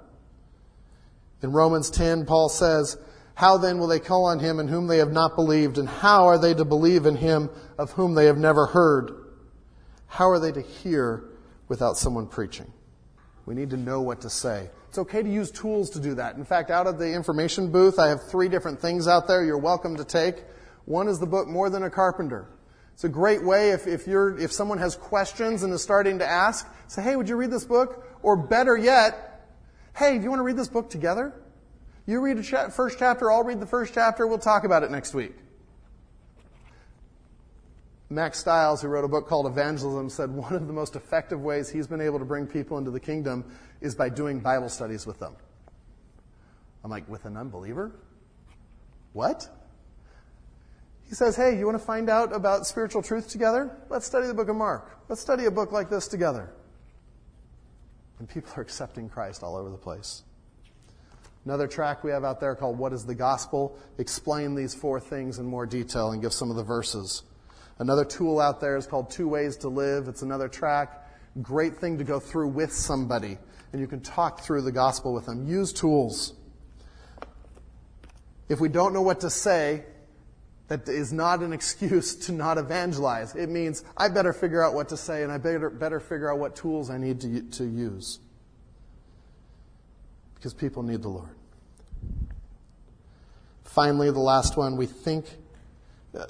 In 1.43 1.53
Romans 1.53 1.91
10, 1.91 2.27
Paul 2.27 2.49
says, 2.49 2.99
How 3.35 3.57
then 3.57 3.79
will 3.79 3.87
they 3.87 4.01
call 4.01 4.27
on 4.27 4.41
him 4.41 4.61
in 4.61 4.69
whom 4.69 4.87
they 4.87 4.99
have 4.99 5.13
not 5.13 5.37
believed? 5.37 5.79
And 5.79 5.89
how 5.89 6.27
are 6.27 6.39
they 6.39 6.55
to 6.55 6.65
believe 6.65 7.07
in 7.07 7.17
him 7.17 7.51
of 7.79 7.93
whom 7.93 8.15
they 8.15 8.27
have 8.27 8.37
never 8.37 8.67
heard? 8.67 9.11
How 10.07 10.29
are 10.29 10.39
they 10.39 10.53
to 10.53 10.61
hear 10.61 11.25
without 11.69 11.97
someone 11.97 12.27
preaching? 12.27 12.73
We 13.47 13.55
need 13.55 13.71
to 13.71 13.77
know 13.77 14.01
what 14.01 14.21
to 14.23 14.31
say. 14.31 14.71
It's 14.89 14.99
okay 14.99 15.23
to 15.23 15.29
use 15.29 15.51
tools 15.51 15.91
to 15.91 16.01
do 16.01 16.15
that. 16.15 16.37
In 16.37 16.45
fact, 16.45 16.71
out 16.71 16.87
of 16.87 16.99
the 16.99 17.13
information 17.13 17.73
booth, 17.73 17.99
I 17.99 18.09
have 18.09 18.23
three 18.23 18.49
different 18.49 18.81
things 18.81 19.09
out 19.09 19.27
there 19.27 19.45
you're 19.45 19.59
welcome 19.59 19.97
to 19.97 20.05
take. 20.05 20.37
One 20.85 21.09
is 21.09 21.19
the 21.19 21.27
book 21.27 21.49
More 21.49 21.69
Than 21.69 21.83
a 21.83 21.91
Carpenter. 21.91 22.47
It's 22.95 23.05
a 23.05 23.09
great 23.09 23.43
way 23.43 23.71
if, 23.71 23.87
if, 23.87 24.07
you're, 24.07 24.39
if 24.39 24.53
someone 24.53 24.79
has 24.79 24.95
questions 24.95 25.65
and 25.65 25.73
is 25.73 25.83
starting 25.83 26.21
to 26.21 26.27
ask, 26.27 26.67
say, 26.87 27.03
hey, 27.03 27.17
would 27.17 27.29
you 27.29 27.37
read 27.37 27.51
this 27.51 27.65
book? 27.65 28.07
Or 28.23 28.37
better 28.37 28.77
yet, 28.77 29.49
hey, 29.97 30.17
do 30.17 30.23
you 30.23 30.31
want 30.31 30.39
to 30.39 30.45
read 30.45 30.57
this 30.57 30.69
book 30.69 30.91
together? 30.91 31.33
You 32.07 32.21
read 32.21 32.39
the 32.39 32.43
cha- 32.43 32.69
first 32.69 32.99
chapter, 32.99 33.33
I'll 33.33 33.43
read 33.43 33.61
the 33.61 33.67
first 33.67 33.95
chapter, 33.95 34.27
we'll 34.27 34.39
talk 34.39 34.65
about 34.65 34.85
it 34.85 34.91
next 34.93 35.13
week. 35.13 35.35
Mack 38.11 38.37
Stiles, 38.37 38.81
who 38.81 38.89
wrote 38.89 39.05
a 39.05 39.09
book 39.09 39.27
called 39.27 39.47
Evangelism, 39.47 40.09
said 40.09 40.31
one 40.31 40.55
of 40.55 40.69
the 40.69 40.73
most 40.73 40.95
effective 40.95 41.41
ways 41.41 41.69
he's 41.69 41.89
been 41.89 42.01
able 42.01 42.21
to 42.21 42.25
bring 42.25 42.47
people 42.47 42.79
into 42.79 42.93
the 42.93 43.01
kingdom 43.01 43.45
is 43.81 43.97
by 43.97 44.09
doing 44.09 44.39
Bible 44.39 44.69
studies 44.69 45.05
with 45.05 45.19
them. 45.19 45.35
I'm 46.85 46.91
like, 46.91 47.09
with 47.09 47.25
an 47.25 47.37
unbeliever? 47.37 47.91
What? 49.15 49.49
He 51.09 51.15
says, 51.15 51.37
Hey, 51.37 51.59
you 51.59 51.67
want 51.67 51.79
to 51.79 51.85
find 51.85 52.09
out 52.09 52.35
about 52.35 52.67
spiritual 52.67 53.03
truth 53.03 53.29
together? 53.29 53.77
Let's 53.89 54.07
study 54.07 54.27
the 54.27 54.35
book 54.35 54.49
of 54.49 54.57
Mark. 54.57 54.99
Let's 55.09 55.21
study 55.21 55.45
a 55.45 55.51
book 55.51 55.73
like 55.73 55.91
this 55.91 56.09
together. 56.09 56.53
And 58.19 58.29
people 58.29 58.53
are 58.57 58.63
accepting 58.63 59.09
Christ 59.09 59.43
all 59.43 59.57
over 59.57 59.71
the 59.71 59.77
place. 59.77 60.23
Another 61.45 61.67
track 61.67 62.03
we 62.03 62.11
have 62.11 62.25
out 62.25 62.41
there 62.41 62.55
called 62.55 62.79
What 62.79 62.93
is 62.93 63.05
the 63.05 63.15
Gospel? 63.15 63.77
Explain 63.99 64.55
these 64.55 64.75
four 64.75 64.99
things 64.99 65.39
in 65.39 65.45
more 65.45 65.67
detail 65.67 66.13
and 66.13 66.23
give 66.23 66.33
some 66.33 66.51
of 66.51 66.57
the 66.57 66.63
verses. 66.63 67.23
Another 67.79 68.05
tool 68.05 68.41
out 68.41 68.61
there 68.61 68.77
is 68.77 68.87
called 68.87 69.11
Two 69.11 69.29
Ways 69.29 69.57
to 69.59 69.69
Live. 69.69 70.09
It's 70.09 70.23
another 70.23 70.49
track. 70.49 71.07
Great 71.43 71.77
thing 71.77 71.99
to 71.99 72.05
go 72.05 72.19
through 72.19 72.49
with 72.49 72.73
somebody. 72.73 73.37
And 73.73 73.81
you 73.81 73.87
can 73.87 74.01
talk 74.01 74.41
through 74.41 74.63
the 74.63 74.73
gospel 74.73 75.13
with 75.13 75.27
them. 75.27 75.47
Use 75.47 75.73
tools. 75.73 76.33
If 78.49 78.61
we 78.61 78.69
don't 78.69 78.95
know 78.95 79.03
what 79.03 79.21
to 79.21 79.31
say, 79.31 79.85
that 80.69 80.89
is 80.89 81.13
not 81.13 81.41
an 81.41 81.53
excuse 81.53 82.15
to 82.27 82.33
not 82.33 82.59
evangelize. 82.59 83.35
It 83.35 83.49
means 83.49 83.85
I 83.97 84.09
better 84.09 84.33
figure 84.33 84.65
out 84.65 84.75
what 84.75 84.89
to 84.91 84.97
say 84.97 85.23
and 85.23 85.31
I 85.31 85.39
better, 85.39 85.71
better 85.71 86.01
figure 86.01 86.33
out 86.33 86.39
what 86.39 86.57
tools 86.57 86.91
I 86.91 86.99
need 86.99 87.21
to, 87.21 87.43
to 87.43 87.65
use. 87.65 88.19
Because 90.35 90.55
people 90.55 90.83
need 90.83 91.03
the 91.03 91.09
Lord. 91.09 91.35
Finally, 93.65 94.11
the 94.11 94.21
last 94.21 94.57
one, 94.57 94.77
we 94.77 94.87
think 94.87 95.27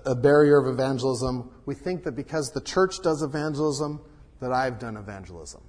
a 0.06 0.14
barrier 0.14 0.58
of 0.58 0.66
evangelism. 0.66 1.50
We 1.66 1.74
think 1.74 2.04
that 2.04 2.12
because 2.12 2.50
the 2.50 2.60
church 2.60 3.02
does 3.02 3.22
evangelism, 3.22 4.00
that 4.40 4.52
I've 4.52 4.78
done 4.78 4.96
evangelism. 4.96 5.62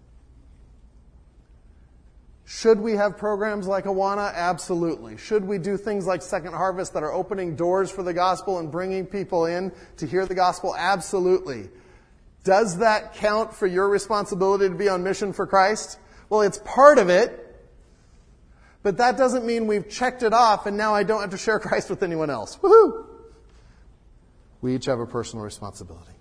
Should 2.47 2.79
we 2.79 2.93
have 2.93 3.17
programs 3.17 3.65
like 3.65 3.85
Awana? 3.85 4.31
Absolutely. 4.33 5.17
Should 5.17 5.43
we 5.43 5.57
do 5.57 5.77
things 5.77 6.05
like 6.05 6.21
Second 6.21 6.53
Harvest 6.53 6.93
that 6.93 7.01
are 7.01 7.11
opening 7.11 7.55
doors 7.55 7.89
for 7.89 8.03
the 8.03 8.13
gospel 8.13 8.59
and 8.59 8.71
bringing 8.71 9.07
people 9.07 9.47
in 9.47 9.71
to 9.97 10.05
hear 10.05 10.27
the 10.27 10.35
gospel? 10.35 10.75
Absolutely. 10.77 11.69
Does 12.43 12.77
that 12.77 13.15
count 13.15 13.55
for 13.55 13.65
your 13.65 13.89
responsibility 13.89 14.69
to 14.69 14.75
be 14.75 14.87
on 14.87 15.03
mission 15.03 15.33
for 15.33 15.47
Christ? 15.47 15.97
Well, 16.29 16.41
it's 16.41 16.59
part 16.59 16.99
of 16.99 17.09
it, 17.09 17.41
but 18.83 18.97
that 18.97 19.17
doesn't 19.17 19.43
mean 19.43 19.65
we've 19.65 19.89
checked 19.89 20.21
it 20.21 20.31
off 20.31 20.67
and 20.67 20.77
now 20.77 20.93
I 20.93 21.01
don't 21.01 21.21
have 21.21 21.31
to 21.31 21.37
share 21.37 21.59
Christ 21.59 21.89
with 21.89 22.03
anyone 22.03 22.29
else. 22.29 22.57
Woohoo! 22.57 23.07
We 24.61 24.75
each 24.75 24.85
have 24.85 24.99
a 24.99 25.07
personal 25.07 25.43
responsibility. 25.43 26.14